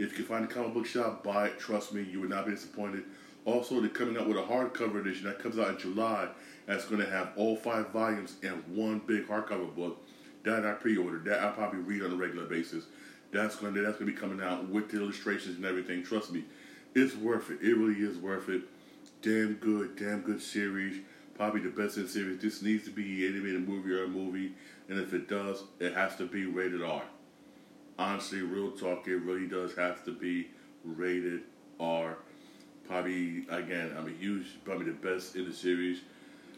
If 0.00 0.12
you 0.12 0.24
can 0.24 0.24
find 0.24 0.44
a 0.46 0.48
comic 0.48 0.72
book 0.72 0.86
shop, 0.86 1.22
buy 1.22 1.48
it. 1.48 1.58
Trust 1.58 1.92
me, 1.92 2.02
you 2.02 2.20
will 2.20 2.28
not 2.30 2.46
be 2.46 2.52
disappointed. 2.52 3.04
Also, 3.44 3.80
they're 3.80 3.90
coming 3.90 4.16
out 4.16 4.26
with 4.26 4.38
a 4.38 4.42
hardcover 4.42 4.98
edition 4.98 5.26
that 5.26 5.38
comes 5.38 5.58
out 5.58 5.68
in 5.68 5.78
July. 5.78 6.26
That's 6.64 6.86
going 6.86 7.02
to 7.02 7.10
have 7.10 7.32
all 7.36 7.54
five 7.54 7.90
volumes 7.90 8.36
in 8.42 8.52
one 8.74 9.02
big 9.06 9.28
hardcover 9.28 9.74
book. 9.74 10.02
That 10.44 10.64
I 10.64 10.72
pre-ordered. 10.72 11.26
That 11.26 11.40
I 11.40 11.50
probably 11.50 11.80
read 11.80 12.02
on 12.02 12.12
a 12.12 12.16
regular 12.16 12.46
basis. 12.46 12.84
That's 13.30 13.56
going 13.56 13.74
to 13.74 13.82
that's 13.82 13.98
going 13.98 14.06
to 14.06 14.14
be 14.14 14.18
coming 14.18 14.40
out 14.40 14.70
with 14.70 14.90
the 14.90 15.02
illustrations 15.02 15.56
and 15.56 15.66
everything. 15.66 16.02
Trust 16.02 16.32
me, 16.32 16.44
it's 16.94 17.14
worth 17.14 17.50
it. 17.50 17.60
It 17.60 17.76
really 17.76 18.00
is 18.00 18.16
worth 18.16 18.48
it. 18.48 18.62
Damn 19.20 19.54
good, 19.54 19.96
damn 19.96 20.22
good 20.22 20.40
series. 20.40 21.02
Probably 21.34 21.60
the 21.60 21.68
best 21.68 21.98
in 21.98 22.04
the 22.04 22.08
series. 22.08 22.40
This 22.40 22.62
needs 22.62 22.84
to 22.84 22.90
be 22.90 23.26
animated 23.26 23.68
movie 23.68 23.92
or 23.92 24.04
a 24.04 24.08
movie, 24.08 24.52
and 24.88 24.98
if 24.98 25.12
it 25.12 25.28
does, 25.28 25.64
it 25.78 25.92
has 25.92 26.16
to 26.16 26.26
be 26.26 26.46
rated 26.46 26.82
R. 26.82 27.02
Honestly, 28.00 28.40
real 28.40 28.70
talk, 28.70 29.06
it 29.08 29.16
really 29.16 29.46
does 29.46 29.76
have 29.76 30.02
to 30.06 30.10
be 30.10 30.48
rated 30.84 31.42
R. 31.78 32.16
Probably 32.88 33.44
again, 33.50 33.94
I'm 33.96 34.06
a 34.06 34.10
huge, 34.10 34.46
probably 34.64 34.86
the 34.86 34.92
best 34.92 35.36
in 35.36 35.44
the 35.44 35.52
series. 35.52 36.00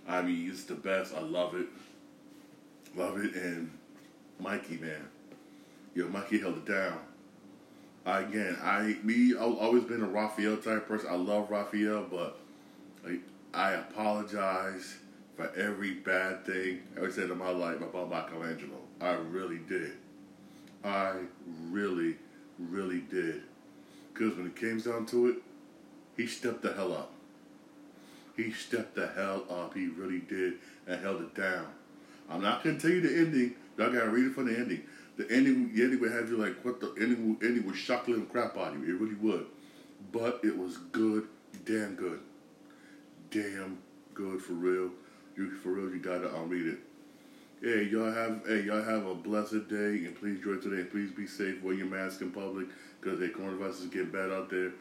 I 0.07 0.23
mean, 0.23 0.49
it's 0.49 0.63
the 0.63 0.77
best. 0.77 1.13
I 1.13 1.21
love 1.21 1.57
it, 1.57 1.67
love 2.95 3.19
it, 3.19 3.35
and 3.35 3.73
Mikey, 4.39 4.77
man, 4.77 5.09
yo, 5.97 6.07
Mikey 6.07 6.39
held 6.39 6.59
it 6.59 6.65
down. 6.65 7.01
Again, 8.07 8.57
I 8.63 8.97
me 9.03 9.35
I've 9.35 9.57
always 9.57 9.83
been 9.83 10.01
a 10.01 10.07
Raphael 10.07 10.59
type 10.59 10.87
person. 10.87 11.09
I 11.11 11.17
love 11.17 11.51
Raphael, 11.51 12.07
but 12.09 12.39
like, 13.05 13.21
I 13.53 13.73
apologize 13.73 14.95
for 15.37 15.51
every 15.57 15.95
bad 15.95 16.47
thing 16.47 16.83
I 16.95 16.99
ever 16.99 17.11
said 17.11 17.31
in 17.31 17.39
my 17.39 17.51
life 17.51 17.81
about 17.81 18.11
Michelangelo. 18.11 18.79
I 19.01 19.15
really 19.15 19.59
did. 19.59 19.95
I 20.85 21.15
really, 21.71 22.17
really 22.59 23.01
did. 23.01 23.43
Because 24.13 24.37
when 24.37 24.47
it 24.47 24.57
came 24.57 24.81
down 24.81 25.07
to 25.07 25.29
it, 25.29 25.37
he 26.17 26.27
stepped 26.27 26.63
the 26.63 26.73
hell 26.73 26.93
up. 26.93 27.13
He 28.37 28.53
stepped 28.53 28.95
the 28.95 29.09
hell 29.09 29.45
up. 29.51 29.75
He 29.75 29.89
really 29.89 30.21
did 30.21 30.55
and 30.87 31.01
held 31.01 31.23
it 31.23 31.35
down. 31.35 31.67
I'm 32.31 32.43
not 32.43 32.65
going 32.65 32.79
to 32.79 32.83
tell 32.83 32.91
you 32.91 33.01
the 33.01 33.17
ending. 33.17 33.55
Y'all 33.77 33.93
got 33.93 34.05
to 34.05 34.11
read 34.11 34.27
it 34.27 34.35
for 34.35 34.43
the 34.43 34.57
ending. 34.57 34.83
The 35.17 35.31
ending, 35.31 35.75
the 35.75 35.83
ending 35.83 36.01
would 36.01 36.13
have 36.13 36.29
you 36.29 36.37
like, 36.37 36.65
what 36.65 36.81
the 36.81 36.95
ending, 36.99 37.37
ending 37.43 37.67
would 37.67 37.77
shock 37.77 38.07
the 38.07 38.15
crap 38.31 38.57
out 38.57 38.75
of 38.75 38.87
you. 38.87 38.97
It 38.97 39.01
really 39.01 39.15
would. 39.15 39.47
But 40.11 40.41
it 40.43 40.57
was 40.57 40.79
good, 40.79 41.29
damn 41.65 41.95
good. 41.95 42.21
Damn 43.31 43.79
good 44.15 44.41
for 44.41 44.55
real. 44.55 44.91
You 45.37 45.51
for 45.51 45.71
real, 45.71 45.91
you 45.91 45.99
gotta 45.99 46.35
um, 46.35 46.49
read 46.49 46.67
it. 46.67 46.79
Hey, 47.63 47.85
y'all 47.85 48.11
have 48.11 48.43
hey 48.45 48.63
y'all 48.63 48.83
have 48.83 49.07
a 49.07 49.15
blessed 49.15 49.69
day 49.69 50.05
and 50.05 50.17
please 50.17 50.39
enjoy 50.39 50.57
today. 50.57 50.83
Please 50.83 51.13
be 51.13 51.29
safe. 51.29 51.63
Wear 51.63 51.75
your 51.75 51.87
mask 51.87 52.21
in 52.21 52.33
public 52.33 52.67
because 53.01 53.21
the 53.21 53.29
coronavirus 53.29 53.83
is 53.83 53.87
getting 53.87 54.11
bad 54.11 54.33
out 54.33 54.51
there. 54.51 54.73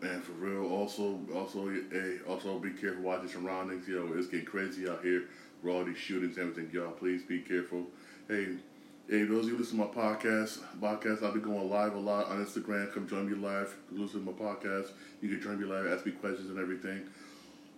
And 0.00 0.22
for 0.22 0.30
real, 0.34 0.64
also 0.70 1.18
also 1.34 1.68
hey 1.68 2.18
also 2.28 2.60
be 2.60 2.70
careful. 2.70 3.02
Watch 3.02 3.22
your 3.22 3.30
surroundings. 3.30 3.88
Yo, 3.88 4.12
it's 4.14 4.28
getting 4.28 4.46
crazy 4.46 4.88
out 4.88 5.02
here 5.02 5.24
with 5.64 5.74
all 5.74 5.84
these 5.84 5.96
shootings 5.96 6.36
and 6.36 6.50
everything. 6.50 6.72
Y'all, 6.72 6.92
please 6.92 7.24
be 7.24 7.40
careful. 7.40 7.84
Hey, 8.28 8.58
Hey, 9.06 9.24
those 9.24 9.44
of 9.44 9.50
you 9.50 9.58
listen 9.58 9.76
to 9.76 9.84
my 9.84 9.90
podcast, 9.90 10.60
podcast, 10.80 11.22
I'll 11.22 11.34
be 11.34 11.38
going 11.38 11.68
live 11.68 11.94
a 11.94 11.98
lot 11.98 12.28
on 12.28 12.42
Instagram. 12.42 12.90
Come 12.94 13.06
join 13.06 13.28
me 13.28 13.36
live. 13.36 13.76
Listen 13.92 14.24
to 14.24 14.32
my 14.32 14.38
podcast. 14.38 14.92
You 15.20 15.28
can 15.28 15.42
join 15.42 15.60
me 15.60 15.66
live, 15.66 15.86
ask 15.86 16.06
me 16.06 16.12
questions 16.12 16.48
and 16.48 16.58
everything. 16.58 17.02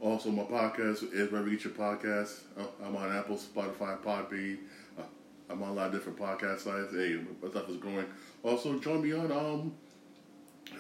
Also, 0.01 0.31
my 0.31 0.43
podcast 0.43 1.13
is 1.13 1.31
wherever 1.31 1.49
you 1.49 1.57
get 1.57 1.65
your 1.65 1.73
podcasts. 1.73 2.41
Uh, 2.59 2.65
I'm 2.85 2.95
on 2.97 3.17
Apple, 3.17 3.37
Spotify, 3.37 3.99
Podbean. 3.99 4.59
Uh, 4.99 5.03
I'm 5.49 5.63
on 5.63 5.71
a 5.71 5.73
lot 5.73 5.87
of 5.87 5.93
different 5.93 6.19
podcast 6.19 6.61
sites. 6.61 6.93
Hey, 6.93 7.19
my 7.43 7.49
stuff 7.49 7.69
is 7.71 7.79
growing. 7.79 8.05
Also, 8.43 8.79
join 8.79 9.03
me 9.03 9.13
on 9.13 9.33
um 9.33 9.73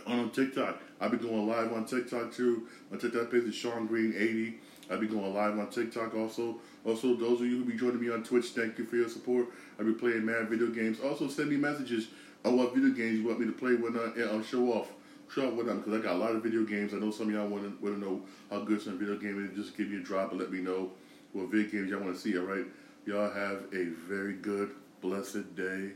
on 0.06 0.30
TikTok. 0.30 0.80
I'll 1.00 1.08
be 1.08 1.16
going 1.16 1.46
live 1.46 1.72
on 1.72 1.86
TikTok 1.86 2.32
too. 2.32 2.68
My 2.90 2.98
TikTok 2.98 3.30
page 3.30 3.44
is 3.44 3.54
Shawn 3.54 3.86
Green 3.86 4.14
80. 4.16 4.58
I'll 4.90 5.00
be 5.00 5.06
going 5.06 5.34
live 5.34 5.58
on 5.58 5.70
TikTok 5.70 6.14
also. 6.14 6.56
Also, 6.84 7.14
those 7.16 7.40
of 7.40 7.46
you 7.46 7.58
who 7.58 7.64
be 7.64 7.76
joining 7.76 8.00
me 8.00 8.10
on 8.10 8.22
Twitch, 8.22 8.46
thank 8.46 8.78
you 8.78 8.84
for 8.84 8.96
your 8.96 9.08
support. 9.08 9.46
I'll 9.78 9.86
be 9.86 9.92
playing 9.92 10.24
mad 10.24 10.48
video 10.48 10.68
games. 10.68 10.98
Also, 11.00 11.26
send 11.28 11.50
me 11.50 11.56
messages 11.56 12.08
on 12.44 12.56
what 12.56 12.74
video 12.74 12.90
games 12.90 13.18
you 13.18 13.26
want 13.26 13.40
me 13.40 13.46
to 13.46 13.52
play 13.52 13.74
when 13.74 13.96
I, 13.96 14.30
I'll 14.30 14.42
show 14.42 14.72
off. 14.72 14.88
Show 15.29 15.51
with 15.51 15.66
them 15.66 15.81
because 15.81 16.01
I 16.01 16.03
got 16.03 16.14
a 16.14 16.18
lot 16.18 16.35
of 16.35 16.43
video 16.43 16.64
games. 16.64 16.95
I 16.95 16.99
know 16.99 17.11
some 17.11 17.29
of 17.29 17.35
y'all 17.35 17.49
want 17.49 17.64
to 17.64 17.85
want 17.85 17.97
to 17.97 18.01
know 18.01 18.22
how 18.49 18.61
good 18.61 18.81
some 18.81 18.99
video 18.99 19.16
game 19.16 19.45
is. 19.45 19.57
Just 19.57 19.77
give 19.77 19.89
me 19.89 19.97
a 19.97 20.01
drop 20.01 20.31
and 20.31 20.41
let 20.41 20.53
me 20.53 20.61
know 20.61 20.93
what 21.33 21.51
video 21.51 21.70
games 21.70 21.91
y'all 21.91 22.01
want 22.01 22.14
to 22.14 22.20
see. 22.20 22.39
All 22.39 22.45
right, 22.45 22.64
y'all 23.07 23.31
have 23.31 23.64
a 23.74 23.87
very 24.09 24.35
good, 24.35 24.70
blessed 25.01 25.55
day. 25.55 25.93